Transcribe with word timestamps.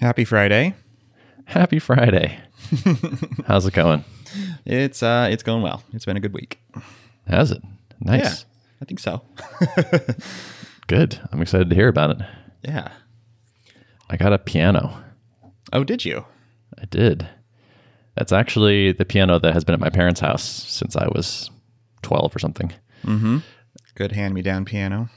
Happy 0.00 0.24
Friday. 0.24 0.74
Happy 1.44 1.78
Friday. 1.78 2.38
How's 3.46 3.66
it 3.66 3.74
going? 3.74 4.04
It's 4.64 5.02
uh 5.02 5.28
it's 5.30 5.42
going 5.42 5.62
well. 5.62 5.82
It's 5.92 6.04
been 6.04 6.16
a 6.16 6.20
good 6.20 6.32
week. 6.32 6.58
Has 7.26 7.50
it? 7.50 7.62
Nice. 8.00 8.22
Yeah, 8.22 8.34
I 8.80 8.84
think 8.86 9.00
so. 9.00 9.22
Good. 10.86 11.20
I'm 11.30 11.42
excited 11.42 11.68
to 11.70 11.76
hear 11.76 11.88
about 11.88 12.10
it. 12.10 12.26
yeah. 12.62 12.88
I 14.08 14.16
got 14.16 14.32
a 14.32 14.38
piano. 14.38 15.04
Oh, 15.72 15.84
did 15.84 16.04
you? 16.04 16.24
I 16.80 16.84
did. 16.86 17.28
That's 18.16 18.32
actually 18.32 18.90
the 18.92 19.04
piano 19.04 19.38
that 19.38 19.52
has 19.52 19.62
been 19.64 19.74
at 19.74 19.78
my 19.80 19.90
parents' 19.90 20.18
house 20.20 20.42
since 20.42 20.96
I 20.96 21.06
was 21.08 21.48
12 22.02 22.34
or 22.34 22.38
something. 22.40 22.72
Mhm. 23.04 23.42
Good 23.94 24.12
hand 24.12 24.34
me 24.34 24.42
down 24.42 24.64
piano. 24.64 25.10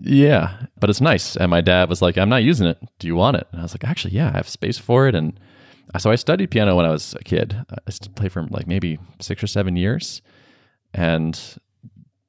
Yeah, 0.00 0.66
but 0.78 0.90
it's 0.90 1.00
nice. 1.00 1.36
And 1.36 1.50
my 1.50 1.60
dad 1.60 1.88
was 1.88 2.00
like, 2.00 2.16
I'm 2.16 2.28
not 2.28 2.44
using 2.44 2.66
it. 2.66 2.78
Do 2.98 3.06
you 3.06 3.16
want 3.16 3.36
it? 3.36 3.46
And 3.52 3.60
I 3.60 3.64
was 3.64 3.74
like, 3.74 3.84
actually, 3.84 4.14
yeah, 4.14 4.28
I 4.28 4.36
have 4.36 4.48
space 4.48 4.78
for 4.78 5.08
it. 5.08 5.14
And 5.14 5.38
so 5.98 6.10
I 6.10 6.14
studied 6.14 6.50
piano 6.50 6.76
when 6.76 6.86
I 6.86 6.90
was 6.90 7.14
a 7.14 7.24
kid. 7.24 7.64
I 7.70 7.76
used 7.86 8.02
to 8.04 8.10
play 8.10 8.28
for 8.28 8.42
like 8.44 8.66
maybe 8.66 8.98
six 9.20 9.42
or 9.42 9.46
seven 9.46 9.76
years 9.76 10.22
and 10.94 11.56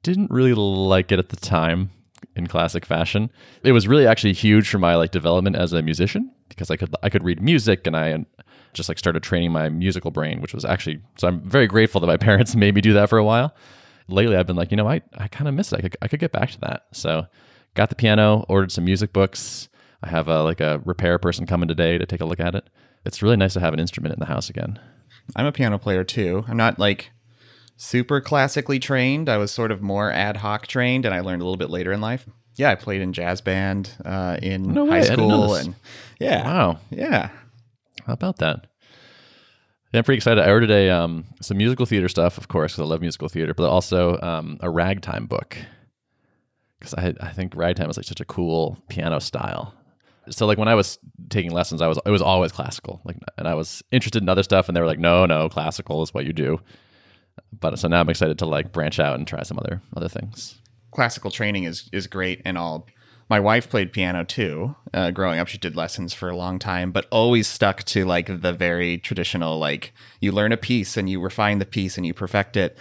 didn't 0.02 0.30
really 0.30 0.54
like 0.54 1.12
it 1.12 1.18
at 1.18 1.28
the 1.28 1.36
time 1.36 1.90
in 2.36 2.46
classic 2.46 2.86
fashion. 2.86 3.30
It 3.62 3.72
was 3.72 3.86
really 3.86 4.06
actually 4.06 4.32
huge 4.32 4.68
for 4.68 4.78
my 4.78 4.94
like 4.94 5.10
development 5.10 5.56
as 5.56 5.72
a 5.72 5.82
musician 5.82 6.30
because 6.48 6.70
I 6.70 6.76
could 6.76 6.94
I 7.02 7.10
could 7.10 7.24
read 7.24 7.40
music 7.40 7.86
and 7.86 7.96
I 7.96 8.24
just 8.72 8.88
like 8.88 8.98
started 8.98 9.22
training 9.22 9.52
my 9.52 9.68
musical 9.68 10.10
brain, 10.10 10.40
which 10.40 10.54
was 10.54 10.64
actually 10.64 11.00
so 11.18 11.28
I'm 11.28 11.40
very 11.48 11.66
grateful 11.66 12.00
that 12.00 12.06
my 12.06 12.16
parents 12.28 12.56
made 12.56 12.74
me 12.74 12.80
do 12.80 12.94
that 12.94 13.08
for 13.08 13.18
a 13.18 13.24
while. 13.24 13.54
Lately, 14.08 14.36
I've 14.36 14.46
been 14.46 14.56
like, 14.56 14.70
you 14.72 14.76
know, 14.76 14.88
I, 14.88 15.02
I 15.16 15.28
kind 15.28 15.46
of 15.46 15.54
miss 15.54 15.72
it. 15.72 15.78
I 15.78 15.82
could, 15.82 15.96
I 16.02 16.08
could 16.08 16.18
get 16.18 16.32
back 16.32 16.50
to 16.50 16.60
that. 16.62 16.86
So, 16.92 17.26
got 17.74 17.88
the 17.88 17.94
piano, 17.94 18.44
ordered 18.48 18.72
some 18.72 18.84
music 18.84 19.12
books. 19.12 19.68
I 20.02 20.08
have 20.08 20.28
a, 20.28 20.42
like 20.42 20.60
a 20.60 20.80
repair 20.84 21.18
person 21.18 21.46
coming 21.46 21.68
today 21.68 21.98
to 21.98 22.06
take 22.06 22.20
a 22.20 22.24
look 22.24 22.40
at 22.40 22.54
it. 22.54 22.68
It's 23.04 23.22
really 23.22 23.36
nice 23.36 23.54
to 23.54 23.60
have 23.60 23.74
an 23.74 23.80
instrument 23.80 24.14
in 24.14 24.20
the 24.20 24.26
house 24.26 24.50
again. 24.50 24.78
I'm 25.36 25.46
a 25.46 25.52
piano 25.52 25.78
player 25.78 26.04
too. 26.04 26.44
I'm 26.48 26.56
not 26.56 26.78
like 26.78 27.10
super 27.76 28.20
classically 28.20 28.78
trained. 28.78 29.28
I 29.28 29.36
was 29.38 29.50
sort 29.50 29.70
of 29.70 29.80
more 29.82 30.10
ad 30.10 30.38
hoc 30.38 30.66
trained, 30.66 31.04
and 31.04 31.14
I 31.14 31.20
learned 31.20 31.42
a 31.42 31.44
little 31.44 31.56
bit 31.56 31.70
later 31.70 31.92
in 31.92 32.00
life. 32.00 32.26
Yeah, 32.56 32.70
I 32.70 32.74
played 32.74 33.00
in 33.00 33.12
jazz 33.12 33.40
band 33.40 33.92
uh, 34.04 34.36
in 34.42 34.74
No 34.74 34.86
high 34.86 34.98
I 34.98 35.02
didn't 35.02 35.28
know 35.28 35.44
school, 35.44 35.54
and 35.54 35.74
yeah, 36.18 36.44
Wow, 36.44 36.78
yeah. 36.90 37.30
how 38.06 38.12
about 38.12 38.38
that? 38.38 38.66
Yeah, 39.92 39.98
I'm 39.98 40.04
pretty 40.04 40.18
excited. 40.18 40.44
I 40.44 40.50
ordered 40.50 40.70
a 40.70 40.90
um, 40.90 41.24
some 41.40 41.56
musical 41.56 41.86
theater 41.86 42.08
stuff, 42.08 42.38
of 42.38 42.48
course, 42.48 42.72
because 42.72 42.82
I 42.82 42.86
love 42.90 43.00
musical 43.00 43.28
theater, 43.28 43.54
but 43.54 43.68
also 43.70 44.20
um, 44.20 44.58
a 44.60 44.68
ragtime 44.70 45.26
book 45.26 45.56
because 46.80 46.94
I 46.94 47.14
I 47.20 47.30
think 47.30 47.54
ragtime 47.54 47.88
is 47.88 47.96
like 47.96 48.06
such 48.06 48.20
a 48.20 48.24
cool 48.24 48.78
piano 48.88 49.20
style. 49.20 49.74
So 50.30 50.46
like 50.46 50.58
when 50.58 50.68
I 50.68 50.74
was 50.74 50.98
taking 51.28 51.52
lessons, 51.52 51.80
I 51.82 51.86
was 51.86 51.98
it 52.04 52.10
was 52.10 52.22
always 52.22 52.52
classical, 52.52 53.00
like, 53.04 53.16
and 53.38 53.46
I 53.46 53.54
was 53.54 53.82
interested 53.92 54.22
in 54.22 54.28
other 54.28 54.42
stuff, 54.42 54.68
and 54.68 54.76
they 54.76 54.80
were 54.80 54.86
like, 54.86 54.98
no, 54.98 55.26
no, 55.26 55.48
classical 55.48 56.02
is 56.02 56.12
what 56.12 56.24
you 56.24 56.32
do. 56.32 56.60
But 57.58 57.78
so 57.78 57.88
now 57.88 58.00
I'm 58.00 58.08
excited 58.08 58.38
to 58.38 58.46
like 58.46 58.72
branch 58.72 58.98
out 59.00 59.16
and 59.18 59.26
try 59.26 59.42
some 59.42 59.58
other 59.58 59.80
other 59.96 60.08
things. 60.08 60.58
classical 60.90 61.30
training 61.30 61.64
is 61.64 61.88
is 61.92 62.06
great 62.06 62.42
and 62.44 62.58
all. 62.58 62.86
My 63.28 63.38
wife 63.38 63.70
played 63.70 63.92
piano 63.92 64.24
too. 64.24 64.74
Uh, 64.92 65.12
growing 65.12 65.38
up, 65.38 65.46
she 65.46 65.56
did 65.56 65.76
lessons 65.76 66.12
for 66.12 66.28
a 66.28 66.36
long 66.36 66.58
time, 66.58 66.90
but 66.90 67.06
always 67.12 67.46
stuck 67.46 67.84
to 67.84 68.04
like 68.04 68.26
the 68.42 68.52
very 68.52 68.98
traditional. 68.98 69.56
Like 69.56 69.92
you 70.20 70.32
learn 70.32 70.50
a 70.50 70.56
piece 70.56 70.96
and 70.96 71.08
you 71.08 71.20
refine 71.20 71.60
the 71.60 71.64
piece 71.64 71.96
and 71.96 72.04
you 72.04 72.12
perfect 72.12 72.56
it, 72.56 72.76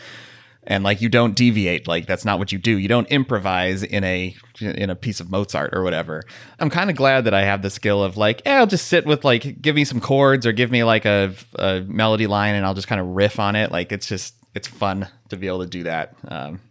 and 0.70 0.84
like 0.84 1.02
you 1.02 1.10
don't 1.10 1.36
deviate. 1.36 1.88
Like 1.88 2.06
that's 2.06 2.24
not 2.24 2.40
what 2.40 2.54
you 2.54 2.60
do. 2.60 2.78
You 2.78 2.88
don't 2.88 3.08
improvise 3.08 3.84
in 3.84 4.04
a 4.06 4.34
in 4.62 4.90
a 4.90 4.96
piece 4.96 5.20
of 5.20 5.30
Mozart 5.30 5.72
or 5.74 5.84
whatever. 5.84 6.24
I'm 6.60 6.70
kind 6.70 6.90
of 6.90 6.96
glad 6.96 7.26
that 7.26 7.34
I 7.34 7.42
have 7.44 7.62
the 7.62 7.70
skill 7.70 8.04
of 8.04 8.16
like, 8.16 8.42
eh, 8.46 8.56
I'll 8.56 8.68
just 8.68 8.88
sit 8.88 9.06
with 9.06 9.26
like, 9.26 9.62
give 9.62 9.76
me 9.76 9.84
some 9.84 10.00
chords 10.00 10.46
or 10.46 10.52
give 10.52 10.70
me 10.72 10.84
like 10.84 11.06
a, 11.06 11.34
a 11.56 11.82
melody 11.82 12.28
line 12.28 12.56
and 12.56 12.66
I'll 12.66 12.76
just 12.76 12.88
kind 12.88 13.02
of 13.02 13.08
riff 13.08 13.40
on 13.40 13.56
it. 13.56 13.72
Like 13.72 13.92
it's 13.92 14.08
just 14.08 14.36
it's 14.56 14.68
fun 14.68 15.08
to 15.30 15.38
be 15.38 15.48
able 15.48 15.62
to 15.62 15.68
do 15.68 15.84
that. 15.84 16.16
Um, 16.28 16.62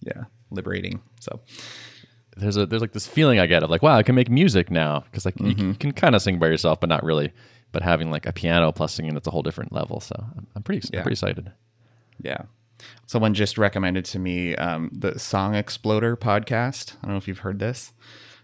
yeah, 0.00 0.24
liberating. 0.50 1.00
So 1.20 1.40
There's 2.36 2.56
a 2.56 2.64
there's 2.66 2.82
like 2.82 2.92
this 2.92 3.06
feeling 3.06 3.38
I 3.40 3.46
get 3.46 3.62
of 3.62 3.70
like, 3.70 3.82
wow, 3.82 3.96
I 3.96 4.02
can 4.02 4.14
make 4.14 4.30
music 4.30 4.70
now 4.70 5.00
because 5.00 5.24
like 5.24 5.38
you 5.40 5.54
can, 5.54 5.74
can 5.74 5.92
kind 5.92 6.14
of 6.14 6.22
sing 6.22 6.38
by 6.38 6.46
yourself, 6.48 6.80
but 6.80 6.88
not 6.88 7.04
really. 7.04 7.32
But 7.72 7.82
having 7.82 8.10
like 8.10 8.24
a 8.26 8.32
piano 8.32 8.72
plus 8.72 8.94
singing, 8.94 9.12
that's 9.14 9.26
a 9.26 9.30
whole 9.30 9.42
different 9.42 9.72
level. 9.72 10.00
So 10.00 10.14
I'm, 10.18 10.46
I'm 10.56 10.62
pretty 10.62 10.88
Yeah. 10.92 11.00
I'm 11.00 11.02
pretty 11.04 11.14
excited. 11.14 11.52
yeah. 12.22 12.42
Someone 13.06 13.34
just 13.34 13.56
recommended 13.58 14.04
to 14.06 14.18
me 14.18 14.54
um, 14.56 14.90
the 14.92 15.18
Song 15.18 15.54
Exploder 15.54 16.16
podcast. 16.16 16.94
I 17.02 17.06
don't 17.06 17.12
know 17.12 17.16
if 17.18 17.28
you've 17.28 17.38
heard 17.38 17.58
this. 17.58 17.92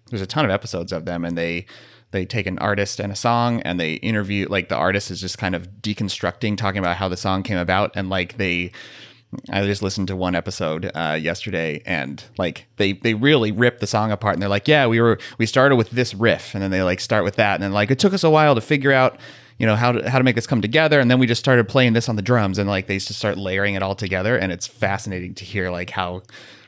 There's 0.09 0.22
a 0.22 0.26
ton 0.26 0.44
of 0.44 0.50
episodes 0.50 0.93
of 0.93 1.04
them, 1.04 1.25
and 1.25 1.37
they 1.37 1.66
they 2.12 2.25
take 2.26 2.47
an 2.47 2.59
artist 2.59 3.00
and 3.00 3.10
a 3.10 3.16
song, 3.16 3.60
and 3.62 3.81
they 3.81 3.94
interview 3.94 4.47
like 4.48 4.69
the 4.69 4.76
artist 4.76 5.10
is 5.10 5.20
just 5.20 5.38
kind 5.38 5.54
of 5.54 5.81
deconstructing, 5.82 6.56
talking 6.56 6.78
about 6.78 6.97
how 6.97 7.09
the 7.09 7.16
song 7.16 7.43
came 7.43 7.59
about, 7.59 7.93
and 7.97 8.09
like 8.09 8.37
they. 8.37 8.72
I 9.48 9.65
just 9.65 9.82
listened 9.82 10.09
to 10.09 10.16
one 10.16 10.34
episode 10.34 10.91
uh, 10.94 11.19
yesterday, 11.19 11.82
and 11.87 12.22
like 12.37 12.66
they 12.76 12.93
they 12.93 13.14
really 13.14 13.50
rip 13.50 13.81
the 13.81 13.87
song 13.87 14.12
apart, 14.12 14.34
and 14.34 14.43
they're 14.43 14.50
like, 14.50 14.69
"Yeah, 14.69 14.87
we 14.87 15.00
were 15.00 15.19
we 15.38 15.47
started 15.47 15.76
with 15.76 15.88
this 15.88 16.12
riff, 16.12 16.54
and 16.54 16.62
then 16.62 16.70
they 16.70 16.82
like 16.82 17.00
start 17.00 17.25
with 17.25 17.37
that, 17.37 17.54
and 17.54 17.62
then 17.62 17.72
like 17.72 17.91
it 17.91 17.99
took 17.99 18.12
us 18.12 18.25
a 18.25 18.31
while 18.31 18.54
to 18.54 18.60
figure 18.60 18.93
out, 18.93 19.19
you 19.62 19.69
know, 19.69 19.77
how 19.77 19.93
to 19.93 20.11
how 20.11 20.19
to 20.19 20.25
make 20.25 20.34
this 20.34 20.47
come 20.49 20.61
together, 20.61 20.99
and 20.99 21.09
then 21.09 21.21
we 21.21 21.27
just 21.28 21.39
started 21.39 21.69
playing 21.69 21.93
this 21.93 22.09
on 22.09 22.17
the 22.17 22.23
drums, 22.23 22.59
and 22.59 22.69
like 22.69 22.89
they 22.89 22.99
just 22.99 23.15
start 23.15 23.39
layering 23.39 23.77
it 23.77 23.83
all 23.83 23.95
together, 23.95 24.37
and 24.37 24.50
it's 24.50 24.67
fascinating 24.67 25.34
to 25.37 25.45
hear 25.45 25.71
like 25.71 25.91
how 25.91 26.23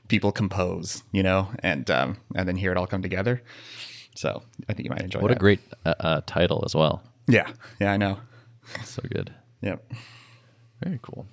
people 0.07 0.31
compose, 0.31 1.03
you 1.11 1.21
know, 1.23 1.49
and 1.59 1.91
um, 1.91 2.17
and 2.37 2.47
then 2.49 2.55
hear 2.55 2.71
it 2.71 2.79
all 2.79 2.87
come 2.87 3.03
together. 3.03 3.43
So 4.15 4.45
I 4.69 4.75
think 4.75 4.85
you 4.85 4.91
might 4.91 5.03
enjoy 5.03 5.19
What 5.21 5.33
a 5.33 5.35
great 5.35 5.59
uh, 5.85 5.95
uh, 5.99 6.21
title 6.25 6.63
as 6.65 6.73
well. 6.77 7.03
yeah, 7.27 7.49
yeah, 7.81 7.91
I 7.91 7.97
know. 7.97 8.19
So 8.85 9.03
good. 9.11 9.35
Yep. 9.61 9.93
Very 10.85 11.01
cool. 11.03 11.27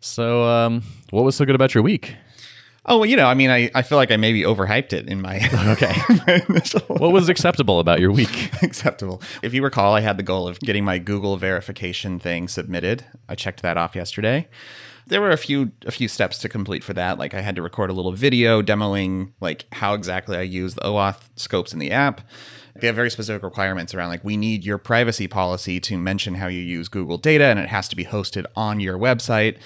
So, 0.00 0.44
um, 0.44 0.82
what 1.10 1.24
was 1.24 1.34
so 1.34 1.44
good 1.44 1.56
about 1.56 1.74
your 1.74 1.82
week? 1.82 2.14
Oh, 2.88 2.98
well, 2.98 3.06
you 3.06 3.16
know, 3.16 3.26
I 3.26 3.34
mean, 3.34 3.50
I, 3.50 3.70
I 3.74 3.82
feel 3.82 3.98
like 3.98 4.10
I 4.10 4.16
maybe 4.16 4.42
overhyped 4.42 4.94
it 4.94 5.08
in 5.08 5.20
my 5.20 5.36
Okay. 5.68 5.92
What 6.86 7.12
was 7.12 7.28
acceptable 7.28 7.80
about 7.80 8.00
your 8.00 8.10
week? 8.10 8.50
acceptable. 8.62 9.22
If 9.42 9.52
you 9.52 9.62
recall, 9.62 9.94
I 9.94 10.00
had 10.00 10.16
the 10.16 10.22
goal 10.22 10.48
of 10.48 10.58
getting 10.60 10.84
my 10.84 10.98
Google 10.98 11.36
verification 11.36 12.18
thing 12.18 12.48
submitted. 12.48 13.04
I 13.28 13.34
checked 13.34 13.60
that 13.62 13.76
off 13.76 13.94
yesterday. 13.94 14.48
There 15.06 15.20
were 15.20 15.30
a 15.30 15.38
few 15.38 15.72
a 15.86 15.90
few 15.90 16.06
steps 16.06 16.38
to 16.40 16.48
complete 16.50 16.84
for 16.84 16.92
that. 16.94 17.18
Like 17.18 17.32
I 17.32 17.40
had 17.40 17.56
to 17.56 17.62
record 17.62 17.88
a 17.88 17.94
little 17.94 18.12
video 18.12 18.60
demoing 18.62 19.32
like 19.40 19.66
how 19.72 19.94
exactly 19.94 20.36
I 20.36 20.42
use 20.42 20.74
the 20.74 20.82
OAuth 20.82 21.28
scopes 21.36 21.72
in 21.72 21.78
the 21.78 21.90
app. 21.90 22.20
They 22.76 22.86
have 22.86 22.96
very 22.96 23.10
specific 23.10 23.42
requirements 23.42 23.94
around 23.94 24.10
like 24.10 24.22
we 24.22 24.36
need 24.36 24.64
your 24.64 24.78
privacy 24.78 25.26
policy 25.26 25.80
to 25.80 25.98
mention 25.98 26.34
how 26.34 26.46
you 26.46 26.60
use 26.60 26.88
Google 26.88 27.18
data 27.18 27.44
and 27.44 27.58
it 27.58 27.68
has 27.68 27.88
to 27.88 27.96
be 27.96 28.04
hosted 28.04 28.44
on 28.54 28.80
your 28.80 28.98
website. 28.98 29.56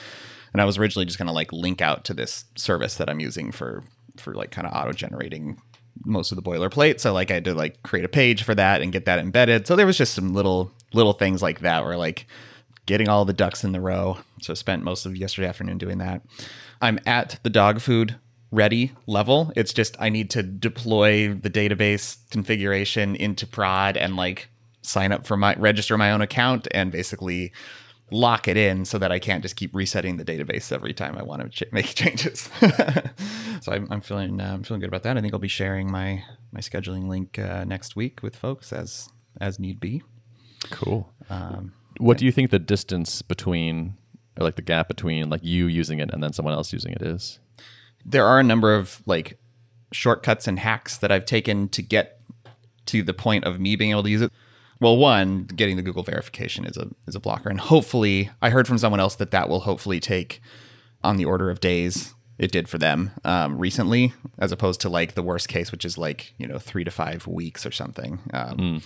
And 0.53 0.61
I 0.61 0.65
was 0.65 0.79
originally 0.79 1.07
just 1.07 1.19
going 1.19 1.27
to 1.27 1.33
like 1.33 1.53
link 1.53 1.81
out 1.81 2.05
to 2.05 2.15
this 2.15 2.45
service 2.57 2.97
that 2.97 3.09
I'm 3.09 3.21
using 3.21 3.53
for 3.53 3.85
for 4.17 4.35
like 4.35 4.51
kind 4.51 4.67
of 4.67 4.75
auto 4.75 4.93
generating 4.93 5.59
most 6.05 6.33
of 6.33 6.37
the 6.37 6.43
boilerplate. 6.43 7.01
So 7.01 7.13
like 7.13 7.31
I 7.31 7.35
had 7.35 7.45
to 7.45 7.55
like 7.55 7.83
create 7.83 8.05
a 8.05 8.09
page 8.09 8.43
for 8.43 8.55
that 8.55 8.83
and 8.83 8.93
get 8.93 9.07
that 9.07 9.19
embedded. 9.19 9.67
So 9.67 9.77
there 9.77 9.87
was 9.87 9.99
just 9.99 10.15
some 10.15 10.33
little 10.35 10.71
little 10.93 11.12
things 11.12 11.43
like 11.43 11.61
that 11.61 11.85
where 11.85 11.97
like 11.97 12.27
getting 12.87 13.09
all 13.09 13.25
the 13.25 13.33
ducks 13.33 13.65
in 13.65 13.73
the 13.73 13.81
row. 13.81 14.19
So 14.41 14.53
I 14.53 14.55
spent 14.55 14.83
most 14.83 15.07
of 15.07 15.17
yesterday 15.17 15.49
afternoon 15.49 15.79
doing 15.79 15.99
that. 15.99 16.23
I'm 16.81 16.99
at 17.07 17.39
the 17.43 17.51
dog 17.51 17.81
food 17.81 18.17
ready 18.51 18.93
level. 19.07 19.53
It's 19.57 19.73
just 19.73 19.97
I 19.99 20.09
need 20.09 20.31
to 20.31 20.43
deploy 20.43 21.33
the 21.33 21.51
database 21.51 22.19
configuration 22.31 23.17
into 23.17 23.47
prod 23.47 23.97
and 23.97 24.17
like 24.17 24.49
sign 24.83 25.12
up 25.12 25.27
for 25.27 25.37
my 25.37 25.55
register 25.55 25.97
my 25.97 26.11
own 26.11 26.21
account 26.21 26.69
and 26.73 26.91
basically 26.91 27.53
lock 28.12 28.49
it 28.49 28.56
in 28.56 28.84
so 28.84 28.99
that 28.99 29.11
I 29.11 29.19
can't 29.19 29.43
just 29.43 29.56
keep 29.56 29.75
resetting 29.75 30.17
the 30.17 30.25
database 30.25 30.71
every 30.71 30.93
time 30.93 31.17
I 31.17 31.23
want 31.23 31.43
to 31.43 31.49
ch- 31.49 31.73
make 31.73 31.87
changes. 31.95 32.49
so 33.61 33.73
I'm, 33.73 33.89
I'm 33.91 34.00
feeling 34.00 34.41
uh, 34.41 34.53
I'm 34.55 34.62
feeling 34.62 34.81
good 34.81 34.89
about 34.89 35.03
that. 35.05 35.17
I 35.17 35.21
think 35.21 35.33
I'll 35.33 35.41
be 35.41 35.49
sharing 35.49 35.91
my 35.91 36.25
my 36.53 36.61
scheduling 36.61 37.09
link 37.09 37.39
uh, 37.39 37.65
next 37.65 37.97
week 37.97 38.23
with 38.23 38.37
folks 38.37 38.73
as 38.73 39.09
as 39.41 39.59
need 39.59 39.81
be. 39.81 40.03
Cool. 40.70 41.12
what 41.99 42.19
do 42.19 42.25
you 42.25 42.31
think 42.31 42.50
the 42.50 42.59
distance 42.61 43.20
between, 43.20 43.97
or 44.38 44.44
like 44.44 44.55
the 44.55 44.62
gap 44.62 44.87
between, 44.87 45.29
like 45.29 45.43
you 45.43 45.67
using 45.67 45.99
it 45.99 46.11
and 46.12 46.23
then 46.23 46.32
someone 46.32 46.55
else 46.55 46.73
using 46.73 46.93
it 46.93 47.03
is? 47.03 47.41
there 48.05 48.26
are 48.26 48.41
a 48.41 48.43
number 48.43 48.75
of 48.75 49.03
like 49.06 49.38
shortcuts 49.93 50.49
and 50.49 50.59
hacks 50.59 50.97
that 50.99 51.12
I've 51.12 51.25
taken 51.25 51.69
to 51.70 51.82
get 51.82 52.20
to 52.87 53.03
the 53.03 53.14
point 53.14 53.44
of 53.44 53.61
me 53.61 53.76
being 53.76 53.91
able 53.91 54.03
to 54.03 54.11
use 54.11 54.23
it. 54.23 54.32
Well, 54.82 54.96
one, 54.96 55.44
getting 55.44 55.76
the 55.76 55.82
Google 55.82 56.02
verification 56.02 56.64
is 56.64 56.76
a 56.76 56.88
is 57.06 57.14
a 57.14 57.20
blocker, 57.20 57.49
and 57.49 57.61
hopefully, 57.61 58.31
I 58.43 58.50
heard 58.50 58.67
from 58.67 58.79
someone 58.79 58.99
else 58.99 59.14
that 59.14 59.31
that 59.31 59.49
will 59.49 59.61
hopefully 59.61 60.00
take 60.00 60.40
on 61.05 61.19
the 61.19 61.25
order 61.25 61.50
of 61.50 61.61
days. 61.61 62.14
It 62.37 62.50
did 62.50 62.69
for 62.69 62.79
them 62.79 63.12
um, 63.25 63.58
recently, 63.58 64.12
as 64.40 64.50
opposed 64.50 64.81
to 64.81 64.88
like 64.88 65.14
the 65.14 65.23
worst 65.23 65.46
case, 65.49 65.70
which 65.70 65.84
is 65.84 65.99
like 65.99 66.34
you 66.37 66.49
know 66.49 66.58
three 66.58 66.82
to 66.82 66.90
five 66.90 67.29
weeks 67.29 67.64
or 67.64 67.70
something. 67.70 68.19
Um, 68.34 68.82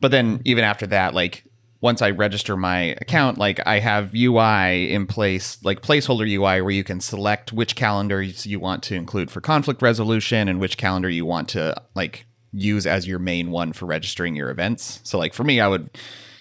But 0.00 0.10
then 0.10 0.42
even 0.44 0.64
after 0.64 0.88
that, 0.88 1.14
like 1.14 1.44
once 1.80 2.02
I 2.02 2.10
register 2.10 2.56
my 2.56 2.96
account, 3.00 3.38
like 3.38 3.64
I 3.64 3.78
have 3.78 4.16
UI 4.16 4.92
in 4.92 5.06
place, 5.06 5.62
like 5.62 5.82
placeholder 5.82 6.28
UI, 6.28 6.62
where 6.62 6.72
you 6.72 6.82
can 6.82 7.00
select 7.00 7.52
which 7.52 7.76
calendars 7.76 8.44
you 8.44 8.58
want 8.58 8.82
to 8.84 8.96
include 8.96 9.30
for 9.30 9.40
conflict 9.40 9.82
resolution 9.82 10.48
and 10.48 10.58
which 10.58 10.76
calendar 10.76 11.08
you 11.08 11.24
want 11.24 11.48
to 11.50 11.80
like 11.94 12.26
use 12.52 12.86
as 12.86 13.06
your 13.06 13.18
main 13.18 13.50
one 13.50 13.72
for 13.72 13.86
registering 13.86 14.36
your 14.36 14.50
events. 14.50 15.00
So 15.04 15.18
like 15.18 15.34
for 15.34 15.44
me, 15.44 15.60
I 15.60 15.68
would, 15.68 15.90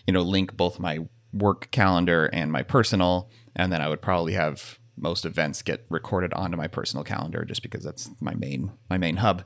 you 0.05 0.13
know, 0.13 0.21
link 0.21 0.55
both 0.55 0.79
my 0.79 0.99
work 1.33 1.69
calendar 1.71 2.25
and 2.27 2.51
my 2.51 2.63
personal, 2.63 3.29
and 3.55 3.71
then 3.71 3.81
I 3.81 3.87
would 3.87 4.01
probably 4.01 4.33
have 4.33 4.77
most 4.97 5.25
events 5.25 5.61
get 5.61 5.85
recorded 5.89 6.33
onto 6.33 6.57
my 6.57 6.67
personal 6.67 7.03
calendar 7.03 7.43
just 7.43 7.63
because 7.63 7.83
that's 7.83 8.09
my 8.19 8.33
main 8.35 8.71
my 8.89 8.97
main 8.97 9.17
hub. 9.17 9.43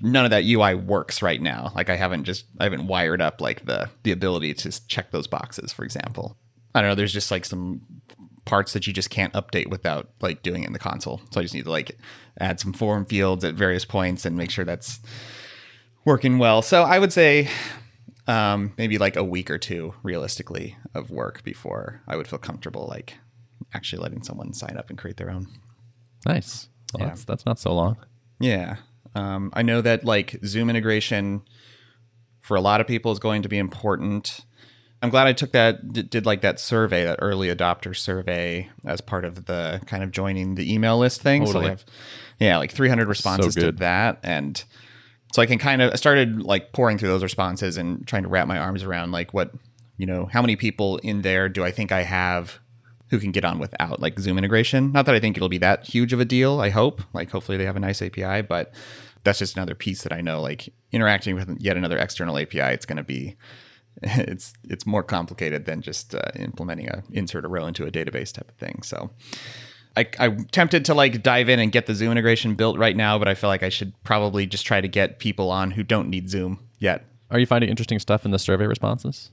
None 0.00 0.24
of 0.24 0.30
that 0.30 0.44
UI 0.44 0.74
works 0.74 1.22
right 1.22 1.40
now. 1.40 1.72
Like 1.74 1.90
I 1.90 1.96
haven't 1.96 2.24
just 2.24 2.46
I 2.60 2.64
haven't 2.64 2.86
wired 2.86 3.22
up 3.22 3.40
like 3.40 3.64
the 3.64 3.90
the 4.02 4.12
ability 4.12 4.54
to 4.54 4.86
check 4.86 5.10
those 5.10 5.26
boxes, 5.26 5.72
for 5.72 5.84
example. 5.84 6.36
I 6.74 6.80
don't 6.80 6.90
know, 6.90 6.94
there's 6.94 7.12
just 7.12 7.30
like 7.30 7.44
some 7.44 7.82
parts 8.44 8.72
that 8.72 8.86
you 8.86 8.92
just 8.92 9.10
can't 9.10 9.32
update 9.32 9.70
without 9.70 10.10
like 10.20 10.42
doing 10.42 10.64
it 10.64 10.66
in 10.66 10.72
the 10.72 10.78
console. 10.78 11.20
So 11.30 11.40
I 11.40 11.44
just 11.44 11.54
need 11.54 11.64
to 11.64 11.70
like 11.70 11.98
add 12.40 12.60
some 12.60 12.72
form 12.72 13.06
fields 13.06 13.44
at 13.44 13.54
various 13.54 13.84
points 13.84 14.24
and 14.24 14.36
make 14.36 14.50
sure 14.50 14.64
that's 14.64 15.00
working 16.04 16.38
well. 16.38 16.62
So 16.62 16.82
I 16.82 16.98
would 16.98 17.12
say 17.12 17.48
um, 18.26 18.72
maybe 18.78 18.98
like 18.98 19.16
a 19.16 19.24
week 19.24 19.50
or 19.50 19.58
two 19.58 19.94
realistically 20.02 20.76
of 20.94 21.10
work 21.10 21.42
before 21.42 22.02
I 22.06 22.16
would 22.16 22.26
feel 22.28 22.38
comfortable 22.38 22.86
like 22.88 23.14
actually 23.72 24.02
letting 24.02 24.22
someone 24.22 24.52
sign 24.52 24.76
up 24.76 24.90
and 24.90 24.98
create 24.98 25.16
their 25.16 25.30
own. 25.30 25.46
Nice. 26.26 26.68
Well, 26.92 27.02
Yeah. 27.02 27.08
that's, 27.08 27.24
that's 27.24 27.46
not 27.46 27.58
so 27.58 27.74
long. 27.74 27.96
Yeah. 28.40 28.76
Um, 29.14 29.50
I 29.52 29.62
know 29.62 29.80
that 29.80 30.04
like 30.04 30.38
Zoom 30.44 30.70
integration 30.70 31.42
for 32.40 32.56
a 32.56 32.60
lot 32.60 32.80
of 32.80 32.86
people 32.86 33.12
is 33.12 33.18
going 33.18 33.42
to 33.42 33.48
be 33.48 33.58
important. 33.58 34.40
I'm 35.02 35.10
glad 35.10 35.26
I 35.26 35.32
took 35.34 35.52
that, 35.52 35.92
did, 35.92 36.08
did 36.10 36.26
like 36.26 36.40
that 36.40 36.58
survey, 36.58 37.04
that 37.04 37.18
early 37.20 37.48
adopter 37.48 37.94
survey 37.94 38.70
as 38.86 39.00
part 39.00 39.24
of 39.24 39.44
the 39.46 39.80
kind 39.86 40.02
of 40.02 40.10
joining 40.12 40.54
the 40.54 40.72
email 40.72 40.98
list 40.98 41.20
thing. 41.20 41.44
So 41.46 41.52
Totally. 41.52 41.66
I 41.66 41.70
have, 41.70 41.84
yeah, 42.38 42.56
like 42.58 42.72
300 42.72 43.06
responses 43.06 43.54
to 43.56 43.72
that. 43.72 44.18
And 44.22 44.62
so 45.34 45.42
I 45.42 45.46
can 45.46 45.58
kind 45.58 45.82
of, 45.82 45.92
I 45.92 45.96
started 45.96 46.42
like 46.42 46.70
pouring 46.70 46.96
through 46.96 47.08
those 47.08 47.24
responses 47.24 47.76
and 47.76 48.06
trying 48.06 48.22
to 48.22 48.28
wrap 48.28 48.46
my 48.46 48.56
arms 48.56 48.84
around 48.84 49.10
like 49.10 49.34
what, 49.34 49.50
you 49.96 50.06
know, 50.06 50.26
how 50.26 50.40
many 50.40 50.54
people 50.54 50.98
in 50.98 51.22
there 51.22 51.48
do 51.48 51.64
I 51.64 51.72
think 51.72 51.90
I 51.90 52.02
have 52.02 52.60
who 53.10 53.18
can 53.18 53.32
get 53.32 53.44
on 53.44 53.58
without 53.58 53.98
like 53.98 54.16
Zoom 54.20 54.38
integration. 54.38 54.92
Not 54.92 55.06
that 55.06 55.14
I 55.16 55.18
think 55.18 55.36
it'll 55.36 55.48
be 55.48 55.58
that 55.58 55.88
huge 55.88 56.12
of 56.12 56.20
a 56.20 56.24
deal. 56.24 56.60
I 56.60 56.68
hope. 56.70 57.02
Like, 57.12 57.32
hopefully 57.32 57.58
they 57.58 57.64
have 57.64 57.74
a 57.74 57.80
nice 57.80 58.00
API, 58.00 58.42
but 58.42 58.72
that's 59.24 59.40
just 59.40 59.56
another 59.56 59.74
piece 59.74 60.04
that 60.04 60.12
I 60.12 60.20
know. 60.20 60.40
Like 60.40 60.72
interacting 60.92 61.34
with 61.34 61.56
yet 61.58 61.76
another 61.76 61.98
external 61.98 62.38
API, 62.38 62.72
it's 62.72 62.86
going 62.86 62.98
to 62.98 63.02
be 63.02 63.34
it's 64.04 64.52
it's 64.62 64.86
more 64.86 65.02
complicated 65.02 65.64
than 65.64 65.82
just 65.82 66.14
uh, 66.14 66.30
implementing 66.36 66.88
a 66.88 67.02
insert 67.10 67.44
a 67.44 67.48
row 67.48 67.66
into 67.66 67.84
a 67.84 67.90
database 67.90 68.32
type 68.32 68.48
of 68.48 68.54
thing. 68.54 68.82
So. 68.84 69.10
I, 69.96 70.06
I'm 70.18 70.44
tempted 70.46 70.84
to 70.86 70.94
like 70.94 71.22
dive 71.22 71.48
in 71.48 71.60
and 71.60 71.70
get 71.70 71.86
the 71.86 71.94
Zoom 71.94 72.12
integration 72.12 72.54
built 72.54 72.78
right 72.78 72.96
now, 72.96 73.18
but 73.18 73.28
I 73.28 73.34
feel 73.34 73.48
like 73.48 73.62
I 73.62 73.68
should 73.68 73.92
probably 74.02 74.46
just 74.46 74.66
try 74.66 74.80
to 74.80 74.88
get 74.88 75.18
people 75.18 75.50
on 75.50 75.70
who 75.72 75.82
don't 75.82 76.08
need 76.10 76.28
Zoom 76.28 76.60
yet. 76.78 77.04
Are 77.30 77.38
you 77.38 77.46
finding 77.46 77.70
interesting 77.70 77.98
stuff 77.98 78.24
in 78.24 78.30
the 78.30 78.38
survey 78.38 78.66
responses? 78.66 79.30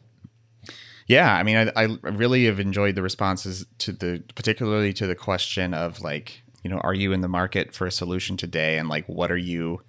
Yeah, 1.07 1.33
I 1.33 1.43
mean, 1.43 1.57
I, 1.57 1.71
I 1.75 1.83
really 2.03 2.45
have 2.45 2.59
enjoyed 2.59 2.95
the 2.95 3.01
responses 3.01 3.65
to 3.79 3.91
the, 3.91 4.23
particularly 4.35 4.93
to 4.93 5.07
the 5.07 5.15
question 5.15 5.73
of 5.73 6.01
like, 6.01 6.43
you 6.63 6.69
know, 6.69 6.77
are 6.79 6.93
you 6.93 7.11
in 7.11 7.21
the 7.21 7.27
market 7.27 7.73
for 7.73 7.87
a 7.87 7.91
solution 7.91 8.37
today, 8.37 8.77
and 8.77 8.87
like, 8.87 9.05
what 9.07 9.31
are 9.31 9.37
you, 9.37 9.81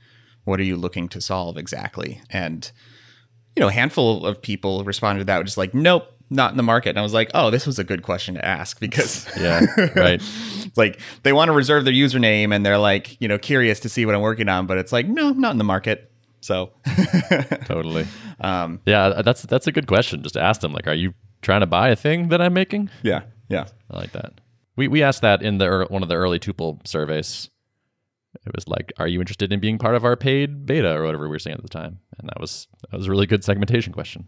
what 0.45 0.59
are 0.59 0.65
you 0.65 0.77
looking 0.77 1.09
to 1.11 1.21
solve 1.21 1.57
exactly? 1.59 2.23
And 2.31 2.71
you 3.55 3.61
know, 3.61 3.69
a 3.69 3.73
handful 3.73 4.25
of 4.25 4.41
people 4.41 4.83
responded 4.85 5.21
to 5.21 5.25
that 5.27 5.45
just 5.45 5.59
like, 5.59 5.75
nope, 5.75 6.11
not 6.33 6.51
in 6.51 6.57
the 6.57 6.63
market. 6.63 6.91
And 6.91 6.99
I 6.99 7.03
was 7.03 7.13
like, 7.13 7.31
oh, 7.35 7.51
this 7.51 7.67
was 7.67 7.79
a 7.79 7.85
good 7.85 8.03
question 8.03 8.35
to 8.35 8.45
ask 8.45 8.81
because 8.81 9.27
Yeah, 9.39 9.65
right. 9.95 10.21
it's 10.21 10.77
like 10.77 10.99
they 11.23 11.33
want 11.33 11.49
to 11.49 11.53
reserve 11.53 11.85
their 11.85 11.95
username 11.95 12.55
and 12.55 12.65
they're 12.65 12.79
like, 12.79 13.21
you 13.21 13.29
know, 13.29 13.39
curious 13.39 13.81
to 13.81 13.89
see 13.89 14.07
what 14.07 14.15
I'm 14.15 14.21
working 14.23 14.49
on, 14.49 14.67
but 14.67 14.79
it's 14.79 14.93
like, 14.93 15.07
no, 15.07 15.29
I'm 15.29 15.41
not 15.41 15.53
in 15.53 15.59
the 15.59 15.65
market. 15.65 16.11
So 16.41 16.73
Totally. 17.67 18.07
Um, 18.41 18.81
yeah, 18.85 19.23
that's 19.23 19.43
that's 19.43 19.67
a 19.69 19.73
good 19.73 19.87
question. 19.87 20.23
Just 20.23 20.37
ask 20.37 20.61
them 20.61 20.73
like, 20.73 20.89
are 20.89 20.95
you 20.95 21.15
trying 21.41 21.61
to 21.61 21.67
buy 21.67 21.91
a 21.91 21.97
thing 21.97 22.29
that 22.29 22.41
I'm 22.41 22.53
making? 22.53 22.91
yeah, 23.03 23.23
yeah. 23.49 23.67
I 23.91 23.97
like 23.97 24.13
that. 24.13 24.41
We 24.75 24.89
we 24.89 25.03
asked 25.05 25.23
that 25.23 25.43
in 25.43 25.59
the 25.59 25.87
one 25.89 26.03
of 26.03 26.09
the 26.09 26.17
early 26.17 26.41
Tuple 26.41 26.85
surveys. 26.87 27.49
It 28.47 28.53
was 28.55 28.67
like, 28.67 28.93
are 28.99 29.07
you 29.07 29.21
interested 29.21 29.53
in 29.53 29.61
being 29.61 29.79
part 29.79 29.95
of 29.95 30.05
our 30.07 30.17
paid 30.17 30.65
beta 30.65 30.97
or 30.97 31.05
whatever 31.05 31.25
we 31.25 31.29
were 31.29 31.39
saying 31.39 31.59
at 31.59 31.63
the 31.63 31.69
time? 31.69 32.01
And 32.19 32.29
that 32.29 32.41
was 32.41 32.67
that 32.91 32.97
was 32.97 33.07
a 33.07 33.11
really 33.11 33.27
good 33.27 33.45
segmentation 33.45 33.93
question. 33.93 34.27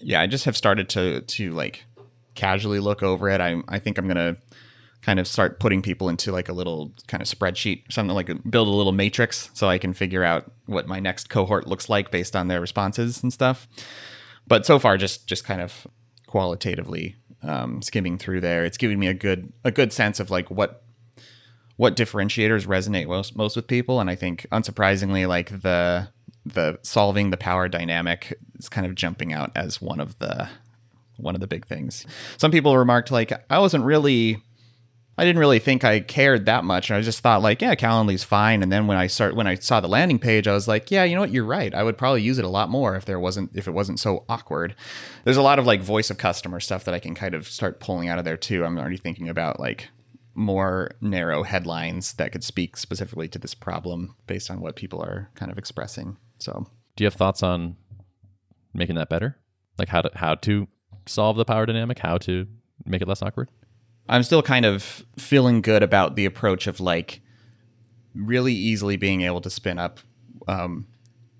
Yeah, 0.00 0.20
I 0.20 0.26
just 0.26 0.44
have 0.44 0.56
started 0.56 0.88
to 0.90 1.20
to 1.20 1.50
like 1.52 1.84
casually 2.34 2.80
look 2.80 3.02
over 3.02 3.28
it. 3.28 3.40
I 3.40 3.62
I 3.68 3.78
think 3.78 3.98
I'm 3.98 4.08
gonna 4.08 4.36
kind 5.02 5.18
of 5.18 5.26
start 5.26 5.60
putting 5.60 5.80
people 5.80 6.08
into 6.08 6.30
like 6.30 6.48
a 6.48 6.52
little 6.52 6.92
kind 7.06 7.22
of 7.22 7.28
spreadsheet, 7.28 7.90
something 7.90 8.14
like 8.14 8.28
build 8.50 8.68
a 8.68 8.70
little 8.70 8.92
matrix 8.92 9.50
so 9.54 9.68
I 9.68 9.78
can 9.78 9.94
figure 9.94 10.22
out 10.22 10.50
what 10.66 10.86
my 10.86 11.00
next 11.00 11.30
cohort 11.30 11.66
looks 11.66 11.88
like 11.88 12.10
based 12.10 12.36
on 12.36 12.48
their 12.48 12.60
responses 12.60 13.22
and 13.22 13.32
stuff. 13.32 13.66
But 14.46 14.66
so 14.66 14.78
far, 14.78 14.96
just 14.96 15.26
just 15.26 15.44
kind 15.44 15.60
of 15.60 15.86
qualitatively 16.26 17.16
um, 17.42 17.82
skimming 17.82 18.18
through 18.18 18.40
there, 18.40 18.64
it's 18.64 18.78
giving 18.78 18.98
me 18.98 19.06
a 19.06 19.14
good 19.14 19.52
a 19.64 19.70
good 19.70 19.92
sense 19.92 20.20
of 20.20 20.30
like 20.30 20.50
what 20.50 20.82
what 21.76 21.96
differentiators 21.96 22.66
resonate 22.66 23.06
most 23.06 23.36
most 23.36 23.56
with 23.56 23.66
people, 23.66 24.00
and 24.00 24.10
I 24.10 24.14
think 24.14 24.46
unsurprisingly, 24.52 25.26
like 25.26 25.62
the 25.62 26.08
the 26.46 26.78
solving 26.82 27.30
the 27.30 27.36
power 27.36 27.68
dynamic 27.68 28.38
is 28.58 28.68
kind 28.68 28.86
of 28.86 28.94
jumping 28.94 29.32
out 29.32 29.52
as 29.54 29.80
one 29.80 30.00
of 30.00 30.18
the 30.18 30.48
one 31.16 31.34
of 31.34 31.40
the 31.40 31.46
big 31.46 31.66
things. 31.66 32.06
Some 32.38 32.50
people 32.50 32.76
remarked 32.76 33.10
like 33.10 33.32
I 33.50 33.58
wasn't 33.58 33.84
really 33.84 34.42
I 35.18 35.24
didn't 35.24 35.40
really 35.40 35.58
think 35.58 35.84
I 35.84 36.00
cared 36.00 36.46
that 36.46 36.64
much. 36.64 36.90
I 36.90 37.02
just 37.02 37.20
thought 37.20 37.42
like, 37.42 37.60
yeah, 37.60 37.74
Calendly's 37.74 38.24
fine. 38.24 38.62
And 38.62 38.72
then 38.72 38.86
when 38.86 38.96
I 38.96 39.06
start 39.06 39.36
when 39.36 39.46
I 39.46 39.56
saw 39.56 39.80
the 39.80 39.88
landing 39.88 40.18
page, 40.18 40.48
I 40.48 40.54
was 40.54 40.66
like, 40.66 40.90
yeah, 40.90 41.04
you 41.04 41.14
know 41.14 41.20
what, 41.20 41.30
you're 41.30 41.44
right. 41.44 41.74
I 41.74 41.82
would 41.82 41.98
probably 41.98 42.22
use 42.22 42.38
it 42.38 42.44
a 42.44 42.48
lot 42.48 42.70
more 42.70 42.96
if 42.96 43.04
there 43.04 43.20
wasn't 43.20 43.50
if 43.54 43.68
it 43.68 43.72
wasn't 43.72 44.00
so 44.00 44.24
awkward. 44.30 44.74
There's 45.24 45.36
a 45.36 45.42
lot 45.42 45.58
of 45.58 45.66
like 45.66 45.82
voice 45.82 46.10
of 46.10 46.16
customer 46.16 46.58
stuff 46.58 46.84
that 46.84 46.94
I 46.94 47.00
can 47.00 47.14
kind 47.14 47.34
of 47.34 47.46
start 47.46 47.80
pulling 47.80 48.08
out 48.08 48.18
of 48.18 48.24
there 48.24 48.38
too. 48.38 48.64
I'm 48.64 48.78
already 48.78 48.96
thinking 48.96 49.28
about 49.28 49.60
like 49.60 49.88
more 50.34 50.92
narrow 51.02 51.42
headlines 51.42 52.14
that 52.14 52.32
could 52.32 52.44
speak 52.44 52.78
specifically 52.78 53.28
to 53.28 53.38
this 53.38 53.54
problem 53.54 54.14
based 54.26 54.50
on 54.50 54.60
what 54.60 54.76
people 54.76 55.02
are 55.02 55.28
kind 55.34 55.52
of 55.52 55.58
expressing. 55.58 56.16
So 56.40 56.66
Do 56.96 57.04
you 57.04 57.06
have 57.06 57.14
thoughts 57.14 57.42
on 57.42 57.76
making 58.74 58.96
that 58.96 59.08
better? 59.08 59.36
Like 59.78 59.88
how 59.88 60.02
to 60.02 60.10
how 60.14 60.34
to 60.36 60.68
solve 61.06 61.36
the 61.36 61.44
power 61.44 61.66
dynamic? 61.66 61.98
How 61.98 62.18
to 62.18 62.46
make 62.84 63.02
it 63.02 63.08
less 63.08 63.22
awkward? 63.22 63.50
I'm 64.08 64.22
still 64.22 64.42
kind 64.42 64.64
of 64.64 65.04
feeling 65.16 65.60
good 65.60 65.82
about 65.82 66.16
the 66.16 66.24
approach 66.24 66.66
of 66.66 66.80
like 66.80 67.20
really 68.14 68.54
easily 68.54 68.96
being 68.96 69.22
able 69.22 69.40
to 69.40 69.50
spin 69.50 69.78
up 69.78 70.00
um, 70.48 70.86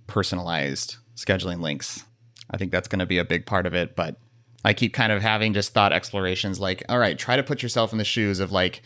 personalized 0.06 0.96
scheduling 1.16 1.60
links. 1.60 2.04
I 2.50 2.56
think 2.56 2.72
that's 2.72 2.88
going 2.88 3.00
to 3.00 3.06
be 3.06 3.18
a 3.18 3.24
big 3.24 3.46
part 3.46 3.66
of 3.66 3.74
it, 3.74 3.96
but 3.96 4.16
I 4.64 4.72
keep 4.72 4.92
kind 4.92 5.12
of 5.12 5.22
having 5.22 5.54
just 5.54 5.72
thought 5.72 5.92
explorations 5.92 6.60
like, 6.60 6.82
all 6.88 6.98
right, 6.98 7.18
try 7.18 7.36
to 7.36 7.42
put 7.42 7.62
yourself 7.62 7.92
in 7.92 7.98
the 7.98 8.04
shoes 8.04 8.40
of 8.40 8.52
like, 8.52 8.82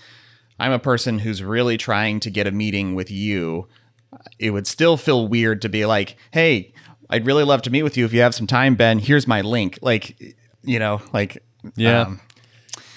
I'm 0.59 0.73
a 0.73 0.79
person 0.79 1.19
who's 1.19 1.43
really 1.43 1.77
trying 1.77 2.21
to 2.21 2.31
get 2.31 2.47
a 2.47 2.53
meeting 2.53 2.95
with 2.95 3.11
you. 3.11 3.69
It 4.38 4.50
would 4.50 4.66
still 4.66 4.97
feel 4.97 5.28
weird 5.28 5.62
to 5.62 5.68
be 5.68 5.87
like, 5.87 6.16
hey, 6.33 6.73
I'd 7.11 7.26
really 7.26 7.44
love 7.44 7.62
to 7.62 7.71
meet 7.71 7.83
with 7.83 7.97
you 7.97 8.04
if 8.04 8.12
you 8.12 8.21
have 8.21 8.35
some 8.35 8.47
time, 8.47 8.75
Ben. 8.75 8.99
Here's 8.99 9.26
my 9.26 9.40
link. 9.42 9.78
Like, 9.83 10.35
you 10.62 10.78
know, 10.78 11.00
like, 11.12 11.42
Yeah. 11.76 12.02
um, 12.02 12.21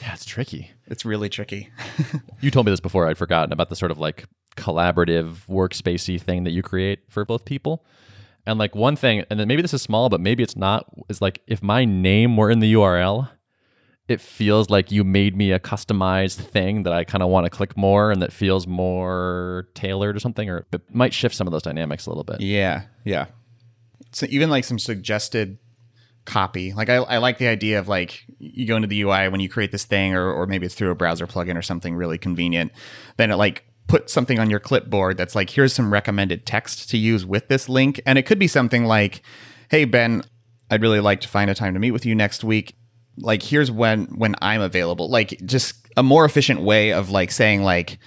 Yeah, 0.02 0.14
it's 0.14 0.26
tricky. 0.26 0.72
it's 0.88 1.06
really 1.06 1.30
tricky. 1.30 1.70
You 2.42 2.52
told 2.52 2.66
me 2.68 2.72
this 2.72 2.80
before. 2.80 3.08
I'd 3.08 3.18
forgotten 3.18 3.52
about 3.52 3.70
the 3.70 3.76
sort 3.76 3.90
of 3.92 3.98
like 3.98 4.26
collaborative 4.56 5.46
workspacey 5.50 6.22
thing 6.22 6.44
that 6.44 6.52
you 6.52 6.62
create 6.62 7.00
for 7.10 7.26
both 7.26 7.46
people. 7.46 7.84
And 8.46 8.58
like 8.60 8.76
one 8.76 8.96
thing, 8.96 9.26
and 9.30 9.40
then 9.40 9.48
maybe 9.48 9.62
this 9.62 9.74
is 9.74 9.82
small, 9.82 10.08
but 10.10 10.22
maybe 10.22 10.42
it's 10.44 10.56
not, 10.56 10.86
is 11.10 11.22
like 11.22 11.42
if 11.48 11.62
my 11.64 11.84
name 11.84 12.38
were 12.38 12.50
in 12.52 12.60
the 12.60 12.74
URL, 12.74 13.30
it 14.08 14.22
feels 14.22 14.70
like 14.70 14.92
you 14.92 15.04
made 15.04 15.36
me 15.36 15.52
a 15.52 15.60
customized 15.60 16.38
thing 16.38 16.84
that 16.84 16.94
I 16.94 17.04
kind 17.04 17.22
of 17.22 17.30
want 17.30 17.46
to 17.46 17.50
click 17.50 17.76
more 17.76 18.12
and 18.12 18.22
that 18.22 18.32
feels 18.32 18.66
more 18.66 19.68
tailored 19.74 20.16
or 20.16 20.20
something, 20.20 20.50
or 20.50 20.66
it 20.72 20.82
might 20.94 21.14
shift 21.14 21.36
some 21.36 21.48
of 21.48 21.52
those 21.52 21.64
dynamics 21.64 22.06
a 22.06 22.10
little 22.10 22.24
bit. 22.24 22.40
Yeah, 22.40 22.84
yeah. 23.04 23.26
So 24.12 24.26
even 24.30 24.50
like 24.50 24.64
some 24.64 24.80
suggested 24.80 25.58
copy. 26.28 26.74
Like 26.74 26.90
I, 26.90 26.96
I 26.96 27.18
like 27.18 27.40
the 27.40 27.48
idea 27.48 27.80
of 27.80 27.88
like 27.88 28.26
you 28.38 28.68
go 28.68 28.76
into 28.76 28.88
the 28.88 29.02
UI 29.02 29.30
when 29.30 29.40
you 29.40 29.50
create 29.50 29.72
this 29.72 29.86
thing, 29.86 30.14
or 30.14 30.32
or 30.32 30.46
maybe 30.46 30.68
it's 30.68 30.76
through 30.76 30.92
a 30.92 30.96
browser 30.96 31.26
plugin 31.26 31.58
or 31.58 31.62
something 31.64 31.96
really 31.96 32.20
convenient. 32.20 32.72
Then 33.18 33.32
it 33.32 33.36
like 33.36 33.66
put 33.88 34.10
something 34.10 34.38
on 34.38 34.50
your 34.50 34.60
clipboard 34.60 35.18
that's 35.18 35.34
like 35.34 35.50
here's 35.50 35.74
some 35.74 35.92
recommended 35.92 36.46
text 36.46 36.90
to 36.92 36.98
use 36.98 37.26
with 37.26 37.48
this 37.48 37.68
link, 37.68 38.00
and 38.06 38.20
it 38.20 38.24
could 38.24 38.38
be 38.38 38.48
something 38.48 38.86
like, 38.86 39.24
"Hey 39.70 39.86
Ben, 39.86 40.24
I'd 40.70 40.82
really 40.82 41.00
like 41.00 41.22
to 41.22 41.28
find 41.28 41.50
a 41.50 41.56
time 41.56 41.74
to 41.74 41.80
meet 41.80 41.92
with 41.92 42.06
you 42.06 42.14
next 42.14 42.44
week. 42.44 42.76
Like 43.18 43.44
here's 43.44 43.72
when 43.72 44.06
when 44.18 44.36
I'm 44.42 44.62
available." 44.62 45.10
Like 45.10 45.42
just 45.46 45.88
a 45.98 46.04
more 46.04 46.26
efficient 46.26 46.62
way 46.62 46.94
of 46.94 47.10
like 47.10 47.32
saying 47.32 47.64
like 47.64 47.98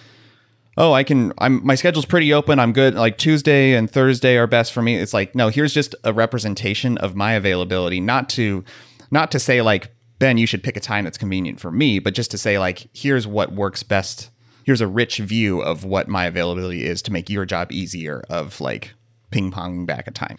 oh 0.77 0.93
i 0.93 1.03
can 1.03 1.33
i'm 1.39 1.65
my 1.67 1.75
schedule's 1.75 2.07
pretty 2.07 2.33
open. 2.33 2.59
I'm 2.59 2.73
good. 2.73 2.95
Like 2.95 3.19
tuesday 3.19 3.75
and 3.75 3.91
thursday 3.91 4.37
are 4.37 4.47
best 4.47 4.73
for 4.73 4.81
me. 4.81 4.97
It's 4.97 5.13
like 5.13 5.35
no 5.35 5.49
here's 5.49 5.75
just 5.75 5.95
a 6.05 6.13
representation 6.13 6.97
of 6.99 7.17
my 7.17 7.33
availability. 7.33 8.01
Not 8.01 8.29
to 8.31 8.65
not 9.11 9.31
to 9.33 9.39
say 9.39 9.61
like 9.61 9.93
ben 10.21 10.39
you 10.39 10.47
should 10.47 10.63
pick 10.63 10.77
a 10.77 10.81
time 10.81 11.05
that's 11.05 11.19
convenient 11.19 11.61
for 11.61 11.73
me 11.73 11.99
but 11.99 12.15
just 12.15 12.31
to 12.31 12.39
say 12.39 12.59
like 12.59 12.89
here's 12.95 13.27
what 13.27 13.53
works 13.53 13.83
best. 13.83 14.31
Here's 14.65 14.81
a 14.81 14.87
rich 14.87 15.19
view 15.19 15.61
of 15.61 15.85
what 15.85 16.07
my 16.07 16.27
availability 16.27 16.85
is 16.85 17.03
to 17.03 17.13
make 17.13 17.29
your 17.29 17.45
job 17.45 17.73
easier 17.73 18.23
of 18.31 18.61
like 18.61 18.93
ping 19.31 19.51
ponging 19.51 19.87
back 19.87 20.07
a 20.07 20.11
time. 20.13 20.37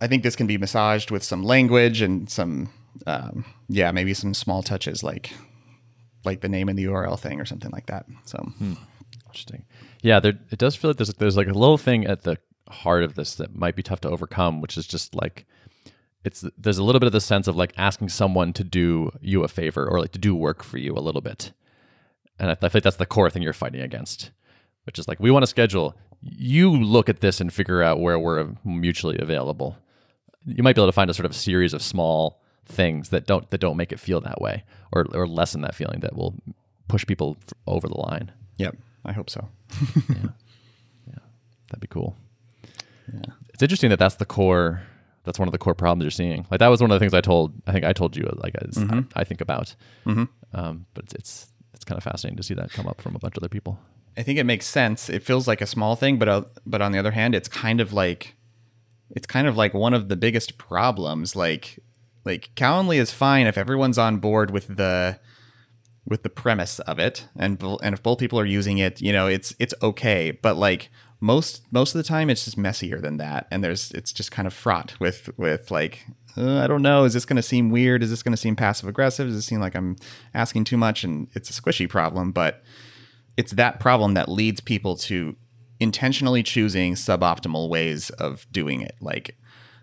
I 0.00 0.06
think 0.06 0.22
this 0.22 0.36
can 0.36 0.46
be 0.46 0.58
massaged 0.58 1.10
with 1.10 1.22
some 1.22 1.42
language 1.42 2.00
and 2.00 2.28
some, 2.28 2.70
um, 3.06 3.44
yeah, 3.68 3.90
maybe 3.92 4.14
some 4.14 4.34
small 4.34 4.62
touches 4.62 5.02
like 5.02 5.32
like 6.24 6.40
the 6.40 6.48
name 6.48 6.68
and 6.68 6.78
the 6.78 6.84
URL 6.84 7.18
thing 7.18 7.40
or 7.40 7.44
something 7.44 7.70
like 7.70 7.86
that. 7.86 8.06
So 8.24 8.46
Interesting. 9.26 9.64
Yeah, 10.02 10.20
there, 10.20 10.34
it 10.50 10.58
does 10.58 10.76
feel 10.76 10.90
like 10.90 10.96
there's 10.96 11.12
there's 11.14 11.36
like 11.36 11.48
a 11.48 11.52
little 11.52 11.78
thing 11.78 12.06
at 12.06 12.22
the 12.22 12.38
heart 12.68 13.02
of 13.02 13.14
this 13.14 13.34
that 13.36 13.54
might 13.54 13.76
be 13.76 13.82
tough 13.82 14.00
to 14.02 14.08
overcome, 14.08 14.60
which 14.60 14.76
is 14.76 14.86
just 14.86 15.14
like 15.14 15.44
it's 16.24 16.44
there's 16.56 16.78
a 16.78 16.84
little 16.84 17.00
bit 17.00 17.06
of 17.06 17.12
the 17.12 17.20
sense 17.20 17.48
of 17.48 17.56
like 17.56 17.72
asking 17.76 18.10
someone 18.10 18.52
to 18.52 18.64
do 18.64 19.10
you 19.20 19.42
a 19.42 19.48
favor 19.48 19.86
or 19.88 20.00
like 20.00 20.12
to 20.12 20.18
do 20.18 20.34
work 20.34 20.62
for 20.62 20.78
you 20.78 20.94
a 20.94 21.00
little 21.00 21.20
bit, 21.20 21.52
and 22.38 22.50
I, 22.50 22.56
I 22.62 22.68
think 22.68 22.84
that's 22.84 22.96
the 22.96 23.06
core 23.06 23.28
thing 23.28 23.42
you're 23.42 23.52
fighting 23.52 23.80
against, 23.80 24.30
which 24.84 24.98
is 24.98 25.08
like 25.08 25.18
we 25.20 25.30
want 25.30 25.42
to 25.42 25.48
schedule. 25.48 25.96
You 26.20 26.70
look 26.70 27.08
at 27.08 27.20
this 27.20 27.40
and 27.40 27.52
figure 27.52 27.82
out 27.82 28.00
where 28.00 28.18
we're 28.18 28.54
mutually 28.64 29.18
available. 29.18 29.76
You 30.46 30.62
might 30.62 30.74
be 30.76 30.80
able 30.80 30.88
to 30.88 30.92
find 30.92 31.10
a 31.10 31.14
sort 31.14 31.26
of 31.26 31.34
series 31.34 31.74
of 31.74 31.82
small 31.82 32.40
things 32.66 33.10
that 33.10 33.26
don't 33.26 33.48
that 33.50 33.58
don't 33.58 33.76
make 33.76 33.92
it 33.92 34.00
feel 34.00 34.20
that 34.22 34.40
way 34.40 34.64
or 34.92 35.06
or 35.12 35.26
lessen 35.26 35.60
that 35.62 35.74
feeling 35.74 36.00
that 36.00 36.16
will 36.16 36.34
push 36.88 37.06
people 37.06 37.36
over 37.66 37.88
the 37.88 37.98
line. 37.98 38.32
yep, 38.58 38.76
I 39.04 39.12
hope 39.12 39.30
so. 39.30 39.48
Yeah. 41.06 41.18
That'd 41.68 41.80
be 41.80 41.86
cool. 41.88 42.16
Yeah. 43.12 43.20
It's 43.52 43.62
interesting 43.62 43.90
that 43.90 43.98
that's 43.98 44.16
the 44.16 44.24
core. 44.26 44.82
That's 45.24 45.38
one 45.38 45.48
of 45.48 45.52
the 45.52 45.58
core 45.58 45.74
problems 45.74 46.04
you're 46.04 46.10
seeing. 46.10 46.46
Like 46.50 46.60
that 46.60 46.68
was 46.68 46.80
one 46.80 46.90
of 46.90 46.94
the 46.94 47.00
things 47.00 47.14
I 47.14 47.20
told. 47.20 47.52
I 47.66 47.72
think 47.72 47.84
I 47.84 47.92
told 47.92 48.16
you. 48.16 48.24
Like 48.36 48.54
is, 48.62 48.78
I, 48.78 49.04
I 49.16 49.24
think 49.24 49.40
about. 49.40 49.74
Um, 50.06 50.86
but 50.94 51.04
it's, 51.04 51.14
it's 51.14 51.46
it's 51.72 51.84
kind 51.84 51.96
of 51.98 52.04
fascinating 52.04 52.36
to 52.36 52.42
see 52.42 52.54
that 52.54 52.70
come 52.70 52.86
up 52.86 53.00
from 53.00 53.16
a 53.16 53.18
bunch 53.18 53.36
of 53.36 53.42
other 53.42 53.48
people. 53.48 53.78
I 54.16 54.22
think 54.22 54.38
it 54.38 54.44
makes 54.44 54.66
sense. 54.66 55.08
It 55.10 55.22
feels 55.22 55.48
like 55.48 55.60
a 55.60 55.66
small 55.66 55.96
thing, 55.96 56.18
but 56.18 56.28
uh, 56.28 56.42
but 56.66 56.80
on 56.82 56.92
the 56.92 56.98
other 56.98 57.10
hand, 57.12 57.34
it's 57.34 57.48
kind 57.48 57.80
of 57.80 57.92
like 57.92 58.36
it's 59.10 59.26
kind 59.26 59.46
of 59.48 59.56
like 59.56 59.74
one 59.74 59.94
of 59.94 60.08
the 60.08 60.16
biggest 60.16 60.58
problems. 60.58 61.34
Like 61.34 61.78
like 62.24 62.50
Calendly 62.54 62.96
is 62.96 63.10
fine 63.10 63.46
if 63.46 63.58
everyone's 63.58 63.98
on 63.98 64.18
board 64.18 64.50
with 64.50 64.76
the 64.76 65.18
with 66.06 66.22
the 66.22 66.30
premise 66.30 66.80
of 66.80 66.98
it, 66.98 67.28
and 67.36 67.62
and 67.82 67.94
if 67.94 68.02
both 68.02 68.18
people 68.18 68.38
are 68.38 68.44
using 68.44 68.78
it, 68.78 69.00
you 69.00 69.12
know, 69.12 69.26
it's 69.26 69.54
it's 69.58 69.74
okay. 69.82 70.30
But 70.30 70.56
like 70.56 70.90
most 71.20 71.62
most 71.70 71.94
of 71.94 71.98
the 71.98 72.08
time, 72.08 72.30
it's 72.30 72.44
just 72.44 72.58
messier 72.58 73.00
than 73.00 73.16
that, 73.18 73.46
and 73.50 73.64
there's 73.64 73.90
it's 73.92 74.12
just 74.12 74.30
kind 74.30 74.46
of 74.46 74.54
fraught 74.54 74.98
with 75.00 75.30
with 75.36 75.70
like. 75.70 76.06
Uh, 76.36 76.58
I 76.58 76.66
don't 76.66 76.82
know. 76.82 77.04
Is 77.04 77.12
this 77.12 77.24
going 77.24 77.36
to 77.36 77.42
seem 77.44 77.70
weird? 77.70 78.02
Is 78.02 78.10
this 78.10 78.24
going 78.24 78.32
to 78.32 78.36
seem 78.36 78.56
passive 78.56 78.88
aggressive? 78.88 79.28
Does 79.28 79.36
it 79.36 79.42
seem 79.42 79.60
like 79.60 79.76
I'm 79.76 79.94
asking 80.34 80.64
too 80.64 80.76
much? 80.76 81.04
And 81.04 81.28
it's 81.32 81.48
a 81.48 81.62
squishy 81.62 81.88
problem, 81.88 82.32
but 82.32 82.64
it's 83.36 83.52
that 83.52 83.78
problem 83.78 84.14
that 84.14 84.28
leads 84.28 84.60
people 84.60 84.96
to 84.96 85.36
intentionally 85.78 86.42
choosing 86.42 86.94
suboptimal 86.94 87.68
ways 87.68 88.10
of 88.10 88.46
doing 88.50 88.80
it. 88.80 88.96
Like, 89.00 89.36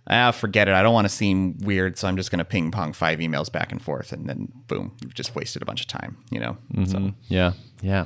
ah, 0.07 0.31
forget 0.31 0.67
it. 0.67 0.73
I 0.73 0.81
don't 0.83 0.93
want 0.93 1.05
to 1.05 1.13
seem 1.13 1.57
weird, 1.59 1.97
so 1.97 2.07
I'm 2.07 2.17
just 2.17 2.31
going 2.31 2.39
to 2.39 2.45
ping 2.45 2.71
pong 2.71 2.93
five 2.93 3.19
emails 3.19 3.51
back 3.51 3.71
and 3.71 3.81
forth, 3.81 4.11
and 4.11 4.27
then 4.27 4.51
boom, 4.67 4.95
you've 5.01 5.13
just 5.13 5.35
wasted 5.35 5.61
a 5.61 5.65
bunch 5.65 5.81
of 5.81 5.87
time. 5.87 6.17
You 6.31 6.39
know. 6.39 6.57
So 6.85 6.97
Mm, 6.97 7.15
Yeah, 7.27 7.53
yeah, 7.81 8.05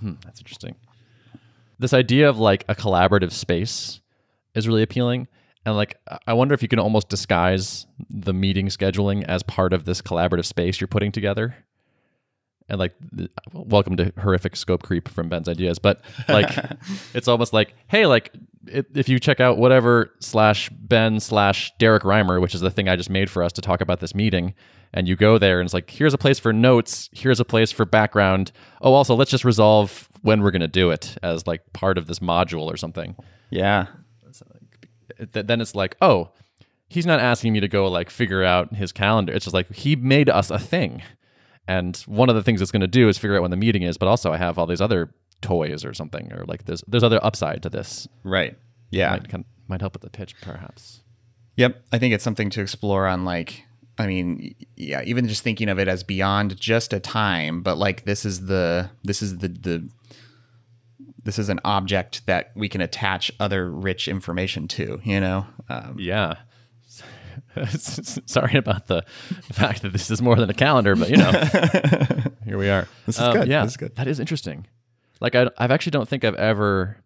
hmm, 0.00 0.12
that's 0.24 0.40
interesting. 0.40 0.74
This 1.78 1.92
idea 1.92 2.28
of 2.28 2.38
like 2.38 2.64
a 2.68 2.74
collaborative 2.74 3.32
space 3.32 4.00
is 4.54 4.66
really 4.66 4.82
appealing, 4.82 5.28
and 5.64 5.76
like 5.76 5.98
I- 6.08 6.18
I 6.28 6.32
wonder 6.32 6.54
if 6.54 6.62
you 6.62 6.68
can 6.68 6.78
almost 6.78 7.08
disguise 7.08 7.86
the 8.10 8.32
meeting 8.32 8.68
scheduling 8.68 9.24
as 9.24 9.42
part 9.42 9.72
of 9.72 9.84
this 9.84 10.00
collaborative 10.02 10.46
space 10.46 10.80
you're 10.80 10.88
putting 10.88 11.12
together. 11.12 11.56
And 12.68 12.80
like, 12.80 12.94
welcome 13.52 13.96
to 13.98 14.12
horrific 14.18 14.56
scope 14.56 14.82
creep 14.82 15.08
from 15.08 15.28
Ben's 15.28 15.48
ideas, 15.48 15.78
but 15.78 16.00
like, 16.28 16.50
it's 17.14 17.28
almost 17.28 17.52
like, 17.52 17.74
hey, 17.86 18.06
like 18.06 18.32
if 18.68 18.86
if 18.94 19.08
you 19.08 19.18
check 19.18 19.40
out 19.40 19.58
whatever 19.58 20.12
slash 20.20 20.70
Ben 20.70 21.20
slash 21.20 21.72
Derrick 21.78 22.02
Reimer, 22.02 22.40
which 22.40 22.54
is 22.54 22.60
the 22.60 22.70
thing 22.70 22.88
I 22.88 22.96
just 22.96 23.10
made 23.10 23.30
for 23.30 23.42
us 23.42 23.52
to 23.54 23.60
talk 23.60 23.80
about 23.80 24.00
this 24.00 24.14
meeting, 24.14 24.54
and 24.92 25.08
you 25.08 25.16
go 25.16 25.38
there 25.38 25.60
and 25.60 25.66
it's 25.66 25.74
like, 25.74 25.90
here's 25.90 26.14
a 26.14 26.18
place 26.18 26.38
for 26.38 26.52
notes, 26.52 27.08
here's 27.12 27.40
a 27.40 27.44
place 27.44 27.72
for 27.72 27.84
background. 27.84 28.52
Oh, 28.80 28.94
also, 28.94 29.14
let's 29.14 29.30
just 29.30 29.44
resolve 29.44 30.08
when 30.22 30.42
we're 30.42 30.50
going 30.50 30.60
to 30.60 30.68
do 30.68 30.90
it 30.90 31.16
as 31.22 31.46
like 31.46 31.72
part 31.72 31.98
of 31.98 32.06
this 32.06 32.18
module 32.18 32.72
or 32.72 32.76
something. 32.76 33.16
yeah, 33.50 33.86
then 35.32 35.60
it's 35.60 35.74
like, 35.74 35.96
oh, 36.00 36.30
he's 36.88 37.06
not 37.06 37.20
asking 37.20 37.52
me 37.52 37.60
to 37.60 37.68
go 37.68 37.88
like 37.88 38.10
figure 38.10 38.44
out 38.44 38.74
his 38.74 38.92
calendar. 38.92 39.32
It's 39.32 39.44
just 39.44 39.54
like 39.54 39.72
he 39.72 39.96
made 39.96 40.28
us 40.28 40.50
a 40.50 40.58
thing. 40.58 41.02
And 41.68 41.96
one 42.06 42.28
of 42.28 42.36
the 42.36 42.42
things 42.42 42.62
it's 42.62 42.70
going 42.70 42.80
to 42.80 42.86
do 42.86 43.08
is 43.08 43.18
figure 43.18 43.36
out 43.36 43.42
when 43.42 43.50
the 43.50 43.56
meeting 43.56 43.82
is, 43.82 43.98
but 43.98 44.06
also 44.06 44.32
I 44.32 44.36
have 44.36 44.58
all 44.58 44.66
these 44.66 44.80
other 44.80 45.12
toys 45.42 45.84
or 45.84 45.94
something, 45.94 46.32
or 46.32 46.44
like 46.46 46.64
there's 46.64 46.82
there's 46.86 47.04
other 47.04 47.22
upside 47.24 47.62
to 47.62 47.70
this. 47.70 48.08
right. 48.24 48.56
Yeah. 48.90 49.10
Might, 49.10 49.44
might 49.68 49.80
help 49.80 49.94
with 49.94 50.02
the 50.02 50.10
pitch, 50.10 50.34
perhaps. 50.40 51.02
Yep, 51.56 51.82
I 51.92 51.98
think 51.98 52.14
it's 52.14 52.22
something 52.22 52.50
to 52.50 52.60
explore 52.60 53.06
on 53.06 53.24
like 53.24 53.64
I 53.98 54.06
mean, 54.06 54.54
yeah, 54.76 55.02
even 55.04 55.26
just 55.26 55.42
thinking 55.42 55.68
of 55.68 55.78
it 55.78 55.88
as 55.88 56.02
beyond 56.04 56.58
just 56.60 56.92
a 56.92 57.00
time, 57.00 57.62
but 57.62 57.78
like 57.78 58.04
this 58.04 58.24
is 58.24 58.46
the 58.46 58.90
this 59.02 59.22
is 59.22 59.38
the 59.38 59.48
the 59.48 59.88
this 61.24 61.38
is 61.38 61.48
an 61.48 61.58
object 61.64 62.24
that 62.26 62.52
we 62.54 62.68
can 62.68 62.80
attach 62.80 63.32
other 63.40 63.70
rich 63.70 64.06
information 64.06 64.68
to, 64.68 65.00
you 65.02 65.18
know. 65.20 65.46
Um, 65.68 65.96
Yeah. 65.98 66.36
Sorry 67.76 68.56
about 68.56 68.86
the 68.86 69.02
fact 69.52 69.82
that 69.82 69.92
this 69.92 70.10
is 70.10 70.20
more 70.22 70.36
than 70.36 70.48
a 70.50 70.54
calendar, 70.54 70.94
but 70.94 71.10
you 71.10 71.16
know, 71.16 71.30
here 72.44 72.58
we 72.58 72.68
are. 72.68 72.86
This 73.06 73.18
is 73.18 73.28
good. 73.32 73.48
Yeah, 73.48 73.62
This 73.62 73.72
is 73.72 73.76
good. 73.78 73.96
That 73.96 74.08
is 74.08 74.20
interesting. 74.20 74.66
Like 75.20 75.34
I, 75.34 75.50
I've 75.58 75.70
actually 75.70 75.92
don't 75.92 76.08
think 76.08 76.24
I've 76.24 76.34
ever 76.34 76.98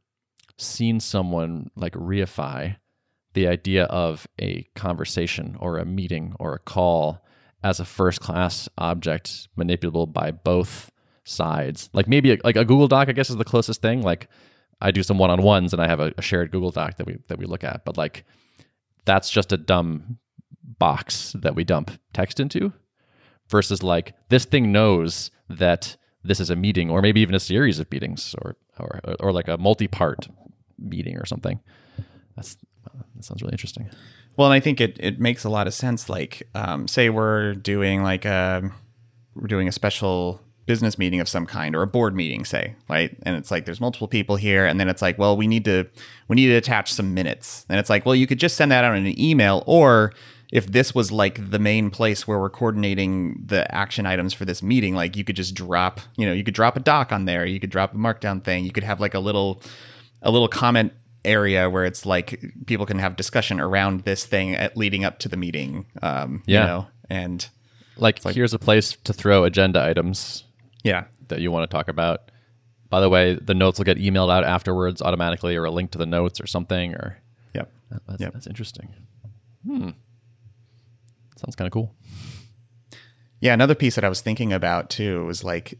seen 0.58 1.00
someone 1.00 1.70
like 1.76 1.92
reify 1.94 2.76
the 3.34 3.46
idea 3.46 3.84
of 3.84 4.26
a 4.40 4.64
conversation 4.74 5.56
or 5.60 5.78
a 5.78 5.84
meeting 5.84 6.34
or 6.38 6.54
a 6.54 6.58
call 6.58 7.24
as 7.62 7.78
a 7.78 7.84
first 7.84 8.20
class 8.20 8.68
object 8.78 9.48
manipulable 9.56 10.10
by 10.10 10.30
both 10.30 10.90
sides. 11.24 11.90
Like 11.92 12.08
maybe 12.08 12.32
a, 12.32 12.38
like 12.42 12.56
a 12.56 12.64
Google 12.64 12.88
Doc, 12.88 13.08
I 13.08 13.12
guess, 13.12 13.30
is 13.30 13.36
the 13.36 13.44
closest 13.44 13.82
thing. 13.82 14.02
Like 14.02 14.28
I 14.80 14.90
do 14.90 15.02
some 15.02 15.18
one 15.18 15.30
on 15.30 15.42
ones 15.42 15.72
and 15.72 15.80
I 15.80 15.86
have 15.86 16.00
a, 16.00 16.12
a 16.18 16.22
shared 16.22 16.50
Google 16.50 16.70
Doc 16.70 16.96
that 16.96 17.06
we 17.06 17.18
that 17.28 17.38
we 17.38 17.46
look 17.46 17.64
at, 17.64 17.84
but 17.84 17.96
like 17.96 18.24
that's 19.04 19.30
just 19.30 19.52
a 19.52 19.56
dumb 19.56 20.18
box 20.78 21.34
that 21.38 21.54
we 21.54 21.64
dump 21.64 21.90
text 22.12 22.40
into 22.40 22.72
versus 23.48 23.82
like 23.82 24.14
this 24.28 24.44
thing 24.44 24.72
knows 24.72 25.30
that 25.48 25.96
this 26.22 26.40
is 26.40 26.50
a 26.50 26.56
meeting 26.56 26.90
or 26.90 27.00
maybe 27.02 27.20
even 27.20 27.34
a 27.34 27.40
series 27.40 27.78
of 27.78 27.90
meetings 27.90 28.34
or 28.42 28.56
or, 28.78 29.00
or 29.20 29.32
like 29.32 29.48
a 29.48 29.58
multi-part 29.58 30.28
meeting 30.78 31.16
or 31.16 31.26
something 31.26 31.60
that's 32.36 32.56
that 33.14 33.24
sounds 33.24 33.42
really 33.42 33.52
interesting 33.52 33.88
Well, 34.36 34.46
and 34.46 34.54
I 34.54 34.60
think 34.60 34.80
it, 34.80 34.96
it 35.00 35.20
makes 35.20 35.44
a 35.44 35.50
lot 35.50 35.66
of 35.66 35.74
sense. 35.74 36.08
Like, 36.08 36.48
um, 36.54 36.88
say 36.88 37.10
we're 37.10 37.54
doing 37.54 38.02
like 38.02 38.24
a 38.24 38.70
we're 39.34 39.48
doing 39.48 39.68
a 39.68 39.72
special 39.72 40.40
business 40.66 40.96
meeting 40.98 41.20
of 41.20 41.28
some 41.28 41.46
kind 41.46 41.74
or 41.74 41.82
a 41.82 41.86
board 41.86 42.14
meeting, 42.14 42.44
say, 42.44 42.74
right? 42.88 43.16
And 43.24 43.36
it's 43.36 43.50
like 43.50 43.64
there's 43.64 43.80
multiple 43.80 44.08
people 44.08 44.36
here, 44.36 44.64
and 44.64 44.78
then 44.78 44.88
it's 44.88 45.02
like, 45.02 45.18
well, 45.18 45.36
we 45.36 45.46
need 45.46 45.64
to 45.66 45.86
we 46.28 46.36
need 46.36 46.46
to 46.46 46.54
attach 46.54 46.92
some 46.92 47.12
minutes, 47.12 47.66
and 47.68 47.78
it's 47.78 47.90
like, 47.90 48.06
well, 48.06 48.14
you 48.14 48.26
could 48.26 48.38
just 48.38 48.56
send 48.56 48.72
that 48.72 48.84
out 48.84 48.96
in 48.96 49.04
an 49.04 49.20
email, 49.20 49.62
or 49.66 50.12
if 50.52 50.66
this 50.66 50.94
was 50.94 51.12
like 51.12 51.50
the 51.50 51.58
main 51.58 51.90
place 51.90 52.26
where 52.26 52.38
we're 52.38 52.50
coordinating 52.50 53.42
the 53.46 53.72
action 53.74 54.04
items 54.06 54.34
for 54.34 54.44
this 54.44 54.62
meeting, 54.62 54.94
like 54.94 55.16
you 55.16 55.24
could 55.24 55.36
just 55.36 55.54
drop, 55.54 56.00
you 56.16 56.26
know, 56.26 56.32
you 56.32 56.42
could 56.42 56.54
drop 56.54 56.76
a 56.76 56.80
doc 56.80 57.12
on 57.12 57.24
there, 57.24 57.46
you 57.46 57.60
could 57.60 57.70
drop 57.70 57.94
a 57.94 57.96
markdown 57.96 58.42
thing, 58.42 58.64
you 58.64 58.72
could 58.72 58.84
have 58.84 59.00
like 59.00 59.14
a 59.14 59.20
little 59.20 59.62
a 60.22 60.30
little 60.30 60.48
comment 60.48 60.92
area 61.24 61.68
where 61.70 61.84
it's 61.84 62.04
like 62.04 62.42
people 62.66 62.86
can 62.86 62.98
have 62.98 63.14
discussion 63.16 63.60
around 63.60 64.02
this 64.04 64.24
thing 64.26 64.54
at 64.54 64.76
leading 64.76 65.04
up 65.04 65.18
to 65.20 65.28
the 65.28 65.36
meeting. 65.36 65.86
Um, 66.02 66.42
Yeah. 66.46 66.60
You 66.60 66.66
know, 66.66 66.86
and 67.08 67.48
like, 67.96 68.22
here's 68.22 68.54
a 68.54 68.58
place 68.58 68.96
to 69.04 69.12
throw 69.12 69.44
agenda 69.44 69.82
items 69.82 70.44
yeah, 70.82 71.04
that 71.28 71.40
you 71.40 71.50
want 71.52 71.70
to 71.70 71.74
talk 71.74 71.88
about 71.88 72.30
by 72.88 73.00
the 73.00 73.08
way 73.08 73.34
the 73.34 73.54
notes 73.54 73.78
will 73.78 73.84
get 73.84 73.98
emailed 73.98 74.32
out 74.32 74.42
afterwards 74.42 75.00
automatically 75.00 75.54
or 75.56 75.64
a 75.64 75.70
link 75.70 75.92
to 75.92 75.98
the 75.98 76.06
notes 76.06 76.40
or 76.40 76.46
something 76.46 76.94
or 76.94 77.18
yep. 77.54 77.70
that's, 78.08 78.20
Yep. 78.20 78.32
that's 78.32 78.46
interesting 78.46 78.88
hmm 79.64 79.90
sounds 81.40 81.56
kind 81.56 81.66
of 81.66 81.72
cool 81.72 81.94
Yeah, 83.40 83.54
another 83.54 83.74
piece 83.74 83.94
that 83.94 84.04
I 84.04 84.08
was 84.08 84.20
thinking 84.20 84.52
about 84.52 84.90
too 84.90 85.24
was 85.26 85.42
like 85.42 85.78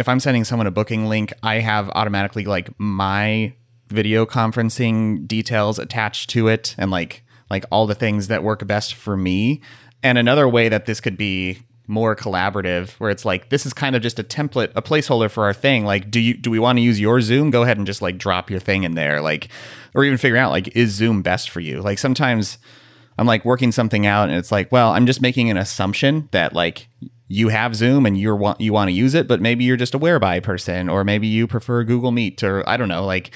if 0.00 0.08
I'm 0.08 0.18
sending 0.18 0.44
someone 0.44 0.66
a 0.66 0.70
booking 0.70 1.06
link, 1.06 1.32
I 1.42 1.56
have 1.56 1.90
automatically 1.90 2.44
like 2.46 2.70
my 2.78 3.52
video 3.88 4.24
conferencing 4.24 5.26
details 5.28 5.78
attached 5.78 6.30
to 6.30 6.48
it 6.48 6.74
and 6.78 6.90
like 6.90 7.22
like 7.50 7.66
all 7.70 7.86
the 7.86 7.94
things 7.94 8.28
that 8.28 8.42
work 8.42 8.66
best 8.66 8.94
for 8.94 9.16
me. 9.16 9.60
And 10.02 10.16
another 10.16 10.48
way 10.48 10.68
that 10.68 10.86
this 10.86 11.00
could 11.00 11.18
be 11.18 11.58
more 11.86 12.14
collaborative 12.14 12.90
where 12.92 13.10
it's 13.10 13.24
like 13.24 13.50
this 13.50 13.66
is 13.66 13.74
kind 13.74 13.96
of 13.96 14.00
just 14.00 14.18
a 14.18 14.22
template, 14.22 14.70
a 14.76 14.80
placeholder 14.80 15.30
for 15.30 15.44
our 15.44 15.52
thing. 15.52 15.84
Like 15.84 16.10
do 16.10 16.18
you 16.18 16.34
do 16.34 16.50
we 16.50 16.58
want 16.58 16.78
to 16.78 16.82
use 16.82 16.98
your 16.98 17.20
Zoom? 17.20 17.50
Go 17.50 17.62
ahead 17.62 17.76
and 17.76 17.86
just 17.86 18.00
like 18.00 18.16
drop 18.16 18.50
your 18.50 18.60
thing 18.60 18.84
in 18.84 18.94
there 18.94 19.20
like 19.20 19.48
or 19.94 20.04
even 20.04 20.16
figure 20.16 20.38
out 20.38 20.50
like 20.50 20.74
is 20.74 20.92
Zoom 20.92 21.20
best 21.20 21.50
for 21.50 21.60
you? 21.60 21.82
Like 21.82 21.98
sometimes 21.98 22.56
I'm 23.18 23.26
like 23.26 23.44
working 23.44 23.72
something 23.72 24.06
out 24.06 24.28
and 24.28 24.38
it's 24.38 24.52
like, 24.52 24.72
well, 24.72 24.92
I'm 24.92 25.06
just 25.06 25.20
making 25.20 25.50
an 25.50 25.56
assumption 25.56 26.28
that 26.32 26.52
like 26.54 26.88
you 27.28 27.48
have 27.48 27.76
Zoom 27.76 28.06
and 28.06 28.18
you're 28.18 28.36
want 28.36 28.60
you 28.60 28.72
want 28.72 28.88
to 28.88 28.92
use 28.92 29.14
it, 29.14 29.28
but 29.28 29.40
maybe 29.40 29.64
you're 29.64 29.76
just 29.76 29.94
a 29.94 29.98
whereby 29.98 30.40
person, 30.40 30.88
or 30.88 31.04
maybe 31.04 31.28
you 31.28 31.46
prefer 31.46 31.84
Google 31.84 32.10
Meet, 32.10 32.42
or 32.42 32.68
I 32.68 32.76
don't 32.76 32.88
know, 32.88 33.04
like. 33.04 33.30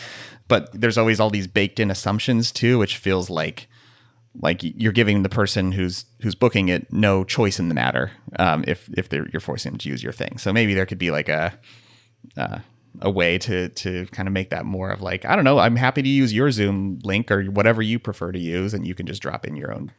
But 0.46 0.78
there's 0.78 0.98
always 0.98 1.20
all 1.20 1.30
these 1.30 1.46
baked 1.46 1.80
in 1.80 1.90
assumptions 1.90 2.52
too, 2.52 2.78
which 2.78 2.98
feels 2.98 3.30
like 3.30 3.68
like 4.42 4.60
you're 4.62 4.92
giving 4.92 5.22
the 5.22 5.28
person 5.28 5.72
who's 5.72 6.06
who's 6.22 6.34
booking 6.34 6.68
it 6.68 6.92
no 6.92 7.24
choice 7.24 7.58
in 7.58 7.68
the 7.68 7.74
matter 7.74 8.10
um, 8.38 8.64
if 8.66 8.88
if 8.96 9.08
they're, 9.08 9.28
you're 9.32 9.40
forcing 9.40 9.72
them 9.72 9.78
to 9.78 9.88
use 9.88 10.02
your 10.02 10.12
thing. 10.12 10.38
So 10.38 10.52
maybe 10.52 10.74
there 10.74 10.86
could 10.86 10.98
be 10.98 11.10
like 11.10 11.28
a 11.28 11.58
uh, 12.36 12.58
a 13.00 13.10
way 13.10 13.38
to 13.38 13.68
to 13.68 14.06
kind 14.06 14.28
of 14.28 14.32
make 14.32 14.50
that 14.50 14.64
more 14.64 14.90
of 14.90 15.02
like 15.02 15.24
I 15.24 15.34
don't 15.34 15.44
know. 15.44 15.58
I'm 15.58 15.76
happy 15.76 16.02
to 16.02 16.08
use 16.08 16.32
your 16.32 16.50
Zoom 16.50 16.98
link 17.02 17.30
or 17.30 17.44
whatever 17.44 17.82
you 17.82 17.98
prefer 17.98 18.32
to 18.32 18.38
use, 18.38 18.74
and 18.74 18.86
you 18.86 18.94
can 18.94 19.06
just 19.06 19.22
drop 19.22 19.44
in 19.46 19.56
your 19.56 19.72
own 19.72 19.92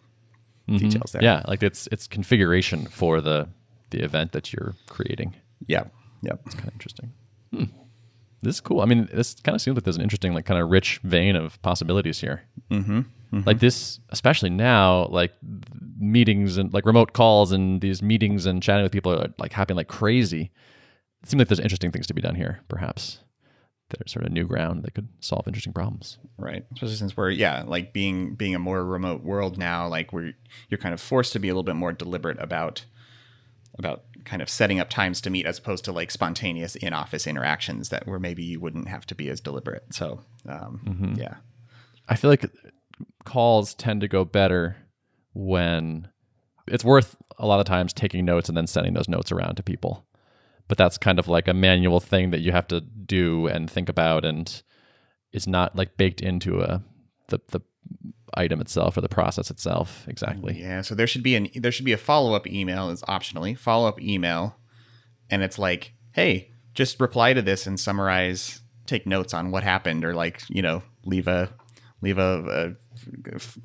details 0.68 1.12
there. 1.12 1.24
Yeah, 1.24 1.44
like 1.48 1.62
it's 1.62 1.88
it's 1.92 2.08
configuration 2.08 2.86
for 2.88 3.22
the 3.22 3.50
the 3.92 4.04
event 4.04 4.32
that 4.32 4.52
you're 4.54 4.76
creating. 4.88 5.36
yeah, 5.68 5.86
yeah. 6.22 6.34
It's 6.46 6.56
kind 6.56 6.68
of 6.68 6.74
interesting. 6.74 7.14
Hmm. 7.52 7.66
This 8.42 8.56
is 8.56 8.62
cool. 8.62 8.82
I 8.82 8.86
mean, 8.86 9.10
this 9.12 9.36
kind 9.36 9.56
of 9.56 9.62
seems 9.62 9.76
like 9.76 9.86
there's 9.86 9.96
an 9.96 10.04
interesting, 10.04 10.34
like, 10.34 10.46
kind 10.46 10.62
of 10.62 10.70
rich 10.70 11.00
vein 11.04 11.36
of 11.36 11.60
possibilities 11.64 12.20
here. 12.20 12.44
Mm-hmm. 12.70 13.02
Like 13.46 13.60
this, 13.60 14.00
especially 14.10 14.52
now, 14.52 15.08
like 15.08 15.34
meetings 16.00 16.58
and 16.58 16.72
like 16.72 16.86
remote 16.86 17.14
calls 17.14 17.52
and 17.52 17.82
these 17.82 18.02
meetings 18.02 18.46
and 18.46 18.62
chatting 18.62 18.84
with 18.84 18.92
people 18.92 19.12
are 19.12 19.34
like 19.40 19.52
happening 19.52 19.78
like 19.78 19.88
crazy. 19.88 20.52
It 21.26 21.30
seems 21.30 21.40
like 21.40 21.48
there's 21.48 21.60
interesting 21.60 21.92
things 21.92 22.06
to 22.06 22.14
be 22.14 22.22
done 22.22 22.36
here. 22.36 22.60
Perhaps 22.68 23.22
there's 23.90 24.12
sort 24.12 24.28
of 24.28 24.32
new 24.32 24.46
ground 24.46 24.84
that 24.84 24.94
could 24.94 25.08
solve 25.22 25.48
interesting 25.48 25.74
problems. 25.74 26.20
Right. 26.38 26.64
Especially 26.72 26.98
since 26.98 27.18
we're 27.18 27.32
yeah, 27.32 27.64
like 27.66 27.94
being 27.94 28.36
being 28.36 28.54
a 28.54 28.60
more 28.60 28.86
remote 28.86 29.24
world 29.24 29.58
now, 29.58 29.88
like 29.88 30.14
we're 30.14 30.34
you're 30.70 30.78
kind 30.78 30.94
of 30.94 31.02
forced 31.02 31.34
to 31.34 31.40
be 31.40 31.50
a 31.50 31.52
little 31.52 31.64
bit 31.64 31.76
more 31.76 31.92
deliberate 31.92 32.40
about 32.40 32.86
about 33.80 34.04
kind 34.24 34.44
of 34.44 34.50
setting 34.50 34.80
up 34.80 34.88
times 34.88 35.20
to 35.22 35.32
meet 35.32 35.48
as 35.48 35.58
opposed 35.58 35.84
to 35.86 35.92
like 35.92 36.12
spontaneous 36.12 36.76
in 36.76 36.94
office 36.94 37.26
interactions 37.26 37.90
that 37.90 38.06
where 38.06 38.20
maybe 38.20 38.44
you 38.44 38.60
wouldn't 38.60 38.88
have 38.88 39.08
to 39.08 39.16
be 39.16 39.28
as 39.28 39.42
deliberate. 39.42 39.96
So 39.96 40.22
um, 40.48 41.16
yeah. 41.18 41.38
I 42.08 42.18
feel 42.18 42.30
like 42.30 42.46
calls 43.24 43.74
tend 43.74 44.02
to 44.02 44.08
go 44.08 44.26
better 44.26 44.78
when 45.34 46.08
it's 46.68 46.86
worth 46.86 47.16
a 47.40 47.48
lot 47.48 47.60
of 47.60 47.66
times 47.66 47.94
taking 47.94 48.26
notes 48.26 48.48
and 48.48 48.56
then 48.56 48.68
sending 48.68 48.94
those 48.94 49.10
notes 49.10 49.32
around 49.32 49.56
to 49.56 49.64
people. 49.64 50.06
But 50.68 50.78
that's 50.78 50.98
kind 50.98 51.20
of 51.20 51.28
like 51.28 51.48
a 51.48 51.54
manual 51.54 52.00
thing 52.00 52.32
that 52.32 52.42
you 52.42 52.52
have 52.52 52.68
to 52.68 52.82
do 52.82 53.48
and 53.48 53.70
think 53.70 53.88
about 53.88 54.26
and 54.26 54.64
is 55.32 55.48
not 55.48 55.76
like 55.76 55.98
baked 55.98 56.22
into 56.22 56.62
a 56.62 56.84
the 57.28 57.40
the 57.50 57.62
item 58.34 58.60
itself 58.60 58.98
or 58.98 59.02
the 59.02 59.10
process 59.10 59.52
itself 59.52 60.06
exactly. 60.08 60.60
Yeah, 60.60 60.82
so 60.82 60.96
there 60.96 61.08
should 61.08 61.24
be 61.24 61.36
an 61.36 61.50
there 61.56 61.72
should 61.72 61.86
be 61.86 61.94
a 61.94 61.98
follow 61.98 62.34
up 62.34 62.48
email 62.48 62.90
is 62.90 63.02
optionally 63.04 63.58
follow 63.58 63.88
up 63.88 64.02
email, 64.02 64.58
and 65.30 65.44
it's 65.44 65.60
like, 65.60 65.94
hey, 66.14 66.52
just 66.74 67.00
reply 67.00 67.34
to 67.34 67.42
this 67.42 67.68
and 67.68 67.80
summarize, 67.80 68.62
take 68.86 69.06
notes 69.06 69.34
on 69.34 69.52
what 69.52 69.64
happened, 69.64 70.04
or 70.04 70.14
like 70.14 70.42
you 70.50 70.62
know 70.62 70.84
leave 71.06 71.28
a 71.28 71.54
leave 72.02 72.18
a 72.18 72.76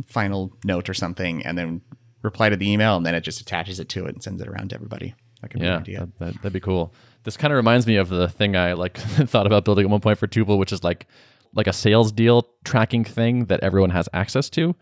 final 0.07 0.53
note 0.65 0.89
or 0.89 0.95
something, 0.95 1.45
and 1.47 1.57
then 1.57 1.81
reply 2.23 2.49
to 2.49 2.57
the 2.57 2.71
email, 2.71 2.97
and 2.97 3.07
then 3.07 3.15
it 3.15 3.23
just 3.23 3.41
attaches 3.41 3.81
it 3.81 3.89
to 3.89 4.07
it 4.07 4.15
and 4.15 4.23
sends 4.23 4.41
it 4.43 4.49
around 4.49 4.71
to 4.71 4.75
everybody. 4.75 5.15
That 5.43 5.49
could 5.51 5.61
be 5.61 5.67
Yeah, 5.67 5.75
an 5.77 5.81
idea. 5.81 5.99
that, 6.01 6.19
that, 6.19 6.35
that'd 6.37 6.53
be 6.53 6.61
cool. 6.61 6.93
This 7.25 7.37
kind 7.37 7.53
of 7.53 7.57
reminds 7.57 7.87
me 7.87 7.97
of 7.97 8.09
the 8.09 8.29
thing 8.29 8.57
I 8.57 8.73
like 8.75 8.97
thought 8.99 9.47
about 9.47 9.65
building 9.65 9.85
at 9.85 9.91
one 9.91 10.01
point 10.01 10.19
for 10.19 10.27
Tuple, 10.27 10.59
which 10.59 10.73
is 10.73 10.83
like 10.85 11.07
like 11.55 11.67
a 11.67 11.73
sales 11.73 12.13
deal 12.13 12.49
tracking 12.65 13.05
thing 13.05 13.47
that 13.47 13.61
everyone 13.61 13.91
has 13.91 14.09
access 14.13 14.49
to, 14.51 14.75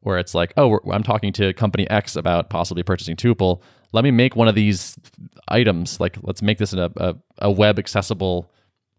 where 0.00 0.18
it's 0.18 0.34
like, 0.34 0.52
oh, 0.56 0.68
we're, 0.68 0.80
I'm 0.90 1.02
talking 1.02 1.32
to 1.34 1.52
company 1.52 1.88
X 1.90 2.16
about 2.16 2.48
possibly 2.48 2.82
purchasing 2.82 3.14
Tuple. 3.16 3.60
Let 3.92 4.02
me 4.04 4.10
make 4.10 4.34
one 4.36 4.48
of 4.48 4.54
these 4.54 4.96
items. 5.48 6.00
Like, 6.00 6.16
let's 6.22 6.42
make 6.42 6.58
this 6.58 6.72
in 6.72 6.78
a, 6.78 6.90
a, 6.96 7.14
a 7.38 7.50
web 7.50 7.78
accessible 7.78 8.50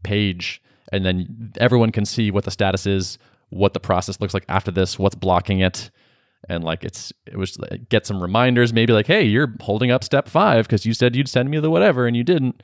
page, 0.04 0.62
and 0.92 1.04
then 1.06 1.54
everyone 1.60 1.92
can 1.92 2.06
see 2.06 2.30
what 2.32 2.44
the 2.46 2.52
status 2.52 2.86
is, 2.86 3.18
what 3.50 3.74
the 3.74 3.80
process 3.80 4.22
looks 4.22 4.34
like 4.34 4.46
after 4.48 4.72
this, 4.72 5.00
what's 5.00 5.16
blocking 5.16 5.60
it, 5.60 5.90
and 6.50 6.64
like 6.64 6.84
it's 6.84 7.14
it 7.26 7.38
was 7.38 7.58
get 7.90 8.06
some 8.06 8.22
reminders, 8.22 8.74
maybe 8.74 8.94
like, 8.94 9.08
hey, 9.08 9.24
you're 9.24 9.54
holding 9.62 9.92
up 9.92 10.04
step 10.04 10.28
five 10.28 10.68
because 10.68 10.86
you 10.86 10.94
said 10.94 11.16
you'd 11.16 11.30
send 11.30 11.50
me 11.50 11.60
the 11.60 11.70
whatever 11.70 12.08
and 12.08 12.16
you 12.16 12.24
didn't. 12.24 12.62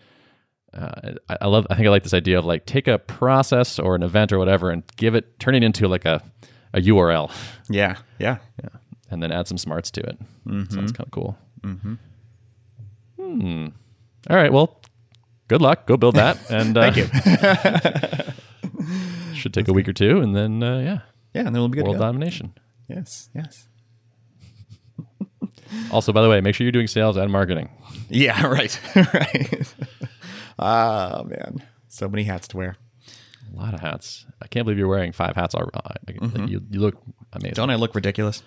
Uh, 0.73 1.13
I, 1.29 1.37
I 1.41 1.47
love. 1.47 1.67
I 1.69 1.75
think 1.75 1.87
I 1.87 1.91
like 1.91 2.03
this 2.03 2.13
idea 2.15 2.39
of 2.39 2.45
like 2.45 2.65
take 2.65 2.87
a 2.87 2.97
process 2.97 3.77
or 3.79 3.95
an 3.95 4.01
event 4.03 4.33
or 4.33 4.39
whatever 4.39 4.71
and 4.71 4.83
give 4.95 5.13
it, 5.15 5.39
turn 5.39 5.53
it 5.55 5.63
into 5.63 5.87
like 5.87 6.05
a 6.05 6.21
a 6.73 6.79
URL, 6.81 7.31
Yeah, 7.69 7.97
yeah. 8.17 8.37
yeah 8.63 8.69
and 9.11 9.21
then 9.21 9.31
add 9.31 9.47
some 9.47 9.59
smarts 9.59 9.91
to 9.91 10.01
it. 10.01 10.17
Sounds 10.71 10.91
kind 10.91 11.05
of 11.05 11.11
cool. 11.11 11.37
Mm-hmm. 11.61 11.93
Hmm. 13.19 13.67
All 14.27 14.35
right. 14.35 14.51
Well, 14.51 14.81
good 15.47 15.61
luck. 15.61 15.85
Go 15.85 15.97
build 15.97 16.15
that. 16.15 16.39
And 16.49 16.75
uh, 16.75 16.91
Thank 16.91 16.97
you. 16.97 17.05
should 19.35 19.53
take 19.53 19.67
a 19.67 19.73
week 19.73 19.87
or 19.87 19.93
two, 19.93 20.19
and 20.21 20.35
then 20.35 20.63
uh, 20.63 20.79
yeah, 20.79 20.99
Yeah, 21.33 21.41
and 21.45 21.55
then 21.55 21.61
we'll 21.61 21.67
be 21.69 21.77
good. 21.77 21.87
world 21.87 21.99
domination. 21.99 22.53
Yes, 22.87 23.29
yes. 23.35 23.67
Also, 25.91 26.11
by 26.11 26.21
the 26.21 26.29
way, 26.29 26.41
make 26.41 26.55
sure 26.55 26.65
you're 26.65 26.71
doing 26.71 26.87
sales 26.87 27.17
and 27.17 27.31
marketing. 27.31 27.69
Yeah, 28.09 28.45
right, 28.47 28.79
right. 28.95 29.73
Ah, 30.59 31.23
man, 31.25 31.63
so 31.87 32.07
many 32.07 32.23
hats 32.23 32.47
to 32.49 32.57
wear. 32.57 32.75
A 33.53 33.55
lot 33.59 33.73
of 33.73 33.81
hats. 33.81 34.25
I 34.41 34.47
can't 34.47 34.65
believe 34.65 34.79
you're 34.79 34.87
wearing 34.87 35.11
five 35.11 35.35
hats. 35.35 35.53
Already. 35.53 35.71
Like, 36.07 36.49
you, 36.49 36.61
you 36.71 36.79
look 36.79 36.95
amazing. 37.33 37.53
Don't 37.53 37.69
I 37.69 37.75
look 37.75 37.93
ridiculous? 37.93 38.41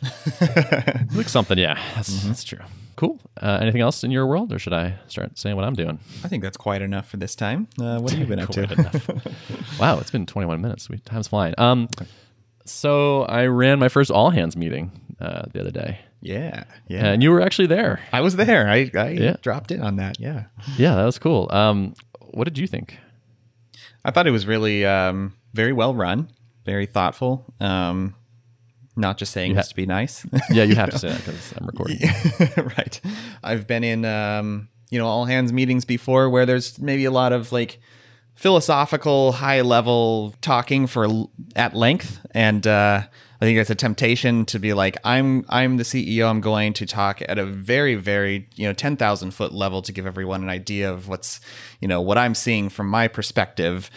Look 1.15 1.29
something. 1.29 1.57
Yeah, 1.57 1.81
that's, 1.95 2.25
that's 2.25 2.43
true. 2.43 2.59
Cool. 2.97 3.21
Uh, 3.41 3.59
anything 3.61 3.83
else 3.83 4.03
in 4.03 4.11
your 4.11 4.27
world, 4.27 4.53
or 4.53 4.59
should 4.59 4.73
I 4.73 4.99
start 5.07 5.39
saying 5.39 5.55
what 5.55 5.65
I'm 5.65 5.75
doing? 5.75 6.01
I 6.25 6.29
think 6.29 6.43
that's 6.43 6.57
quite 6.57 6.83
enough 6.83 7.09
for 7.09 7.19
this 7.19 7.37
time. 7.37 7.69
Uh, 7.81 7.99
what 8.01 8.11
have 8.13 8.21
you 8.21 8.27
been 8.27 8.41
up 8.41 8.51
to? 8.51 9.33
wow, 9.79 9.99
it's 10.01 10.11
been 10.11 10.27
21 10.27 10.61
minutes. 10.61 10.89
We, 10.89 10.99
time's 10.99 11.29
flying. 11.29 11.55
Um, 11.59 11.89
so 12.65 13.23
I 13.23 13.47
ran 13.47 13.79
my 13.79 13.89
first 13.89 14.11
all 14.11 14.31
hands 14.31 14.57
meeting 14.57 14.91
uh, 15.21 15.43
the 15.53 15.61
other 15.61 15.71
day, 15.71 16.01
Yeah, 16.21 16.65
yeah. 16.89 17.07
and 17.13 17.23
you 17.23 17.31
were 17.31 17.41
actually 17.41 17.69
there. 17.69 18.01
I 18.13 18.21
was 18.21 18.37
there. 18.37 18.69
I, 18.69 18.91
I 18.95 19.09
Yeah. 19.11 19.37
dropped 19.43 19.71
in 19.71 19.81
on 19.83 19.97
that. 19.97 20.19
Yeah. 20.19 20.45
Yeah, 20.77 20.95
that 20.97 21.05
was 21.05 21.19
cool. 21.19 21.49
Um, 21.53 21.95
what 22.33 22.45
did 22.45 22.59
you 22.59 22.67
think? 22.67 22.99
I 24.05 24.11
thought 24.11 24.27
it 24.27 24.31
was 24.33 24.47
really 24.47 24.85
um, 24.85 25.35
very 25.55 25.73
well 25.73 25.95
run, 25.95 26.31
very 26.65 26.87
thoughtful. 26.87 27.45
Um, 27.61 28.15
not 28.97 29.19
just 29.19 29.33
saying 29.33 29.55
this 29.55 29.69
to 29.69 29.75
be 29.77 29.85
nice. 29.87 30.25
Yeah, 30.51 30.65
you 30.65 30.75
have 30.75 30.91
to 30.91 30.99
say 31.05 31.09
that 31.09 31.19
because 31.25 31.53
I'm 31.57 31.67
recording. 31.67 31.99
right. 32.79 33.01
I've 33.45 33.67
been 33.67 33.85
in 33.85 34.05
um, 34.05 34.69
you 34.91 34.99
know 34.99 35.07
all 35.07 35.27
hands 35.27 35.53
meetings 35.53 35.85
before 35.85 36.31
where 36.31 36.47
there's 36.47 36.81
maybe 36.81 37.05
a 37.05 37.11
lot 37.11 37.33
of 37.33 37.53
like 37.53 37.79
philosophical, 38.35 39.33
high 39.33 39.61
level 39.63 40.35
talking 40.41 40.87
for 40.87 41.05
l- 41.05 41.31
at 41.55 41.75
length, 41.75 42.21
and 42.33 42.67
uh, 42.67 43.03
I 43.41 43.45
think 43.45 43.59
it's 43.59 43.71
a 43.71 43.75
temptation 43.75 44.47
to 44.47 44.59
be 44.59 44.73
like, 44.73 44.97
I'm 45.05 45.45
I'm 45.49 45.77
the 45.77 45.83
CEO. 45.83 46.29
I'm 46.29 46.41
going 46.41 46.73
to 46.75 46.87
talk 46.87 47.23
at 47.29 47.39
a 47.39 47.45
very 47.45 47.95
very 47.95 48.49
you 48.55 48.67
know 48.67 48.73
ten 48.73 48.97
thousand 48.97 49.33
foot 49.33 49.53
level 49.53 49.83
to 49.83 49.93
give 49.93 50.07
everyone 50.07 50.43
an 50.43 50.49
idea 50.49 50.91
of 50.91 51.09
what's 51.09 51.41
you 51.81 51.89
know 51.89 52.01
what 52.01 52.19
I'm 52.19 52.35
seeing 52.35 52.69
from 52.69 52.89
my 52.89 53.09
perspective 53.09 53.91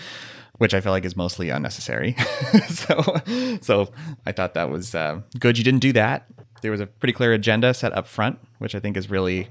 which 0.59 0.73
I 0.73 0.81
feel 0.81 0.91
like 0.91 1.05
is 1.05 1.15
mostly 1.15 1.49
unnecessary. 1.49 2.17
so, 2.67 3.15
so 3.61 3.93
I 4.25 4.33
thought 4.33 4.53
that 4.55 4.69
was 4.69 4.93
uh, 4.93 5.21
good. 5.39 5.57
You 5.57 5.63
didn't 5.63 5.79
do 5.79 5.93
that. 5.93 6.27
There 6.61 6.71
was 6.71 6.81
a 6.81 6.85
pretty 6.85 7.13
clear 7.13 7.33
agenda 7.33 7.73
set 7.73 7.93
up 7.93 8.05
front, 8.05 8.39
which 8.59 8.75
I 8.75 8.79
think 8.79 8.97
is 8.97 9.09
really. 9.09 9.47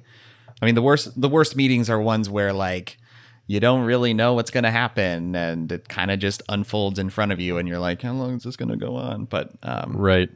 I 0.60 0.66
mean, 0.66 0.74
the 0.74 0.82
worst 0.82 1.18
the 1.18 1.28
worst 1.28 1.56
meetings 1.56 1.88
are 1.88 2.00
ones 2.00 2.28
where 2.28 2.52
like 2.52 2.98
you 3.48 3.60
don't 3.60 3.80
really 3.80 4.12
know 4.12 4.34
what's 4.34 4.50
going 4.50 4.64
to 4.64 4.70
happen, 4.70 5.34
and 5.34 5.72
it 5.72 5.88
kind 5.88 6.10
of 6.10 6.20
just 6.20 6.42
unfolds 6.50 6.98
in 6.98 7.08
front 7.08 7.32
of 7.32 7.40
you, 7.40 7.56
and 7.56 7.66
you're 7.66 7.78
like, 7.78 8.02
how 8.02 8.12
long 8.12 8.36
is 8.36 8.42
this 8.42 8.56
going 8.56 8.68
to 8.68 8.76
go 8.76 8.94
on? 8.94 9.24
But 9.24 9.50
um, 9.62 9.96
Right. 9.96 10.30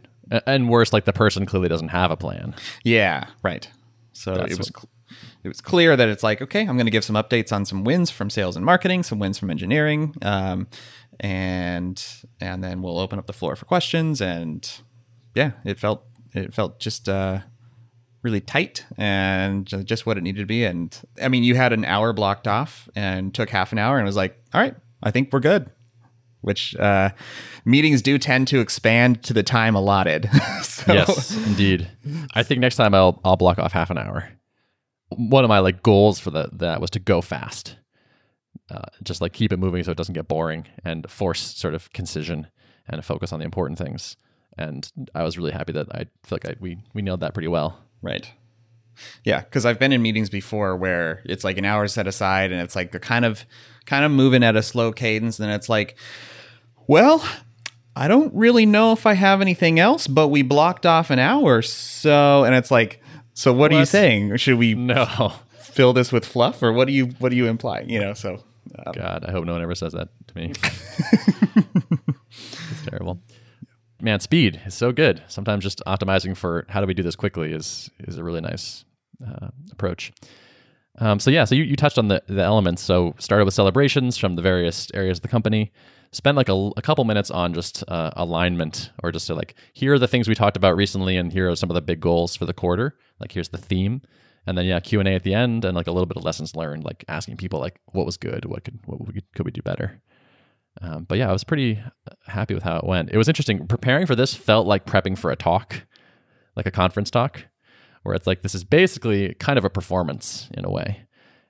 And 0.46 0.70
worse, 0.70 0.94
like 0.94 1.04
the 1.04 1.12
person 1.12 1.44
clearly 1.44 1.68
doesn't 1.68 1.88
have 1.88 2.10
a 2.10 2.16
plan. 2.16 2.54
Yeah, 2.84 3.26
right. 3.42 3.68
So 4.14 4.34
That's 4.34 4.52
it 4.52 4.58
was 4.58 4.72
it 5.44 5.48
was 5.48 5.60
clear 5.60 5.94
that 5.94 6.08
it's 6.08 6.22
like 6.22 6.40
okay, 6.40 6.60
I'm 6.60 6.76
going 6.76 6.86
to 6.86 6.90
give 6.90 7.04
some 7.04 7.16
updates 7.16 7.52
on 7.52 7.66
some 7.66 7.84
wins 7.84 8.10
from 8.10 8.30
sales 8.30 8.56
and 8.56 8.64
marketing, 8.64 9.02
some 9.02 9.18
wins 9.18 9.38
from 9.38 9.50
engineering, 9.50 10.14
um, 10.22 10.68
and 11.20 12.02
and 12.40 12.64
then 12.64 12.80
we'll 12.80 12.98
open 12.98 13.18
up 13.18 13.26
the 13.26 13.34
floor 13.34 13.56
for 13.56 13.66
questions. 13.66 14.22
And 14.22 14.70
yeah, 15.34 15.52
it 15.64 15.78
felt 15.78 16.06
it 16.32 16.54
felt 16.54 16.80
just 16.80 17.10
uh, 17.10 17.40
really 18.22 18.40
tight 18.40 18.84
and 18.96 19.66
just 19.84 20.06
what 20.06 20.16
it 20.16 20.22
needed 20.22 20.40
to 20.40 20.46
be. 20.46 20.64
And 20.64 20.96
I 21.20 21.28
mean, 21.28 21.42
you 21.42 21.54
had 21.54 21.72
an 21.72 21.84
hour 21.84 22.12
blocked 22.12 22.46
off 22.46 22.88
and 22.94 23.34
took 23.34 23.50
half 23.50 23.72
an 23.72 23.78
hour 23.78 23.98
and 23.98 24.06
was 24.06 24.16
like, 24.16 24.40
all 24.54 24.60
right, 24.60 24.74
I 25.02 25.10
think 25.10 25.32
we're 25.32 25.40
good. 25.40 25.70
Which 26.40 26.74
uh, 26.76 27.10
meetings 27.64 28.02
do 28.02 28.18
tend 28.18 28.48
to 28.48 28.60
expand 28.60 29.22
to 29.24 29.32
the 29.32 29.44
time 29.44 29.76
allotted. 29.76 30.28
so, 30.62 30.92
Yes, 30.92 31.36
indeed. 31.46 31.88
I 32.34 32.42
think 32.42 32.60
next 32.60 32.76
time 32.76 32.94
I'll 32.94 33.20
I'll 33.24 33.36
block 33.36 33.58
off 33.58 33.72
half 33.72 33.90
an 33.90 33.98
hour. 33.98 34.28
One 35.10 35.44
of 35.44 35.48
my 35.48 35.60
like 35.60 35.82
goals 35.82 36.18
for 36.18 36.30
the, 36.30 36.48
that 36.54 36.80
was 36.80 36.90
to 36.90 36.98
go 36.98 37.20
fast, 37.20 37.76
uh, 38.70 38.86
just 39.04 39.20
like 39.20 39.32
keep 39.32 39.52
it 39.52 39.58
moving 39.58 39.84
so 39.84 39.92
it 39.92 39.96
doesn't 39.96 40.14
get 40.14 40.26
boring 40.26 40.66
and 40.84 41.08
force 41.08 41.40
sort 41.40 41.74
of 41.74 41.92
concision 41.92 42.48
and 42.88 43.04
focus 43.04 43.32
on 43.32 43.38
the 43.38 43.44
important 43.44 43.78
things. 43.78 44.16
And 44.58 44.90
I 45.14 45.22
was 45.22 45.38
really 45.38 45.52
happy 45.52 45.72
that 45.74 45.94
I 45.94 46.06
feel 46.24 46.38
like 46.42 46.46
I, 46.46 46.54
we 46.58 46.78
we 46.92 47.02
nailed 47.02 47.20
that 47.20 47.34
pretty 47.34 47.48
well. 47.48 47.78
Right. 48.02 48.30
Yeah, 49.24 49.40
because 49.40 49.64
I've 49.64 49.78
been 49.78 49.92
in 49.92 50.02
meetings 50.02 50.28
before 50.30 50.76
where 50.76 51.22
it's 51.24 51.44
like 51.44 51.56
an 51.58 51.64
hour 51.64 51.88
set 51.88 52.06
aside, 52.06 52.52
and 52.52 52.60
it's 52.60 52.76
like 52.76 52.90
they're 52.90 53.00
kind 53.00 53.24
of 53.24 53.44
kind 53.86 54.04
of 54.04 54.10
moving 54.12 54.44
at 54.44 54.54
a 54.54 54.62
slow 54.62 54.92
cadence, 54.92 55.40
and 55.40 55.50
it's 55.50 55.68
like, 55.68 55.96
well, 56.86 57.24
I 57.96 58.06
don't 58.08 58.32
really 58.34 58.66
know 58.66 58.92
if 58.92 59.06
I 59.06 59.14
have 59.14 59.40
anything 59.40 59.78
else, 59.80 60.06
but 60.06 60.28
we 60.28 60.42
blocked 60.42 60.86
off 60.86 61.10
an 61.10 61.18
hour, 61.18 61.62
so 61.62 62.44
and 62.44 62.54
it's 62.54 62.70
like, 62.70 63.00
so 63.34 63.52
what 63.52 63.72
are 63.72 63.78
you 63.78 63.86
saying? 63.86 64.36
Should 64.36 64.58
we 64.58 64.74
No. 64.74 65.32
fill 65.58 65.92
this 65.94 66.12
with 66.12 66.24
fluff, 66.24 66.62
or 66.62 66.72
what 66.72 66.86
do 66.86 66.92
you 66.92 67.06
what 67.18 67.30
do 67.30 67.36
you 67.36 67.46
imply? 67.46 67.80
You 67.80 67.98
know, 68.00 68.14
so 68.14 68.42
um, 68.86 68.92
God, 68.94 69.24
I 69.26 69.32
hope 69.32 69.46
no 69.46 69.52
one 69.52 69.62
ever 69.62 69.74
says 69.74 69.94
that 69.94 70.08
to 70.28 70.36
me. 70.36 70.52
it's 72.30 72.82
terrible. 72.86 73.20
Man, 74.02 74.18
speed 74.18 74.60
is 74.66 74.74
so 74.74 74.90
good. 74.90 75.22
Sometimes 75.28 75.62
just 75.62 75.80
optimizing 75.86 76.36
for 76.36 76.66
how 76.68 76.80
do 76.80 76.88
we 76.88 76.92
do 76.92 77.04
this 77.04 77.14
quickly 77.14 77.52
is 77.52 77.88
is 78.00 78.18
a 78.18 78.24
really 78.24 78.40
nice 78.40 78.84
uh, 79.24 79.50
approach. 79.70 80.12
Um, 80.98 81.20
so 81.20 81.30
yeah, 81.30 81.44
so 81.44 81.54
you, 81.54 81.62
you 81.62 81.76
touched 81.76 81.98
on 81.98 82.08
the, 82.08 82.20
the 82.26 82.42
elements. 82.42 82.82
So 82.82 83.14
started 83.18 83.44
with 83.44 83.54
celebrations 83.54 84.18
from 84.18 84.34
the 84.34 84.42
various 84.42 84.88
areas 84.92 85.18
of 85.18 85.22
the 85.22 85.28
company. 85.28 85.70
Spent 86.10 86.36
like 86.36 86.48
a, 86.48 86.70
a 86.76 86.82
couple 86.82 87.04
minutes 87.04 87.30
on 87.30 87.54
just 87.54 87.84
uh, 87.86 88.10
alignment, 88.16 88.90
or 89.04 89.12
just 89.12 89.28
to 89.28 89.36
like 89.36 89.54
here 89.72 89.94
are 89.94 90.00
the 90.00 90.08
things 90.08 90.28
we 90.28 90.34
talked 90.34 90.56
about 90.56 90.74
recently, 90.74 91.16
and 91.16 91.32
here 91.32 91.48
are 91.48 91.54
some 91.54 91.70
of 91.70 91.74
the 91.74 91.80
big 91.80 92.00
goals 92.00 92.34
for 92.34 92.44
the 92.44 92.52
quarter. 92.52 92.98
Like 93.20 93.30
here's 93.30 93.50
the 93.50 93.56
theme, 93.56 94.02
and 94.48 94.58
then 94.58 94.66
yeah, 94.66 94.80
Q 94.80 94.98
and 94.98 95.08
A 95.08 95.14
at 95.14 95.22
the 95.22 95.32
end, 95.32 95.64
and 95.64 95.76
like 95.76 95.86
a 95.86 95.92
little 95.92 96.06
bit 96.06 96.16
of 96.16 96.24
lessons 96.24 96.56
learned, 96.56 96.82
like 96.82 97.04
asking 97.06 97.36
people 97.36 97.60
like 97.60 97.78
what 97.92 98.04
was 98.04 98.16
good, 98.16 98.46
what 98.46 98.64
could 98.64 98.80
what 98.84 98.98
could 99.36 99.46
we 99.46 99.52
do 99.52 99.62
better. 99.62 100.02
Um, 100.80 101.04
but 101.04 101.18
yeah, 101.18 101.28
I 101.28 101.32
was 101.32 101.44
pretty 101.44 101.78
happy 102.26 102.54
with 102.54 102.62
how 102.62 102.76
it 102.78 102.84
went. 102.84 103.10
It 103.10 103.18
was 103.18 103.28
interesting. 103.28 103.66
Preparing 103.66 104.06
for 104.06 104.16
this 104.16 104.34
felt 104.34 104.66
like 104.66 104.86
prepping 104.86 105.16
for 105.18 105.30
a 105.30 105.36
talk, 105.36 105.82
like 106.56 106.66
a 106.66 106.70
conference 106.70 107.10
talk, 107.10 107.44
where 108.02 108.14
it's 108.14 108.26
like 108.26 108.42
this 108.42 108.54
is 108.54 108.64
basically 108.64 109.34
kind 109.34 109.58
of 109.58 109.64
a 109.64 109.70
performance 109.70 110.48
in 110.54 110.64
a 110.64 110.70
way. 110.70 111.02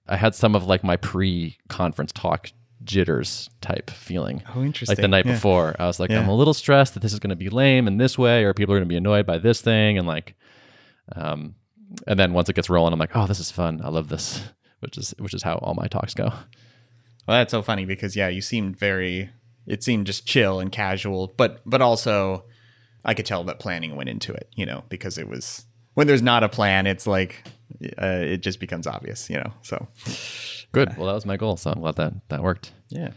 I 0.09 0.17
had 0.17 0.35
some 0.35 0.55
of 0.57 0.65
like 0.67 0.83
my 0.83 0.97
pre-conference 0.97 2.13
talk 2.13 2.51
jitters 2.85 3.49
type 3.61 3.91
feeling. 3.91 4.43
oh, 4.55 4.63
interesting. 4.63 4.93
Like 4.97 5.01
the 5.01 5.07
night 5.09 5.25
Yeah. 5.25 5.35
before, 5.35 5.77
I 5.79 5.87
was 5.87 6.01
like, 6.01 6.11
Yeah. 6.11 6.21
I'm 6.21 6.29
a 6.29 6.35
little 6.35 6.53
stressed 6.55 6.95
that 6.95 7.01
this 7.01 7.13
is 7.13 7.21
going 7.21 7.31
to 7.31 7.37
be 7.37 7.49
lame 7.49 7.87
in 7.87 7.97
this 7.99 8.19
way, 8.19 8.43
or 8.45 8.53
people 8.53 8.75
are 8.75 8.79
going 8.79 8.89
to 8.89 8.93
be 8.93 8.97
annoyed 8.97 9.25
by 9.25 9.39
this 9.39 9.61
thing, 9.61 9.99
and 9.99 10.07
like, 10.07 10.35
um, 11.15 11.55
and 12.09 12.19
then 12.19 12.33
once 12.33 12.49
it 12.49 12.55
gets 12.57 12.69
rolling, 12.69 12.93
I'm 12.93 12.99
like, 12.99 13.15
oh, 13.15 13.27
this 13.27 13.39
is 13.39 13.51
fun. 13.53 13.81
I 13.85 13.89
love 13.89 14.09
this, 14.09 14.43
which 14.81 14.99
is 14.99 15.15
which 15.19 15.33
is 15.35 15.43
how 15.45 15.55
all 15.57 15.75
my 15.75 15.87
talks 15.87 16.13
go. 16.15 16.33
Well, 17.27 17.39
that's 17.39 17.51
so 17.51 17.63
funny 17.63 17.85
because 17.85 18.17
yeah, 18.17 18.29
you 18.29 18.41
seemed 18.41 18.79
very. 18.79 19.31
It 19.67 19.83
seemed 19.85 20.07
just 20.07 20.27
chill 20.27 20.59
and 20.59 20.73
casual, 20.73 21.33
but 21.37 21.61
but 21.65 21.81
also, 21.81 22.45
I 23.05 23.15
could 23.15 23.27
tell 23.27 23.45
that 23.45 23.59
planning 23.61 23.95
went 23.95 24.09
into 24.09 24.33
it. 24.33 24.49
You 24.55 24.67
know, 24.67 24.85
because 24.89 25.19
it 25.19 25.29
was 25.29 25.67
when 25.95 26.07
there's 26.07 26.23
not 26.23 26.43
a 26.43 26.49
plan, 26.49 26.87
it's 26.87 27.07
like 27.07 27.45
uh, 28.01 28.07
it 28.23 28.39
just 28.39 28.59
becomes 28.61 28.87
obvious. 28.87 29.31
You 29.31 29.37
know, 29.37 29.53
so 29.63 29.87
Good. 30.73 30.97
Well, 30.97 31.07
that 31.07 31.15
was 31.15 31.27
my 31.27 31.37
goal, 31.37 31.57
so 31.57 31.71
I'm 31.71 31.81
glad 31.81 31.97
that 31.97 32.15
that 32.29 32.43
worked. 32.43 32.73
yeah. 32.89 33.11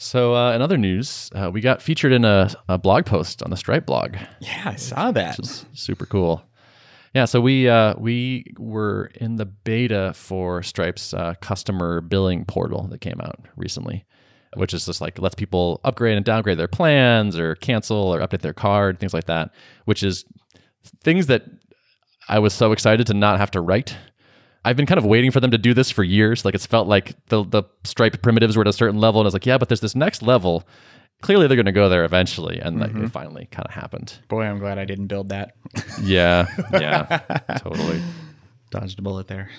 So, 0.00 0.36
uh, 0.36 0.52
in 0.52 0.62
other 0.62 0.76
news, 0.78 1.28
uh, 1.34 1.50
we 1.52 1.60
got 1.60 1.82
featured 1.82 2.12
in 2.12 2.24
a, 2.24 2.48
a 2.68 2.78
blog 2.78 3.04
post 3.04 3.42
on 3.42 3.50
the 3.50 3.56
Stripe 3.56 3.84
blog. 3.84 4.14
Yeah, 4.38 4.62
I 4.66 4.76
saw 4.76 5.10
that. 5.10 5.36
which 5.38 5.48
is 5.48 5.66
super 5.74 6.06
cool. 6.06 6.44
Yeah, 7.18 7.24
so 7.24 7.40
we 7.40 7.68
uh, 7.68 7.94
we 7.98 8.44
were 8.60 9.10
in 9.16 9.34
the 9.34 9.44
beta 9.44 10.12
for 10.14 10.62
Stripe's 10.62 11.12
uh, 11.12 11.34
customer 11.40 12.00
billing 12.00 12.44
portal 12.44 12.86
that 12.92 13.00
came 13.00 13.20
out 13.20 13.44
recently, 13.56 14.06
which 14.54 14.72
is 14.72 14.86
just 14.86 15.00
like 15.00 15.18
lets 15.18 15.34
people 15.34 15.80
upgrade 15.82 16.16
and 16.16 16.24
downgrade 16.24 16.60
their 16.60 16.68
plans 16.68 17.36
or 17.36 17.56
cancel 17.56 17.96
or 17.96 18.20
update 18.20 18.42
their 18.42 18.52
card, 18.52 19.00
things 19.00 19.12
like 19.12 19.24
that. 19.24 19.50
Which 19.84 20.04
is 20.04 20.26
things 21.02 21.26
that 21.26 21.42
I 22.28 22.38
was 22.38 22.54
so 22.54 22.70
excited 22.70 23.08
to 23.08 23.14
not 23.14 23.40
have 23.40 23.50
to 23.50 23.60
write. 23.60 23.96
I've 24.64 24.76
been 24.76 24.86
kind 24.86 24.98
of 24.98 25.04
waiting 25.04 25.32
for 25.32 25.40
them 25.40 25.50
to 25.50 25.58
do 25.58 25.74
this 25.74 25.90
for 25.90 26.04
years. 26.04 26.44
Like 26.44 26.54
it's 26.54 26.66
felt 26.66 26.86
like 26.86 27.16
the 27.30 27.42
the 27.42 27.64
Stripe 27.82 28.22
primitives 28.22 28.56
were 28.56 28.60
at 28.60 28.68
a 28.68 28.72
certain 28.72 29.00
level, 29.00 29.20
and 29.20 29.26
I 29.26 29.26
was 29.26 29.34
like, 29.34 29.44
yeah, 29.44 29.58
but 29.58 29.68
there's 29.68 29.80
this 29.80 29.96
next 29.96 30.22
level. 30.22 30.68
Clearly, 31.20 31.48
they're 31.48 31.56
going 31.56 31.66
to 31.66 31.72
go 31.72 31.88
there 31.88 32.04
eventually, 32.04 32.60
and 32.60 32.78
like 32.78 32.90
mm-hmm. 32.90 33.06
it 33.06 33.12
finally 33.12 33.48
kind 33.50 33.66
of 33.66 33.74
happened. 33.74 34.18
Boy, 34.28 34.44
I'm 34.44 34.58
glad 34.58 34.78
I 34.78 34.84
didn't 34.84 35.08
build 35.08 35.30
that. 35.30 35.56
Yeah, 36.00 36.46
yeah, 36.72 37.18
totally. 37.58 38.00
Dodged 38.70 39.00
a 39.00 39.02
bullet 39.02 39.26
there. 39.26 39.50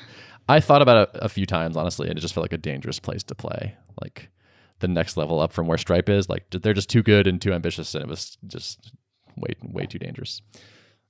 I 0.47 0.61
thought 0.61 0.81
about 0.81 1.09
it 1.09 1.19
a 1.21 1.29
few 1.29 1.45
times, 1.45 1.75
honestly, 1.75 2.07
and 2.09 2.17
it 2.17 2.21
just 2.21 2.33
felt 2.33 2.45
like 2.45 2.53
a 2.53 2.57
dangerous 2.57 2.99
place 2.99 3.23
to 3.23 3.35
play. 3.35 3.75
Like 4.01 4.29
the 4.79 4.87
next 4.87 5.17
level 5.17 5.39
up 5.39 5.51
from 5.51 5.67
where 5.67 5.77
Stripe 5.77 6.09
is, 6.09 6.29
like 6.29 6.49
they're 6.49 6.73
just 6.73 6.89
too 6.89 7.03
good 7.03 7.27
and 7.27 7.41
too 7.41 7.53
ambitious, 7.53 7.93
and 7.93 8.03
it 8.03 8.09
was 8.09 8.37
just 8.47 8.93
way, 9.35 9.53
way 9.61 9.85
too 9.85 9.99
dangerous. 9.99 10.41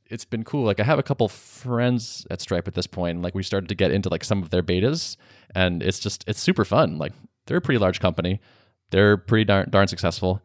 It's 0.08 0.26
been 0.26 0.44
cool. 0.44 0.66
Like 0.66 0.80
I 0.80 0.84
have 0.84 0.98
a 0.98 1.04
couple 1.04 1.28
friends 1.30 2.26
at 2.32 2.42
Stripe 2.42 2.68
at 2.68 2.74
this 2.74 2.88
point, 2.88 3.16
and 3.16 3.24
like 3.24 3.36
we 3.36 3.44
started 3.44 3.70
to 3.70 3.76
get 3.76 3.92
into 3.92 4.10
like 4.10 4.24
some 4.24 4.42
of 4.42 4.50
their 4.50 4.64
betas, 4.64 5.16
and 5.54 5.84
it's 5.84 6.00
just 6.00 6.24
it's 6.28 6.40
super 6.40 6.66
fun. 6.66 6.98
Like 6.98 7.14
they're 7.46 7.58
a 7.58 7.62
pretty 7.62 7.80
large 7.80 8.00
company, 8.00 8.42
they're 8.92 9.18
pretty 9.18 9.46
darn, 9.46 9.70
darn 9.70 9.88
successful, 9.88 10.42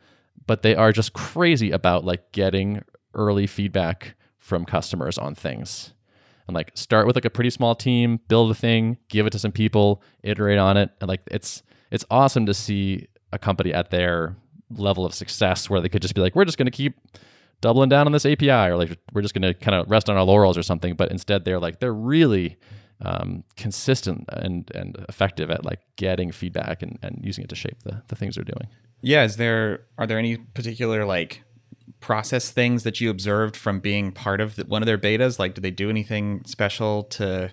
but 0.46 0.62
they 0.62 0.74
are 0.74 0.92
just 0.92 1.12
crazy 1.12 1.70
about 1.70 2.04
like 2.04 2.32
getting 2.32 2.82
early 3.14 3.46
feedback 3.46 4.14
from 4.38 4.64
customers 4.64 5.16
on 5.16 5.34
things 5.34 5.94
and 6.46 6.54
like 6.54 6.70
start 6.74 7.06
with 7.06 7.16
like 7.16 7.24
a 7.24 7.30
pretty 7.30 7.50
small 7.50 7.74
team, 7.74 8.20
build 8.28 8.50
a 8.50 8.54
thing, 8.54 8.98
give 9.08 9.26
it 9.26 9.30
to 9.30 9.38
some 9.38 9.52
people, 9.52 10.02
iterate 10.22 10.58
on 10.58 10.76
it, 10.76 10.90
and 11.00 11.08
like 11.08 11.22
it's 11.28 11.62
it's 11.90 12.04
awesome 12.10 12.46
to 12.46 12.54
see 12.54 13.06
a 13.32 13.38
company 13.38 13.72
at 13.72 13.90
their 13.90 14.36
level 14.70 15.04
of 15.04 15.14
success 15.14 15.70
where 15.70 15.80
they 15.80 15.88
could 15.88 16.02
just 16.02 16.14
be 16.14 16.20
like, 16.20 16.34
we're 16.34 16.44
just 16.44 16.58
going 16.58 16.66
to 16.66 16.72
keep 16.72 16.98
doubling 17.60 17.88
down 17.88 18.06
on 18.06 18.12
this 18.12 18.26
API, 18.26 18.50
or 18.50 18.76
like 18.76 18.98
we're 19.12 19.22
just 19.22 19.34
going 19.34 19.42
to 19.42 19.54
kind 19.54 19.74
of 19.74 19.90
rest 19.90 20.10
on 20.10 20.16
our 20.16 20.24
laurels 20.24 20.58
or 20.58 20.62
something. 20.62 20.94
But 20.94 21.10
instead, 21.10 21.44
they're 21.44 21.60
like 21.60 21.80
they're 21.80 21.94
really 21.94 22.58
um, 23.00 23.44
consistent 23.56 24.24
and 24.28 24.70
and 24.74 25.04
effective 25.08 25.50
at 25.50 25.64
like 25.64 25.80
getting 25.96 26.32
feedback 26.32 26.82
and, 26.82 26.98
and 27.02 27.20
using 27.22 27.44
it 27.44 27.48
to 27.50 27.56
shape 27.56 27.82
the, 27.84 28.02
the 28.08 28.16
things 28.16 28.36
they're 28.36 28.44
doing. 28.44 28.68
Yeah, 29.00 29.24
is 29.24 29.36
there 29.36 29.86
are 29.98 30.06
there 30.06 30.18
any 30.18 30.36
particular 30.36 31.04
like 31.04 31.42
process 32.00 32.50
things 32.50 32.82
that 32.82 33.00
you 33.00 33.10
observed 33.10 33.56
from 33.56 33.80
being 33.80 34.12
part 34.12 34.40
of 34.40 34.56
the, 34.56 34.64
one 34.64 34.82
of 34.82 34.86
their 34.86 34.98
betas? 34.98 35.38
Like, 35.38 35.54
do 35.54 35.60
they 35.60 35.70
do 35.70 35.90
anything 35.90 36.42
special 36.46 37.04
to 37.04 37.52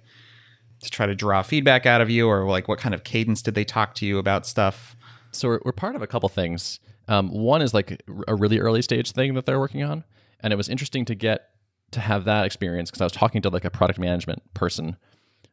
to 0.81 0.89
try 0.89 1.05
to 1.05 1.13
draw 1.13 1.41
feedback 1.41 1.85
out 1.85 2.01
of 2.01 2.09
you, 2.09 2.27
or 2.27 2.45
like 2.49 2.67
what 2.67 2.79
kind 2.79 2.95
of 2.95 3.03
cadence 3.03 3.41
did 3.41 3.55
they 3.55 3.65
talk 3.65 3.93
to 3.95 4.05
you 4.05 4.17
about 4.17 4.45
stuff? 4.45 4.95
So 5.31 5.47
we're, 5.47 5.59
we're 5.65 5.71
part 5.71 5.95
of 5.95 6.01
a 6.01 6.07
couple 6.07 6.27
things. 6.29 6.79
Um, 7.07 7.29
one 7.29 7.61
is 7.61 7.73
like 7.73 8.01
a 8.27 8.35
really 8.35 8.59
early 8.59 8.81
stage 8.81 9.11
thing 9.11 9.33
that 9.33 9.45
they're 9.45 9.59
working 9.59 9.83
on, 9.83 10.03
and 10.39 10.53
it 10.53 10.55
was 10.55 10.69
interesting 10.69 11.05
to 11.05 11.15
get 11.15 11.49
to 11.91 11.99
have 11.99 12.25
that 12.25 12.45
experience 12.45 12.89
because 12.89 13.01
I 13.01 13.05
was 13.05 13.11
talking 13.11 13.41
to 13.41 13.49
like 13.49 13.65
a 13.65 13.69
product 13.69 13.99
management 13.99 14.41
person 14.53 14.95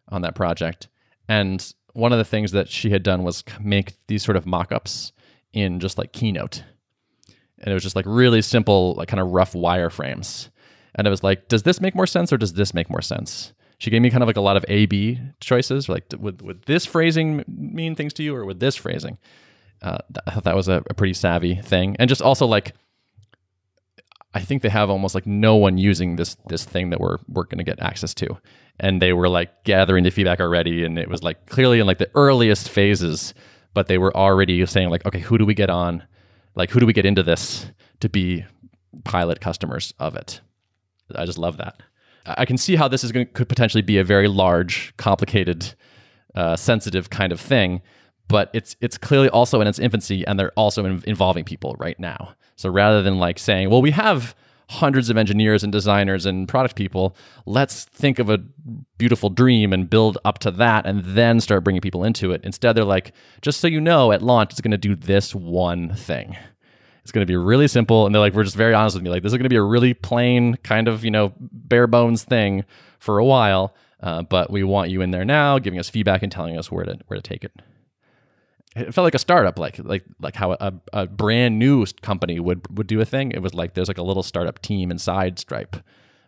on 0.08 0.22
that 0.22 0.34
project, 0.34 0.88
and 1.28 1.74
one 1.92 2.12
of 2.12 2.18
the 2.18 2.24
things 2.24 2.52
that 2.52 2.68
she 2.68 2.90
had 2.90 3.02
done 3.02 3.24
was 3.24 3.44
make 3.60 3.94
these 4.06 4.22
sort 4.22 4.36
of 4.36 4.46
mock-ups 4.46 5.12
in 5.52 5.80
just 5.80 5.98
like 5.98 6.12
Keynote, 6.12 6.62
and 7.58 7.70
it 7.70 7.74
was 7.74 7.82
just 7.82 7.96
like 7.96 8.06
really 8.06 8.42
simple, 8.42 8.94
like 8.94 9.08
kind 9.08 9.20
of 9.20 9.28
rough 9.28 9.52
wireframes, 9.52 10.50
and 10.94 11.06
it 11.06 11.10
was 11.10 11.22
like, 11.22 11.48
does 11.48 11.62
this 11.62 11.80
make 11.80 11.94
more 11.94 12.06
sense 12.06 12.32
or 12.32 12.36
does 12.36 12.54
this 12.54 12.74
make 12.74 12.90
more 12.90 13.02
sense? 13.02 13.52
She 13.78 13.90
gave 13.90 14.02
me 14.02 14.10
kind 14.10 14.22
of 14.22 14.26
like 14.26 14.36
a 14.36 14.40
lot 14.40 14.56
of 14.56 14.64
A 14.68 14.86
B 14.86 15.20
choices, 15.40 15.88
like 15.88 16.04
would 16.18 16.42
would 16.42 16.62
this 16.62 16.84
phrasing 16.86 17.44
mean 17.46 17.94
things 17.94 18.12
to 18.14 18.22
you 18.22 18.34
or 18.34 18.44
would 18.44 18.60
this 18.60 18.76
phrasing? 18.76 19.18
uh, 19.82 19.98
I 20.26 20.32
thought 20.32 20.44
that 20.44 20.56
was 20.56 20.68
a, 20.68 20.82
a 20.90 20.94
pretty 20.94 21.14
savvy 21.14 21.54
thing, 21.54 21.96
and 21.98 22.08
just 22.08 22.22
also 22.22 22.46
like 22.46 22.74
I 24.34 24.40
think 24.40 24.62
they 24.62 24.68
have 24.68 24.90
almost 24.90 25.14
like 25.14 25.26
no 25.26 25.56
one 25.56 25.78
using 25.78 26.16
this 26.16 26.36
this 26.48 26.64
thing 26.64 26.90
that 26.90 27.00
we're 27.00 27.18
we're 27.28 27.44
going 27.44 27.58
to 27.58 27.64
get 27.64 27.80
access 27.80 28.14
to, 28.14 28.38
and 28.80 29.02
they 29.02 29.12
were 29.12 29.28
like 29.28 29.64
gathering 29.64 30.04
the 30.04 30.10
feedback 30.10 30.40
already, 30.40 30.84
and 30.84 30.98
it 30.98 31.08
was 31.08 31.22
like 31.22 31.46
clearly 31.46 31.80
in 31.80 31.86
like 31.86 31.98
the 31.98 32.10
earliest 32.14 32.68
phases, 32.68 33.34
but 33.74 33.86
they 33.86 33.98
were 33.98 34.16
already 34.16 34.64
saying 34.66 34.90
like, 34.90 35.04
okay, 35.06 35.20
who 35.20 35.38
do 35.38 35.44
we 35.44 35.54
get 35.54 35.70
on, 35.70 36.04
like 36.54 36.70
who 36.70 36.80
do 36.80 36.86
we 36.86 36.92
get 36.92 37.06
into 37.06 37.22
this 37.22 37.70
to 38.00 38.08
be 38.08 38.44
pilot 39.04 39.40
customers 39.40 39.94
of 39.98 40.16
it? 40.16 40.40
I 41.14 41.24
just 41.24 41.38
love 41.38 41.56
that. 41.58 41.82
I 42.26 42.44
can 42.44 42.58
see 42.58 42.76
how 42.76 42.88
this 42.88 43.04
is 43.04 43.12
going 43.12 43.26
to, 43.26 43.32
could 43.32 43.48
potentially 43.48 43.82
be 43.82 43.96
a 43.96 44.04
very 44.04 44.28
large, 44.28 44.92
complicated, 44.98 45.74
uh, 46.34 46.56
sensitive 46.56 47.08
kind 47.08 47.32
of 47.32 47.40
thing, 47.40 47.80
but 48.28 48.50
it's 48.52 48.76
it's 48.80 48.98
clearly 48.98 49.30
also 49.30 49.60
in 49.60 49.66
its 49.66 49.78
infancy, 49.78 50.26
and 50.26 50.38
they're 50.38 50.52
also 50.52 50.84
in, 50.84 51.02
involving 51.06 51.44
people 51.44 51.74
right 51.78 51.98
now. 51.98 52.34
So 52.56 52.68
rather 52.68 53.02
than 53.02 53.18
like 53.18 53.38
saying, 53.38 53.70
well, 53.70 53.80
we 53.80 53.92
have 53.92 54.34
hundreds 54.68 55.08
of 55.08 55.16
engineers 55.16 55.62
and 55.62 55.72
designers 55.72 56.26
and 56.26 56.46
product 56.46 56.76
people, 56.76 57.16
let's 57.46 57.84
think 57.84 58.18
of 58.18 58.28
a 58.28 58.38
beautiful 58.98 59.30
dream 59.30 59.72
and 59.72 59.88
build 59.88 60.18
up 60.24 60.38
to 60.38 60.50
that, 60.50 60.84
and 60.84 61.02
then 61.04 61.40
start 61.40 61.64
bringing 61.64 61.80
people 61.80 62.04
into 62.04 62.32
it. 62.32 62.40
Instead, 62.44 62.74
they're 62.74 62.84
like, 62.84 63.12
just 63.40 63.60
so 63.60 63.66
you 63.66 63.80
know, 63.80 64.12
at 64.12 64.22
launch, 64.22 64.52
it's 64.52 64.60
going 64.60 64.70
to 64.72 64.78
do 64.78 64.94
this 64.94 65.34
one 65.34 65.94
thing. 65.94 66.36
It's 67.02 67.12
going 67.12 67.26
to 67.26 67.30
be 67.30 67.36
really 67.36 67.68
simple. 67.68 68.04
And 68.04 68.14
they're 68.14 68.20
like, 68.20 68.34
we're 68.34 68.44
just 68.44 68.56
very 68.56 68.74
honest 68.74 68.94
with 68.94 69.02
me. 69.02 69.08
Like, 69.08 69.22
this 69.22 69.32
is 69.32 69.38
going 69.38 69.44
to 69.44 69.48
be 69.48 69.56
a 69.56 69.62
really 69.62 69.94
plain, 69.94 70.56
kind 70.62 70.88
of, 70.88 71.02
you 71.02 71.10
know, 71.10 71.32
bare 71.40 71.86
bones 71.86 72.22
thing 72.22 72.64
for 72.98 73.18
a 73.18 73.24
while. 73.24 73.74
Uh, 74.00 74.22
but 74.22 74.50
we 74.50 74.62
want 74.62 74.90
you 74.90 75.00
in 75.00 75.10
there 75.10 75.24
now, 75.24 75.58
giving 75.58 75.80
us 75.80 75.88
feedback 75.88 76.22
and 76.22 76.30
telling 76.30 76.58
us 76.58 76.70
where 76.70 76.84
to 76.84 76.98
where 77.06 77.18
to 77.18 77.22
take 77.22 77.42
it. 77.44 77.52
It 78.76 78.92
felt 78.94 79.04
like 79.04 79.14
a 79.14 79.18
startup, 79.18 79.58
like 79.58 79.78
like 79.78 80.04
like 80.20 80.36
how 80.36 80.52
a, 80.52 80.72
a 80.92 81.06
brand 81.06 81.58
new 81.58 81.86
company 82.02 82.38
would 82.38 82.66
would 82.76 82.86
do 82.86 83.00
a 83.00 83.04
thing. 83.04 83.32
It 83.32 83.42
was 83.42 83.54
like 83.54 83.74
there's 83.74 83.88
like 83.88 83.98
a 83.98 84.02
little 84.02 84.22
startup 84.22 84.60
team 84.60 84.90
inside 84.90 85.38
Stripe 85.38 85.76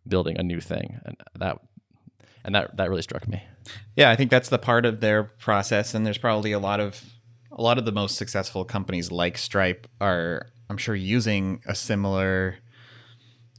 building 0.09 0.39
a 0.39 0.43
new 0.43 0.61
thing, 0.61 1.01
and 1.05 1.17
that 1.39 1.61
and 2.45 2.55
that 2.55 2.77
that 2.77 2.89
really 2.89 3.03
struck 3.03 3.29
me. 3.29 3.43
Yeah, 3.97 4.11
I 4.11 4.17
think 4.17 4.31
that's 4.31 4.49
the 4.49 4.59
part 4.59 4.87
of 4.87 5.01
their 5.01 5.25
process, 5.25 5.95
and 5.95 6.07
there's 6.07 6.19
probably 6.19 6.53
a 6.53 6.59
lot 6.59 6.81
of 6.81 7.05
a 7.53 7.63
lot 7.63 7.79
of 7.79 7.85
the 7.85 7.93
most 7.93 8.17
successful 8.17 8.65
companies 8.65 9.11
like 9.11 9.37
Stripe 9.37 9.87
are, 10.01 10.47
I'm 10.69 10.77
sure, 10.77 10.95
using 10.95 11.63
a 11.67 11.75
similar 11.75 12.57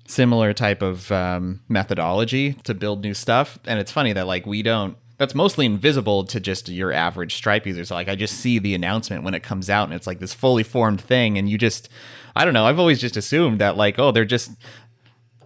similar 0.08 0.54
type 0.54 0.82
of 0.82 1.10
um, 1.12 1.62
methodology 1.70 2.54
to 2.64 2.74
build 2.74 3.02
new 3.02 3.14
stuff. 3.14 3.58
And 3.66 3.80
it's 3.80 3.92
funny 3.92 4.14
that 4.14 4.28
like 4.28 4.46
we 4.46 4.62
don't. 4.62 4.98
That's 5.22 5.36
mostly 5.36 5.68
invisible 5.68 6.24
to 6.24 6.40
just 6.40 6.68
your 6.68 6.92
average 6.92 7.36
Stripe 7.36 7.68
user. 7.68 7.86
So 7.86 7.94
Like 7.94 8.10
I 8.10 8.16
just 8.16 8.38
see 8.38 8.58
the 8.58 8.74
announcement 8.74 9.24
when 9.24 9.36
it 9.36 9.44
comes 9.44 9.70
out, 9.70 9.84
and 9.84 9.94
it's 9.94 10.08
like 10.08 10.18
this 10.18 10.34
fully 10.34 10.64
formed 10.64 11.00
thing, 11.00 11.38
and 11.38 11.48
you 11.48 11.60
just, 11.60 11.90
I 12.36 12.44
don't 12.44 12.56
know. 12.56 12.66
I've 12.66 12.80
always 12.80 13.00
just 13.00 13.16
assumed 13.16 13.62
that 13.62 13.78
like, 13.78 14.00
oh, 14.00 14.12
they're 14.12 14.26
just 14.26 14.50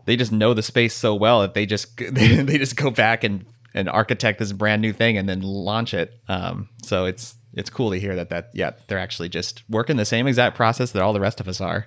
they 0.06 0.16
just 0.16 0.32
know 0.32 0.54
the 0.54 0.62
space 0.64 0.94
so 0.94 1.14
well 1.14 1.42
that 1.42 1.56
they 1.56 1.66
just 1.66 1.98
they, 1.98 2.08
they 2.42 2.58
just 2.58 2.78
go 2.78 2.90
back 2.90 3.26
and 3.26 3.46
and 3.74 3.90
architect 3.90 4.40
this 4.40 4.54
brand 4.54 4.82
new 4.82 4.94
thing 4.94 5.18
and 5.18 5.28
then 5.28 5.42
launch 5.42 5.94
it. 5.94 6.22
Um, 6.30 6.70
so 6.82 7.04
it's 7.04 7.36
it's 7.54 7.70
cool 7.70 7.92
to 7.92 8.00
hear 8.00 8.16
that 8.16 8.30
that 8.30 8.52
yeah 8.54 8.72
they're 8.88 8.98
actually 8.98 9.28
just 9.28 9.70
working 9.70 9.98
the 9.98 10.06
same 10.06 10.26
exact 10.26 10.56
process 10.56 10.94
that 10.94 11.02
all 11.02 11.12
the 11.12 11.20
rest 11.20 11.42
of 11.42 11.50
us 11.50 11.60
are. 11.60 11.86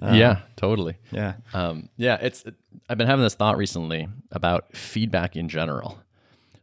Um, 0.00 0.14
yeah, 0.14 0.42
totally. 0.54 0.94
Yeah, 1.10 1.32
um, 1.52 1.88
yeah. 1.96 2.16
It's 2.22 2.44
I've 2.88 2.96
been 2.96 3.08
having 3.08 3.24
this 3.24 3.34
thought 3.34 3.56
recently 3.56 4.06
about 4.30 4.76
feedback 4.76 5.34
in 5.34 5.48
general. 5.48 5.98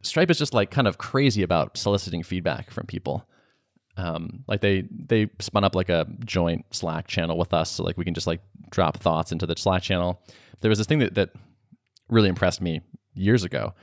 Stripe 0.06 0.30
is 0.30 0.38
just 0.38 0.54
like 0.54 0.70
kind 0.70 0.86
of 0.86 0.98
crazy 0.98 1.42
about 1.42 1.76
soliciting 1.76 2.22
feedback 2.22 2.70
from 2.70 2.86
people. 2.86 3.26
Um, 3.96 4.44
like 4.46 4.60
they 4.60 4.84
they 4.90 5.30
spun 5.40 5.64
up 5.64 5.74
like 5.74 5.88
a 5.88 6.06
joint 6.24 6.66
Slack 6.70 7.06
channel 7.06 7.38
with 7.38 7.54
us, 7.54 7.70
so 7.70 7.82
like 7.84 7.96
we 7.96 8.04
can 8.04 8.14
just 8.14 8.26
like 8.26 8.40
drop 8.70 8.98
thoughts 8.98 9.32
into 9.32 9.46
the 9.46 9.56
Slack 9.56 9.82
channel. 9.82 10.20
There 10.60 10.68
was 10.68 10.78
this 10.78 10.86
thing 10.86 10.98
that 10.98 11.14
that 11.14 11.30
really 12.08 12.28
impressed 12.28 12.60
me 12.60 12.82
years 13.14 13.44
ago. 13.44 13.74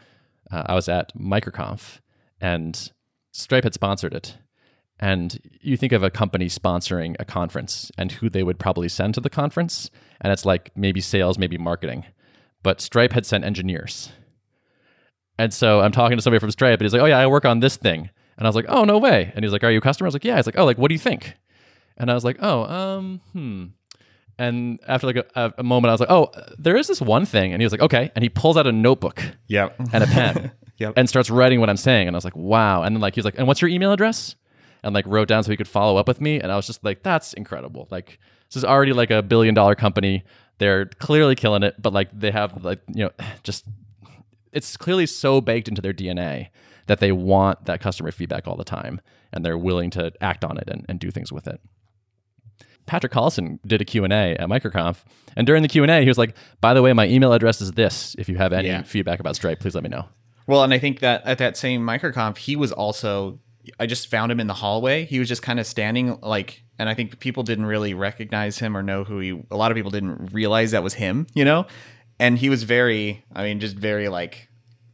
Uh, 0.51 0.63
I 0.67 0.75
was 0.75 0.87
at 0.87 1.15
MicroConf, 1.17 1.99
and 2.39 2.91
Stripe 3.31 3.63
had 3.63 3.73
sponsored 3.73 4.13
it. 4.13 4.37
And 4.99 5.39
you 5.59 5.75
think 5.75 5.91
of 5.91 6.03
a 6.03 6.11
company 6.11 6.45
sponsoring 6.45 7.15
a 7.19 7.25
conference 7.25 7.91
and 7.97 8.11
who 8.11 8.29
they 8.29 8.43
would 8.43 8.59
probably 8.59 8.87
send 8.87 9.15
to 9.15 9.21
the 9.21 9.29
conference, 9.29 9.89
and 10.21 10.31
it's 10.31 10.45
like 10.45 10.71
maybe 10.77 11.01
sales, 11.01 11.37
maybe 11.37 11.57
marketing. 11.57 12.05
But 12.61 12.79
Stripe 12.79 13.11
had 13.13 13.25
sent 13.25 13.43
engineers. 13.43 14.11
And 15.37 15.53
so 15.53 15.81
I'm 15.81 15.91
talking 15.91 16.17
to 16.17 16.21
somebody 16.21 16.39
from 16.39 16.51
Stripe, 16.51 16.79
and 16.79 16.85
he's 16.85 16.93
like, 16.93 17.01
"Oh 17.01 17.05
yeah, 17.05 17.17
I 17.17 17.27
work 17.27 17.45
on 17.45 17.59
this 17.59 17.75
thing." 17.75 18.09
And 18.37 18.47
I 18.47 18.49
was 18.49 18.55
like, 18.55 18.65
"Oh 18.67 18.83
no 18.83 18.97
way!" 18.97 19.31
And 19.35 19.43
he's 19.43 19.51
like, 19.51 19.63
"Are 19.63 19.71
you 19.71 19.79
a 19.79 19.81
customer?" 19.81 20.07
I 20.07 20.09
was 20.09 20.15
like, 20.15 20.25
"Yeah." 20.25 20.35
He's 20.35 20.45
like, 20.45 20.57
"Oh, 20.57 20.65
like 20.65 20.77
what 20.77 20.89
do 20.89 20.95
you 20.95 20.99
think?" 20.99 21.35
And 21.97 22.11
I 22.11 22.13
was 22.13 22.23
like, 22.23 22.37
"Oh, 22.39 22.63
um, 22.65 23.21
hmm." 23.33 23.65
And 24.37 24.79
after 24.87 25.07
like 25.07 25.17
a, 25.35 25.53
a 25.57 25.63
moment, 25.63 25.89
I 25.89 25.93
was 25.93 25.99
like, 25.99 26.09
"Oh, 26.11 26.31
there 26.57 26.75
is 26.75 26.87
this 26.87 27.01
one 27.01 27.25
thing." 27.25 27.53
And 27.53 27.61
he 27.61 27.65
was 27.65 27.71
like, 27.71 27.81
"Okay." 27.81 28.11
And 28.15 28.23
he 28.23 28.29
pulls 28.29 28.57
out 28.57 28.67
a 28.67 28.71
notebook, 28.71 29.23
yep, 29.47 29.75
and 29.91 30.03
a 30.03 30.07
pen, 30.07 30.51
yep, 30.77 30.93
and 30.95 31.07
starts 31.07 31.29
writing 31.29 31.59
what 31.59 31.69
I'm 31.69 31.77
saying. 31.77 32.07
And 32.07 32.15
I 32.15 32.17
was 32.17 32.25
like, 32.25 32.35
"Wow!" 32.35 32.83
And 32.83 32.95
then 32.95 33.01
like 33.01 33.15
he 33.15 33.19
was 33.19 33.25
like, 33.25 33.37
"And 33.37 33.47
what's 33.47 33.61
your 33.61 33.69
email 33.69 33.91
address?" 33.91 34.35
And 34.83 34.93
like 34.93 35.05
wrote 35.07 35.27
down 35.27 35.43
so 35.43 35.51
he 35.51 35.57
could 35.57 35.67
follow 35.67 35.97
up 35.97 36.07
with 36.07 36.19
me. 36.19 36.39
And 36.39 36.51
I 36.51 36.55
was 36.55 36.67
just 36.67 36.83
like, 36.83 37.03
"That's 37.03 37.33
incredible!" 37.33 37.87
Like 37.91 38.19
this 38.49 38.57
is 38.57 38.65
already 38.65 38.93
like 38.93 39.11
a 39.11 39.21
billion 39.21 39.53
dollar 39.53 39.75
company. 39.75 40.23
They're 40.57 40.85
clearly 40.85 41.35
killing 41.35 41.63
it, 41.63 41.81
but 41.81 41.93
like 41.93 42.09
they 42.17 42.31
have 42.31 42.63
like 42.63 42.81
you 42.87 43.05
know 43.05 43.11
just 43.43 43.65
it's 44.53 44.77
clearly 44.77 45.05
so 45.05 45.41
baked 45.41 45.67
into 45.67 45.81
their 45.81 45.93
DNA 45.93 46.49
that 46.87 46.99
they 46.99 47.11
want 47.11 47.65
that 47.65 47.81
customer 47.81 48.11
feedback 48.11 48.47
all 48.47 48.55
the 48.55 48.63
time 48.63 49.01
and 49.31 49.45
they're 49.45 49.57
willing 49.57 49.89
to 49.91 50.11
act 50.21 50.43
on 50.43 50.57
it 50.57 50.65
and, 50.67 50.85
and 50.87 50.99
do 50.99 51.11
things 51.11 51.31
with 51.31 51.47
it. 51.47 51.59
Patrick 52.85 53.13
Collison 53.13 53.59
did 53.65 53.81
a 53.81 53.85
Q&A 53.85 54.35
at 54.35 54.47
MicroConf 54.49 55.03
and 55.35 55.47
during 55.47 55.63
the 55.63 55.69
Q&A 55.69 56.01
he 56.01 56.07
was 56.07 56.17
like, 56.17 56.35
"By 56.59 56.73
the 56.73 56.81
way, 56.81 56.93
my 56.93 57.07
email 57.07 57.33
address 57.33 57.61
is 57.61 57.71
this. 57.71 58.15
If 58.19 58.27
you 58.27 58.35
have 58.35 58.53
any 58.53 58.67
yeah. 58.67 58.83
feedback 58.83 59.19
about 59.19 59.35
Stripe, 59.35 59.59
please 59.59 59.73
let 59.75 59.83
me 59.83 59.89
know." 59.89 60.05
Well, 60.47 60.63
and 60.63 60.73
I 60.73 60.79
think 60.79 60.99
that 60.99 61.25
at 61.25 61.37
that 61.37 61.55
same 61.55 61.81
MicroConf, 61.81 62.37
he 62.37 62.55
was 62.57 62.71
also 62.71 63.39
I 63.79 63.85
just 63.85 64.07
found 64.07 64.31
him 64.31 64.39
in 64.39 64.47
the 64.47 64.53
hallway. 64.53 65.05
He 65.05 65.19
was 65.19 65.29
just 65.29 65.41
kind 65.41 65.59
of 65.59 65.65
standing 65.65 66.19
like 66.21 66.63
and 66.79 66.89
I 66.89 66.93
think 66.93 67.19
people 67.19 67.43
didn't 67.43 67.65
really 67.65 67.93
recognize 67.93 68.59
him 68.59 68.75
or 68.75 68.83
know 68.83 69.03
who 69.03 69.19
he 69.19 69.41
a 69.49 69.55
lot 69.55 69.71
of 69.71 69.75
people 69.75 69.91
didn't 69.91 70.33
realize 70.33 70.71
that 70.71 70.83
was 70.83 70.95
him, 70.95 71.27
you 71.33 71.45
know? 71.45 71.65
And 72.19 72.37
he 72.37 72.49
was 72.49 72.63
very 72.63 73.25
I 73.33 73.43
mean 73.43 73.59
just 73.59 73.75
very 73.75 74.09
like 74.09 74.49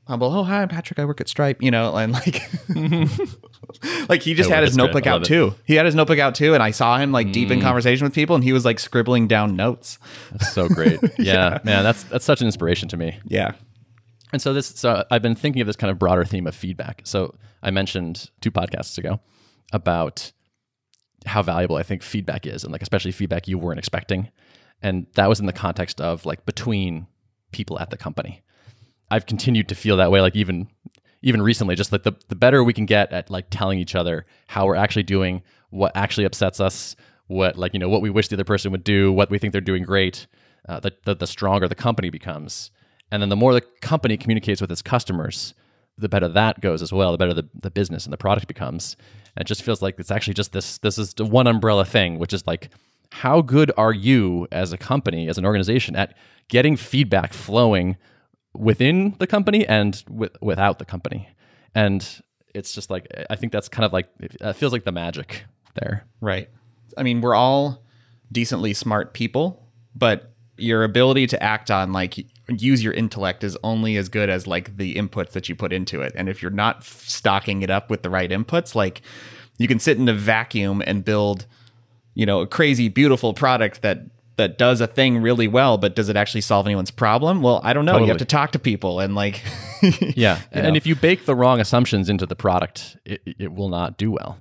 humble. 0.09 0.35
Oh, 0.35 0.43
hi, 0.43 0.63
I'm 0.63 0.67
Patrick. 0.67 0.99
I 0.99 1.05
work 1.05 1.21
at 1.21 1.29
Stripe. 1.29 1.61
You 1.61 1.71
know, 1.71 1.95
and 1.95 2.11
like, 2.11 2.41
like 4.09 4.23
he 4.23 4.33
just 4.33 4.49
had 4.49 4.63
his 4.63 4.75
notebook 4.75 5.07
out 5.07 5.23
too. 5.23 5.55
He 5.65 5.75
had 5.75 5.85
his 5.85 5.95
notebook 5.95 6.19
out 6.19 6.35
too, 6.35 6.53
and 6.53 6.61
I 6.61 6.71
saw 6.71 6.97
him 6.97 7.11
like 7.11 7.27
mm. 7.27 7.33
deep 7.33 7.51
in 7.51 7.59
mm. 7.59 7.61
conversation 7.61 8.05
with 8.05 8.13
people, 8.13 8.35
and 8.35 8.43
he 8.43 8.51
was 8.51 8.65
like 8.65 8.79
scribbling 8.79 9.27
down 9.27 9.55
notes. 9.55 9.99
That's 10.31 10.51
so 10.51 10.67
great. 10.67 10.99
yeah, 11.17 11.17
yeah, 11.17 11.59
man, 11.63 11.83
that's 11.83 12.03
that's 12.03 12.25
such 12.25 12.41
an 12.41 12.47
inspiration 12.47 12.89
to 12.89 12.97
me. 12.97 13.17
Yeah. 13.25 13.53
And 14.31 14.41
so 14.41 14.53
this, 14.53 14.67
so 14.67 15.03
I've 15.09 15.23
been 15.23 15.35
thinking 15.35 15.61
of 15.61 15.65
this 15.65 15.75
kind 15.75 15.89
of 15.89 15.97
broader 15.97 16.23
theme 16.23 16.45
of 16.45 16.53
feedback. 16.53 17.01
So 17.03 17.33
I 17.63 17.71
mentioned 17.71 18.29
two 18.41 18.51
podcasts 18.51 18.99
ago 18.99 19.19
about 19.73 20.31
how 21.25 21.41
valuable 21.41 21.77
I 21.77 21.83
think 21.83 22.03
feedback 22.03 22.45
is, 22.45 22.63
and 22.63 22.71
like 22.71 22.81
especially 22.81 23.11
feedback 23.11 23.47
you 23.47 23.57
weren't 23.57 23.79
expecting, 23.79 24.29
and 24.81 25.07
that 25.15 25.27
was 25.27 25.39
in 25.39 25.45
the 25.45 25.53
context 25.53 25.99
of 25.99 26.25
like 26.25 26.45
between 26.45 27.07
people 27.51 27.79
at 27.79 27.89
the 27.89 27.97
company. 27.97 28.41
I've 29.11 29.25
continued 29.25 29.67
to 29.69 29.75
feel 29.75 29.97
that 29.97 30.11
way. 30.11 30.21
Like 30.21 30.35
even 30.35 30.67
even 31.21 31.41
recently, 31.41 31.75
just 31.75 31.91
like 31.91 32.03
the 32.03 32.13
the 32.27 32.35
better 32.35 32.63
we 32.63 32.73
can 32.73 32.85
get 32.85 33.11
at 33.11 33.29
like 33.29 33.47
telling 33.49 33.79
each 33.79 33.95
other 33.95 34.25
how 34.47 34.65
we're 34.65 34.75
actually 34.75 35.03
doing, 35.03 35.41
what 35.69 35.91
actually 35.95 36.25
upsets 36.25 36.59
us, 36.59 36.95
what 37.27 37.57
like 37.57 37.73
you 37.73 37.79
know 37.79 37.89
what 37.89 38.01
we 38.01 38.09
wish 38.09 38.27
the 38.27 38.35
other 38.35 38.43
person 38.43 38.71
would 38.71 38.83
do, 38.83 39.11
what 39.11 39.29
we 39.29 39.37
think 39.37 39.51
they're 39.51 39.61
doing 39.61 39.83
great, 39.83 40.27
uh, 40.67 40.79
the, 40.79 40.93
the 41.05 41.15
the 41.15 41.27
stronger 41.27 41.67
the 41.67 41.75
company 41.75 42.09
becomes, 42.09 42.71
and 43.11 43.21
then 43.21 43.29
the 43.29 43.35
more 43.35 43.53
the 43.53 43.61
company 43.81 44.17
communicates 44.17 44.61
with 44.61 44.71
its 44.71 44.81
customers, 44.81 45.53
the 45.97 46.09
better 46.09 46.27
that 46.29 46.61
goes 46.61 46.81
as 46.81 46.93
well. 46.93 47.11
The 47.11 47.17
better 47.17 47.33
the, 47.33 47.49
the 47.53 47.71
business 47.71 48.05
and 48.05 48.13
the 48.13 48.17
product 48.17 48.47
becomes. 48.47 48.95
And 49.35 49.41
it 49.41 49.47
just 49.47 49.63
feels 49.63 49.81
like 49.81 49.99
it's 49.99 50.11
actually 50.11 50.33
just 50.35 50.53
this 50.53 50.77
this 50.79 50.97
is 50.97 51.13
the 51.13 51.25
one 51.25 51.47
umbrella 51.47 51.85
thing, 51.85 52.19
which 52.19 52.33
is 52.33 52.47
like 52.47 52.69
how 53.11 53.41
good 53.41 53.71
are 53.77 53.93
you 53.93 54.47
as 54.51 54.71
a 54.71 54.77
company, 54.77 55.27
as 55.27 55.37
an 55.37 55.45
organization 55.45 55.95
at 55.95 56.15
getting 56.47 56.75
feedback 56.75 57.33
flowing 57.33 57.97
within 58.53 59.15
the 59.19 59.27
company 59.27 59.65
and 59.67 60.03
with, 60.09 60.31
without 60.41 60.79
the 60.79 60.85
company. 60.85 61.29
And 61.73 62.07
it's 62.53 62.73
just 62.73 62.89
like 62.89 63.07
I 63.29 63.35
think 63.35 63.51
that's 63.51 63.69
kind 63.69 63.85
of 63.85 63.93
like 63.93 64.09
it 64.19 64.53
feels 64.53 64.73
like 64.73 64.83
the 64.83 64.91
magic 64.91 65.45
there. 65.75 66.05
Right. 66.21 66.49
I 66.97 67.03
mean, 67.03 67.21
we're 67.21 67.35
all 67.35 67.83
decently 68.31 68.73
smart 68.73 69.13
people, 69.13 69.67
but 69.95 70.33
your 70.57 70.83
ability 70.83 71.25
to 71.27 71.41
act 71.41 71.71
on 71.71 71.93
like 71.93 72.15
use 72.49 72.83
your 72.83 72.93
intellect 72.93 73.43
is 73.43 73.57
only 73.63 73.95
as 73.95 74.09
good 74.09 74.29
as 74.29 74.45
like 74.45 74.75
the 74.77 74.95
inputs 74.95 75.31
that 75.31 75.47
you 75.47 75.55
put 75.55 75.71
into 75.71 76.01
it. 76.01 76.11
And 76.15 76.27
if 76.27 76.41
you're 76.41 76.51
not 76.51 76.83
stocking 76.83 77.61
it 77.61 77.69
up 77.69 77.89
with 77.89 78.03
the 78.03 78.09
right 78.09 78.29
inputs, 78.29 78.75
like 78.75 79.01
you 79.57 79.67
can 79.67 79.79
sit 79.79 79.97
in 79.97 80.09
a 80.09 80.13
vacuum 80.13 80.81
and 80.85 81.05
build, 81.05 81.45
you 82.19 82.25
know, 82.25 82.41
a 82.41 82.47
crazy 82.47 82.89
beautiful 82.89 83.33
product 83.33 83.81
that 83.81 84.01
that 84.35 84.57
does 84.57 84.81
a 84.81 84.87
thing 84.87 85.21
really 85.21 85.47
well, 85.47 85.77
but 85.77 85.95
does 85.95 86.09
it 86.09 86.17
actually 86.17 86.41
solve 86.41 86.65
anyone's 86.65 86.91
problem? 86.91 87.41
Well, 87.41 87.61
I 87.63 87.71
don't 87.71 87.85
know. 87.85 87.93
Totally. 87.93 88.07
You 88.07 88.11
have 88.11 88.19
to 88.19 88.25
talk 88.25 88.51
to 88.51 88.59
people 88.59 88.99
and 88.99 89.15
like, 89.15 89.41
yeah. 90.01 90.41
And 90.51 90.67
know. 90.67 90.75
if 90.75 90.85
you 90.85 90.97
bake 90.97 91.25
the 91.25 91.33
wrong 91.33 91.61
assumptions 91.61 92.09
into 92.09 92.25
the 92.25 92.35
product, 92.35 92.97
it, 93.05 93.21
it 93.25 93.53
will 93.53 93.69
not 93.69 93.97
do 93.97 94.11
well. 94.11 94.37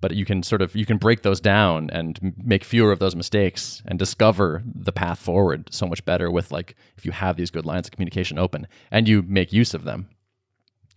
But 0.00 0.14
you 0.14 0.24
can 0.24 0.42
sort 0.42 0.62
of 0.62 0.74
you 0.74 0.86
can 0.86 0.96
break 0.96 1.20
those 1.20 1.40
down 1.40 1.90
and 1.90 2.34
make 2.42 2.64
fewer 2.64 2.90
of 2.90 3.00
those 3.00 3.14
mistakes 3.14 3.82
and 3.84 3.98
discover 3.98 4.62
the 4.64 4.92
path 4.92 5.18
forward 5.18 5.68
so 5.70 5.86
much 5.86 6.02
better 6.06 6.30
with 6.30 6.50
like 6.50 6.74
if 6.96 7.04
you 7.04 7.12
have 7.12 7.36
these 7.36 7.50
good 7.50 7.66
lines 7.66 7.86
of 7.86 7.92
communication 7.92 8.38
open 8.38 8.66
and 8.90 9.06
you 9.06 9.20
make 9.20 9.52
use 9.52 9.74
of 9.74 9.84
them. 9.84 10.08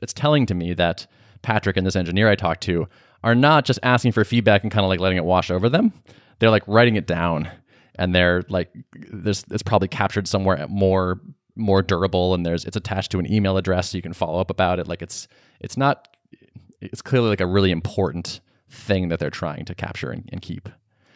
It's 0.01 0.13
telling 0.13 0.45
to 0.45 0.53
me 0.53 0.73
that 0.73 1.05
Patrick 1.41 1.75
and 1.75 1.85
this 1.85 1.97
engineer 1.97 2.29
I 2.29 2.35
talked 2.35 2.63
to 2.63 2.87
are 3.23 3.35
not 3.35 3.65
just 3.65 3.79
asking 3.83 4.11
for 4.11 4.23
feedback 4.23 4.63
and 4.63 4.71
kind 4.71 4.83
of 4.83 4.89
like 4.89 4.99
letting 4.99 5.17
it 5.17 5.25
wash 5.25 5.49
over 5.49 5.69
them. 5.69 5.93
They're 6.39 6.49
like 6.49 6.67
writing 6.67 6.95
it 6.95 7.07
down 7.07 7.49
and 7.95 8.13
they're 8.13 8.43
like 8.49 8.69
there's 9.11 9.45
it's 9.51 9.63
probably 9.63 9.87
captured 9.87 10.27
somewhere 10.27 10.65
more 10.67 11.21
more 11.55 11.81
durable 11.81 12.33
and 12.33 12.45
there's 12.45 12.65
it's 12.65 12.75
attached 12.75 13.11
to 13.11 13.19
an 13.19 13.31
email 13.31 13.57
address 13.57 13.91
so 13.91 13.97
you 13.97 14.01
can 14.01 14.13
follow 14.13 14.39
up 14.39 14.49
about 14.49 14.79
it. 14.79 14.87
Like 14.87 15.01
it's 15.01 15.27
it's 15.59 15.77
not 15.77 16.15
it's 16.81 17.01
clearly 17.01 17.29
like 17.29 17.41
a 17.41 17.47
really 17.47 17.71
important 17.71 18.41
thing 18.69 19.09
that 19.09 19.19
they're 19.19 19.29
trying 19.29 19.65
to 19.65 19.75
capture 19.75 20.09
and, 20.09 20.29
and 20.31 20.41
keep. 20.41 20.67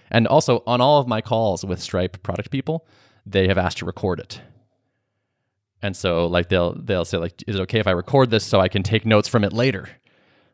And 0.10 0.28
also 0.28 0.64
on 0.66 0.80
all 0.80 1.00
of 1.00 1.08
my 1.08 1.22
calls 1.22 1.66
with 1.66 1.82
stripe 1.82 2.24
product 2.24 2.52
people 2.52 2.88
they 3.26 3.50
have 3.50 3.58
asked 3.58 3.80
to 3.80 3.86
record 3.86 4.22
it. 4.22 4.42
And 5.82 5.96
so 5.96 6.28
like 6.28 6.50
they'll 6.50 6.74
they'll 6.74 7.06
say 7.06 7.18
like 7.18 7.44
is 7.46 7.56
it 7.56 7.62
okay 7.62 7.80
if 7.80 7.88
i 7.88 7.92
record 7.92 8.32
this 8.32 8.44
so 8.44 8.60
i 8.60 8.68
can 8.68 8.82
take 8.82 9.06
notes 9.06 9.28
from 9.28 9.44
it 9.44 9.54
later 9.54 9.88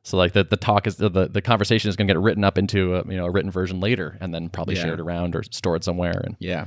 so 0.04 0.18
like 0.18 0.34
the, 0.34 0.44
the 0.44 0.58
talk 0.58 0.86
is 0.86 0.98
the, 0.98 1.10
the 1.10 1.42
conversation 1.42 1.88
is 1.88 1.96
going 1.96 2.08
to 2.08 2.14
get 2.14 2.20
written 2.20 2.44
up 2.44 2.58
into 2.58 2.96
a, 2.96 3.04
you 3.08 3.16
know 3.16 3.26
a 3.26 3.32
written 3.32 3.50
version 3.50 3.80
later 3.80 4.18
and 4.20 4.34
then 4.34 4.50
probably 4.50 4.76
yeah. 4.76 4.84
shared 4.84 5.00
around 5.00 5.36
or 5.36 5.44
stored 5.44 5.84
somewhere. 5.84 6.22
And 6.26 6.36
yeah. 6.40 6.66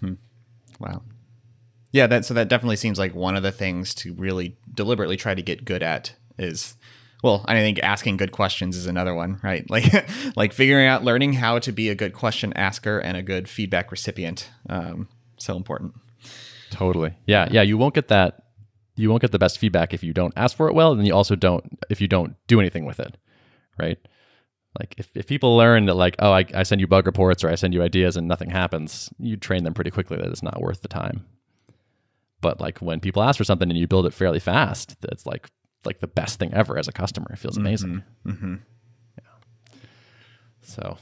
Hmm. 0.00 0.14
Wow. 0.78 1.02
Yeah, 1.90 2.06
that 2.06 2.24
so 2.24 2.34
that 2.34 2.48
definitely 2.48 2.76
seems 2.76 2.98
like 2.98 3.14
one 3.14 3.36
of 3.36 3.42
the 3.42 3.50
things 3.50 3.92
to 3.96 4.14
really 4.14 4.56
deliberately 4.72 5.16
try 5.16 5.34
to 5.34 5.42
get 5.42 5.64
good 5.64 5.82
at 5.82 6.14
is 6.38 6.76
well, 7.24 7.44
I 7.48 7.54
think 7.54 7.80
asking 7.82 8.18
good 8.18 8.30
questions 8.30 8.76
is 8.76 8.86
another 8.86 9.14
one, 9.14 9.40
right? 9.42 9.66
Like 9.70 10.08
like 10.36 10.52
figuring 10.52 10.86
out 10.86 11.02
learning 11.02 11.32
how 11.32 11.58
to 11.58 11.72
be 11.72 11.88
a 11.88 11.96
good 11.96 12.12
question 12.12 12.52
asker 12.52 13.00
and 13.00 13.16
a 13.16 13.22
good 13.22 13.48
feedback 13.48 13.90
recipient. 13.90 14.48
Um, 14.68 15.08
so 15.38 15.56
important. 15.56 15.94
Totally. 16.70 17.14
Yeah, 17.26 17.48
yeah, 17.50 17.62
you 17.62 17.76
won't 17.76 17.94
get 17.94 18.08
that 18.08 18.45
you 18.96 19.10
won't 19.10 19.22
get 19.22 19.32
the 19.32 19.38
best 19.38 19.58
feedback 19.58 19.94
if 19.94 20.02
you 20.02 20.12
don't 20.12 20.32
ask 20.36 20.56
for 20.56 20.68
it 20.68 20.74
well, 20.74 20.92
and 20.92 21.06
you 21.06 21.14
also 21.14 21.36
don't 21.36 21.78
if 21.90 22.00
you 22.00 22.08
don't 22.08 22.36
do 22.46 22.60
anything 22.60 22.84
with 22.84 23.00
it, 23.00 23.16
right? 23.78 23.98
Like 24.78 24.94
if, 24.98 25.10
if 25.14 25.26
people 25.26 25.56
learn 25.56 25.86
that 25.86 25.94
like, 25.94 26.16
oh, 26.18 26.32
I, 26.32 26.44
I 26.54 26.62
send 26.62 26.80
you 26.80 26.86
bug 26.86 27.06
reports 27.06 27.42
or 27.42 27.48
I 27.48 27.54
send 27.54 27.72
you 27.72 27.82
ideas 27.82 28.16
and 28.16 28.28
nothing 28.28 28.50
happens, 28.50 29.10
you 29.18 29.36
train 29.36 29.64
them 29.64 29.74
pretty 29.74 29.90
quickly 29.90 30.18
that 30.18 30.26
it's 30.26 30.42
not 30.42 30.60
worth 30.60 30.82
the 30.82 30.88
time. 30.88 31.24
But 32.42 32.60
like 32.60 32.78
when 32.80 33.00
people 33.00 33.22
ask 33.22 33.38
for 33.38 33.44
something 33.44 33.70
and 33.70 33.78
you 33.78 33.86
build 33.86 34.06
it 34.06 34.12
fairly 34.12 34.40
fast, 34.40 35.00
that's 35.00 35.24
like 35.26 35.48
like 35.84 36.00
the 36.00 36.06
best 36.06 36.38
thing 36.38 36.52
ever 36.52 36.78
as 36.78 36.88
a 36.88 36.92
customer. 36.92 37.28
It 37.30 37.38
feels 37.38 37.56
amazing. 37.56 38.02
Mm-hmm. 38.26 38.56
Yeah. 39.18 39.78
So 40.62 40.98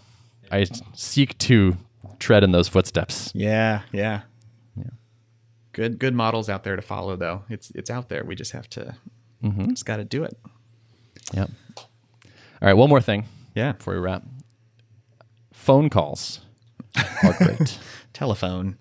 I 0.53 0.67
seek 0.95 1.37
to 1.39 1.77
tread 2.19 2.45
in 2.45 2.53
those 2.53 2.69
footsteps. 2.69 3.33
Yeah. 3.35 3.83
Yeah. 3.93 4.23
Good 5.75 5.99
good 5.99 6.15
models 6.15 6.49
out 6.49 6.65
there 6.65 6.77
to 6.77 6.83
follow 6.83 7.17
though. 7.17 7.43
It's 7.51 7.71
it's 7.75 7.91
out 7.91 8.09
there. 8.09 8.25
We 8.25 8.35
just 8.35 8.53
have 8.53 8.69
to 8.71 8.95
Mm-hmm. 9.43 9.71
just 9.71 9.85
got 9.85 9.97
to 9.99 10.05
do 10.05 10.25
it. 10.25 10.39
Yep. 11.35 11.51
All 11.77 11.85
right, 12.63 12.73
one 12.73 12.89
more 12.89 13.03
thing 13.03 13.27
Yeah. 13.55 13.73
before 13.73 13.93
we 13.93 14.01
wrap. 14.01 14.23
Phone 15.53 15.91
calls 15.91 16.41
are 17.23 17.35
great. 17.39 17.79
Telephone. 18.15 18.79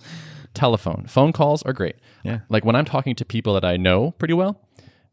Telephone. 0.54 1.06
Phone 1.08 1.34
calls 1.34 1.64
are 1.64 1.74
great. 1.74 1.96
Yeah. 2.24 2.40
Like 2.48 2.64
when 2.64 2.76
I'm 2.78 2.86
talking 2.86 3.14
to 3.16 3.26
people 3.26 3.54
that 3.56 3.66
I 3.66 3.76
know 3.76 4.12
pretty 4.12 4.34
well, 4.36 4.62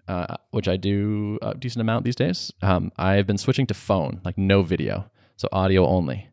uh, 0.07 0.37
which 0.51 0.69
I 0.69 0.77
do 0.77 1.39
a 1.43 1.55
decent 1.55 1.81
amount 1.81 2.05
these 2.05 2.15
days, 2.17 2.53
um, 2.63 2.93
I've 2.97 3.27
been 3.27 3.39
switching 3.39 3.67
to 3.69 3.75
phone, 3.75 4.21
like 4.25 4.37
no 4.39 4.63
video, 4.63 5.11
so 5.37 5.49
audio 5.51 5.87
only. 5.87 6.29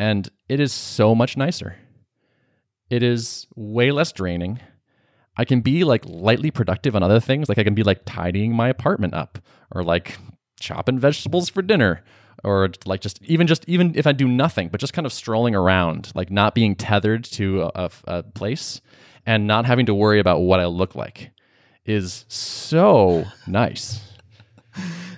And 0.00 0.28
it 0.48 0.58
is 0.60 0.72
so 0.72 1.14
much 1.14 1.36
nicer. 1.36 1.76
It 2.90 3.02
is 3.02 3.46
way 3.54 3.92
less 3.92 4.10
draining. 4.12 4.58
I 5.38 5.44
can 5.44 5.60
be 5.60 5.84
like 5.84 6.04
lightly 6.04 6.50
productive 6.50 6.94
on 6.96 7.02
other 7.02 7.20
things. 7.20 7.48
Like 7.48 7.58
I 7.58 7.64
can 7.64 7.74
be 7.74 7.84
like 7.84 8.00
tidying 8.04 8.52
my 8.52 8.68
apartment 8.68 9.14
up 9.14 9.38
or 9.70 9.82
like 9.84 10.18
chopping 10.60 10.98
vegetables 10.98 11.48
for 11.48 11.62
dinner 11.62 12.02
or 12.44 12.70
like 12.84 13.00
just 13.00 13.22
even 13.22 13.46
just 13.46 13.64
even 13.68 13.92
if 13.96 14.06
I 14.06 14.12
do 14.12 14.26
nothing, 14.28 14.68
but 14.68 14.80
just 14.80 14.92
kind 14.92 15.06
of 15.06 15.12
strolling 15.12 15.54
around, 15.54 16.10
like 16.14 16.30
not 16.30 16.54
being 16.54 16.74
tethered 16.74 17.24
to 17.24 17.62
a, 17.62 17.70
a, 17.74 17.90
a 18.08 18.22
place 18.24 18.80
and 19.24 19.46
not 19.46 19.64
having 19.64 19.86
to 19.86 19.94
worry 19.94 20.18
about 20.18 20.40
what 20.40 20.58
I 20.60 20.66
look 20.66 20.94
like 20.94 21.30
is 21.86 22.24
so 22.28 23.24
nice. 23.46 24.00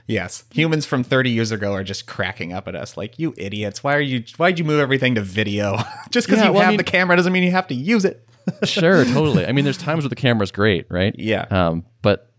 Yes. 0.06 0.44
Humans 0.52 0.87
from 0.87 1.04
30 1.04 1.30
years 1.30 1.50
ago 1.52 1.72
are 1.72 1.85
just 1.85 2.06
cracking 2.06 2.52
up 2.52 2.66
at 2.66 2.74
us 2.74 2.96
like, 2.96 3.18
"You 3.18 3.35
idiots. 3.37 3.85
Why 3.85 3.94
are 3.94 4.00
you 4.00 4.24
why'd 4.37 4.59
you 4.59 4.64
move 4.64 4.80
everything 4.80 5.14
to 5.14 5.20
video? 5.20 5.78
just 6.11 6.28
cuz 6.28 6.38
Yeah, 6.38 6.46
you 6.46 6.52
well, 6.52 6.62
I 6.62 6.64
have 6.64 6.70
mean- 6.72 6.78
the 6.78 6.85
camera 6.85 7.16
doesn't 7.16 7.33
mean 7.33 7.42
you 7.44 7.52
have 7.52 7.68
to 7.68 7.74
use 7.74 8.04
it." 8.04 8.26
Sure, 8.65 9.05
totally. 9.05 9.47
I 9.47 9.53
mean, 9.53 9.65
there's 9.65 9.79
times 9.79 10.05
where 10.05 10.09
the 10.09 10.17
camera's 10.17 10.53
great, 10.53 10.87
right? 10.91 11.15
Yeah. 11.19 11.47
Um, 11.51 11.85
but 12.03 12.33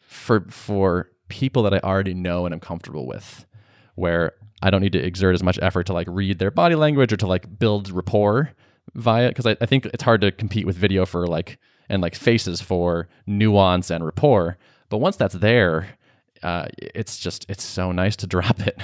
for 0.00 0.46
for 0.48 1.10
people 1.28 1.62
that 1.62 1.74
I 1.74 1.78
already 1.78 2.14
know 2.14 2.44
and 2.44 2.54
I'm 2.54 2.60
comfortable 2.60 3.06
with, 3.06 3.46
where 3.94 4.32
I 4.62 4.70
don't 4.70 4.82
need 4.82 4.92
to 4.92 5.04
exert 5.04 5.34
as 5.34 5.42
much 5.42 5.58
effort 5.62 5.84
to 5.86 5.92
like 5.92 6.06
read 6.10 6.38
their 6.38 6.50
body 6.50 6.74
language 6.74 7.12
or 7.12 7.16
to 7.18 7.26
like 7.26 7.58
build 7.58 7.90
rapport 7.90 8.50
via, 8.94 9.28
because 9.28 9.46
I, 9.46 9.56
I 9.60 9.66
think 9.66 9.86
it's 9.86 10.02
hard 10.02 10.20
to 10.20 10.30
compete 10.32 10.66
with 10.66 10.76
video 10.76 11.06
for 11.06 11.26
like 11.26 11.58
and 11.88 12.02
like 12.02 12.14
faces 12.14 12.60
for 12.60 13.08
nuance 13.26 13.90
and 13.90 14.04
rapport. 14.04 14.58
But 14.88 14.98
once 14.98 15.16
that's 15.16 15.34
there, 15.34 15.96
uh, 16.42 16.66
it's 16.76 17.18
just 17.18 17.46
it's 17.48 17.64
so 17.64 17.92
nice 17.92 18.16
to 18.16 18.26
drop 18.26 18.60
it. 18.60 18.78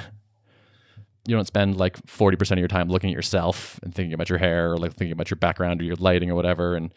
You 1.26 1.34
don't 1.34 1.46
spend 1.46 1.76
like 1.76 2.00
40% 2.06 2.52
of 2.52 2.58
your 2.58 2.68
time 2.68 2.88
looking 2.88 3.10
at 3.10 3.16
yourself 3.16 3.80
and 3.82 3.94
thinking 3.94 4.12
about 4.12 4.28
your 4.28 4.38
hair 4.38 4.72
or 4.72 4.78
like 4.78 4.92
thinking 4.94 5.12
about 5.12 5.30
your 5.30 5.36
background 5.36 5.80
or 5.80 5.84
your 5.84 5.96
lighting 5.96 6.30
or 6.30 6.34
whatever. 6.34 6.76
And 6.76 6.92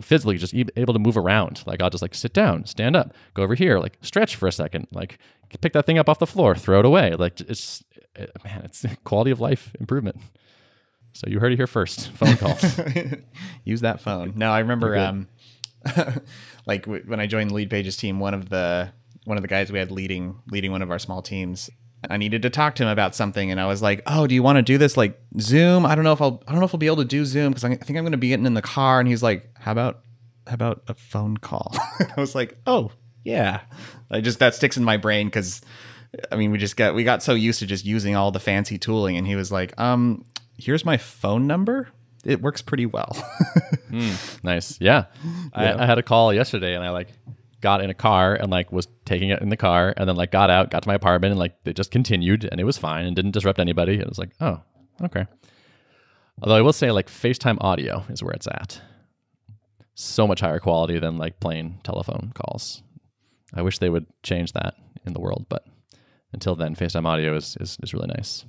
physically 0.00 0.38
just 0.38 0.54
able 0.54 0.92
to 0.92 0.98
move 0.98 1.16
around. 1.16 1.62
Like 1.66 1.80
I'll 1.80 1.90
just 1.90 2.02
like 2.02 2.14
sit 2.14 2.32
down, 2.32 2.64
stand 2.66 2.96
up, 2.96 3.14
go 3.34 3.42
over 3.42 3.54
here, 3.54 3.78
like 3.78 3.98
stretch 4.00 4.36
for 4.36 4.48
a 4.48 4.52
second, 4.52 4.88
like 4.92 5.18
pick 5.60 5.72
that 5.74 5.86
thing 5.86 5.98
up 5.98 6.08
off 6.08 6.18
the 6.18 6.26
floor, 6.26 6.54
throw 6.54 6.80
it 6.80 6.84
away. 6.84 7.14
Like 7.14 7.40
it's, 7.42 7.84
it, 8.16 8.32
man, 8.44 8.62
it's 8.64 8.84
quality 9.04 9.30
of 9.30 9.40
life 9.40 9.72
improvement. 9.78 10.16
So 11.12 11.28
you 11.28 11.38
heard 11.38 11.52
it 11.52 11.56
here 11.56 11.68
first. 11.68 12.10
Phone 12.10 12.36
calls. 12.36 12.80
use 13.64 13.82
that 13.82 14.00
phone. 14.00 14.32
No, 14.34 14.50
I 14.50 14.60
remember 14.60 14.96
um 14.96 15.28
like 16.66 16.84
w- 16.84 17.04
when 17.06 17.20
I 17.20 17.26
joined 17.26 17.50
the 17.50 17.54
Leadpages 17.54 17.98
team, 17.98 18.18
one 18.18 18.34
of 18.34 18.48
the 18.48 18.92
one 19.24 19.38
of 19.38 19.42
the 19.42 19.48
guys 19.48 19.70
we 19.70 19.78
had 19.78 19.92
leading 19.92 20.40
leading 20.50 20.72
one 20.72 20.82
of 20.82 20.90
our 20.90 20.98
small 20.98 21.22
teams, 21.22 21.70
I 22.10 22.16
needed 22.16 22.42
to 22.42 22.50
talk 22.50 22.74
to 22.76 22.82
him 22.82 22.88
about 22.88 23.14
something 23.14 23.50
and 23.50 23.60
I 23.60 23.66
was 23.66 23.82
like, 23.82 24.02
"Oh, 24.06 24.26
do 24.26 24.34
you 24.34 24.42
want 24.42 24.56
to 24.56 24.62
do 24.62 24.78
this 24.78 24.96
like 24.96 25.20
Zoom? 25.40 25.86
I 25.86 25.94
don't 25.94 26.04
know 26.04 26.12
if 26.12 26.20
I'll 26.20 26.42
I 26.46 26.52
don't 26.52 26.60
know 26.60 26.66
if 26.66 26.74
I'll 26.74 26.78
be 26.78 26.86
able 26.86 26.98
to 26.98 27.04
do 27.04 27.24
Zoom 27.24 27.50
because 27.50 27.64
I 27.64 27.74
think 27.76 27.98
I'm 27.98 28.04
going 28.04 28.12
to 28.12 28.18
be 28.18 28.28
getting 28.28 28.46
in 28.46 28.54
the 28.54 28.62
car." 28.62 29.00
And 29.00 29.08
he's 29.08 29.22
like, 29.22 29.48
"How 29.58 29.72
about 29.72 30.00
how 30.46 30.54
about 30.54 30.82
a 30.88 30.94
phone 30.94 31.36
call?" 31.36 31.74
I 32.16 32.20
was 32.20 32.34
like, 32.34 32.58
"Oh, 32.66 32.90
yeah." 33.24 33.60
I 34.10 34.20
just 34.20 34.38
that 34.38 34.54
sticks 34.54 34.76
in 34.76 34.84
my 34.84 34.96
brain 34.96 35.30
cuz 35.30 35.60
I 36.30 36.36
mean, 36.36 36.50
we 36.50 36.58
just 36.58 36.76
got 36.76 36.94
we 36.94 37.04
got 37.04 37.22
so 37.22 37.34
used 37.34 37.58
to 37.60 37.66
just 37.66 37.84
using 37.84 38.14
all 38.14 38.30
the 38.30 38.40
fancy 38.40 38.78
tooling 38.78 39.16
and 39.16 39.26
he 39.26 39.36
was 39.36 39.50
like, 39.50 39.78
"Um, 39.80 40.24
here's 40.58 40.84
my 40.84 40.96
phone 40.96 41.46
number." 41.46 41.88
It 42.24 42.40
works 42.40 42.62
pretty 42.62 42.86
well. 42.86 43.14
nice. 44.42 44.80
Yeah. 44.80 45.04
Yeah. 45.22 45.76
I, 45.76 45.82
I 45.82 45.86
had 45.86 45.98
a 45.98 46.02
call 46.02 46.32
yesterday 46.32 46.74
and 46.74 46.82
I 46.82 46.90
like 46.90 47.08
got 47.64 47.82
in 47.82 47.88
a 47.88 47.94
car 47.94 48.34
and 48.34 48.50
like 48.50 48.70
was 48.70 48.86
taking 49.06 49.30
it 49.30 49.40
in 49.40 49.48
the 49.48 49.56
car 49.56 49.94
and 49.96 50.06
then 50.06 50.16
like 50.16 50.30
got 50.30 50.50
out, 50.50 50.70
got 50.70 50.82
to 50.82 50.88
my 50.88 50.94
apartment 50.94 51.32
and 51.32 51.40
like 51.40 51.56
it 51.64 51.74
just 51.74 51.90
continued 51.90 52.44
and 52.44 52.60
it 52.60 52.64
was 52.64 52.76
fine 52.76 53.06
and 53.06 53.16
didn't 53.16 53.30
disrupt 53.30 53.58
anybody. 53.58 53.98
It 53.98 54.06
was 54.06 54.18
like, 54.18 54.32
oh, 54.38 54.60
okay. 55.02 55.26
Although 56.42 56.56
I 56.56 56.60
will 56.60 56.74
say 56.74 56.90
like 56.90 57.08
FaceTime 57.08 57.56
audio 57.62 58.04
is 58.10 58.22
where 58.22 58.34
it's 58.34 58.46
at. 58.46 58.82
So 59.94 60.26
much 60.26 60.40
higher 60.40 60.58
quality 60.58 60.98
than 60.98 61.16
like 61.16 61.40
plain 61.40 61.78
telephone 61.82 62.32
calls. 62.34 62.82
I 63.54 63.62
wish 63.62 63.78
they 63.78 63.88
would 63.88 64.06
change 64.22 64.52
that 64.52 64.74
in 65.06 65.14
the 65.14 65.20
world, 65.20 65.46
but 65.48 65.64
until 66.34 66.56
then, 66.56 66.74
FaceTime 66.74 67.06
audio 67.06 67.34
is, 67.34 67.56
is, 67.60 67.78
is 67.82 67.94
really 67.94 68.08
nice. 68.08 68.44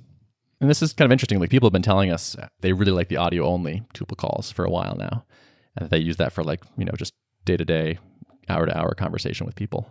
And 0.60 0.70
this 0.70 0.82
is 0.82 0.92
kind 0.92 1.06
of 1.06 1.14
interesting. 1.14 1.40
Like 1.40 1.52
people 1.52 1.68
have 1.68 1.74
been 1.74 1.82
telling 1.82 2.12
us 2.12 2.36
they 2.60 2.74
really 2.74 2.92
like 2.92 3.08
the 3.08 3.18
audio 3.18 3.46
only 3.46 3.84
Tuple 3.94 4.18
calls 4.18 4.52
for 4.52 4.66
a 4.66 4.70
while 4.70 4.98
now. 4.98 5.24
And 5.78 5.90
they 5.90 6.00
use 6.00 6.18
that 6.18 6.34
for 6.34 6.44
like, 6.44 6.64
you 6.78 6.84
know, 6.84 6.94
just 6.98 7.14
day 7.46 7.56
to 7.56 7.64
day, 7.64 8.00
hour 8.50 8.66
to 8.66 8.78
hour 8.78 8.94
conversation 8.94 9.46
with 9.46 9.56
people. 9.56 9.90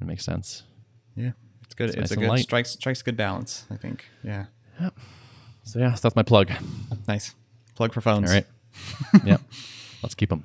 It 0.00 0.06
makes 0.06 0.24
sense. 0.24 0.64
Yeah, 1.16 1.32
it's 1.64 1.74
good. 1.74 1.90
It's, 1.90 1.96
nice 1.96 2.10
a 2.10 2.16
good 2.16 2.28
light. 2.28 2.42
strikes 2.42 2.70
strikes 2.70 3.02
good 3.02 3.16
balance. 3.16 3.64
I 3.70 3.76
think. 3.76 4.04
Yeah. 4.22 4.46
yeah, 4.80 4.90
So 5.64 5.78
yeah, 5.78 5.94
so 5.94 6.00
that's 6.02 6.16
my 6.16 6.22
plug. 6.22 6.50
nice. 7.08 7.34
Plug 7.74 7.92
for 7.92 8.00
phones. 8.00 8.30
All 8.30 8.36
right. 8.36 8.46
yeah. 9.24 9.38
Let's 10.02 10.14
keep 10.14 10.28
them. 10.28 10.44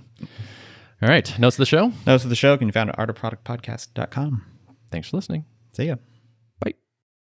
All 1.02 1.10
right. 1.10 1.38
Notes 1.40 1.56
of 1.56 1.60
the 1.60 1.66
show. 1.66 1.92
Notes 2.06 2.24
of 2.24 2.30
the 2.30 2.36
show 2.36 2.58
can 2.58 2.68
be 2.68 2.72
found 2.72 2.90
at 2.90 2.98
artofproductpodcast.com. 2.98 4.46
Thanks 4.92 5.10
for 5.10 5.18
listening. 5.18 5.46
See 5.74 5.86
ya. 5.86 5.96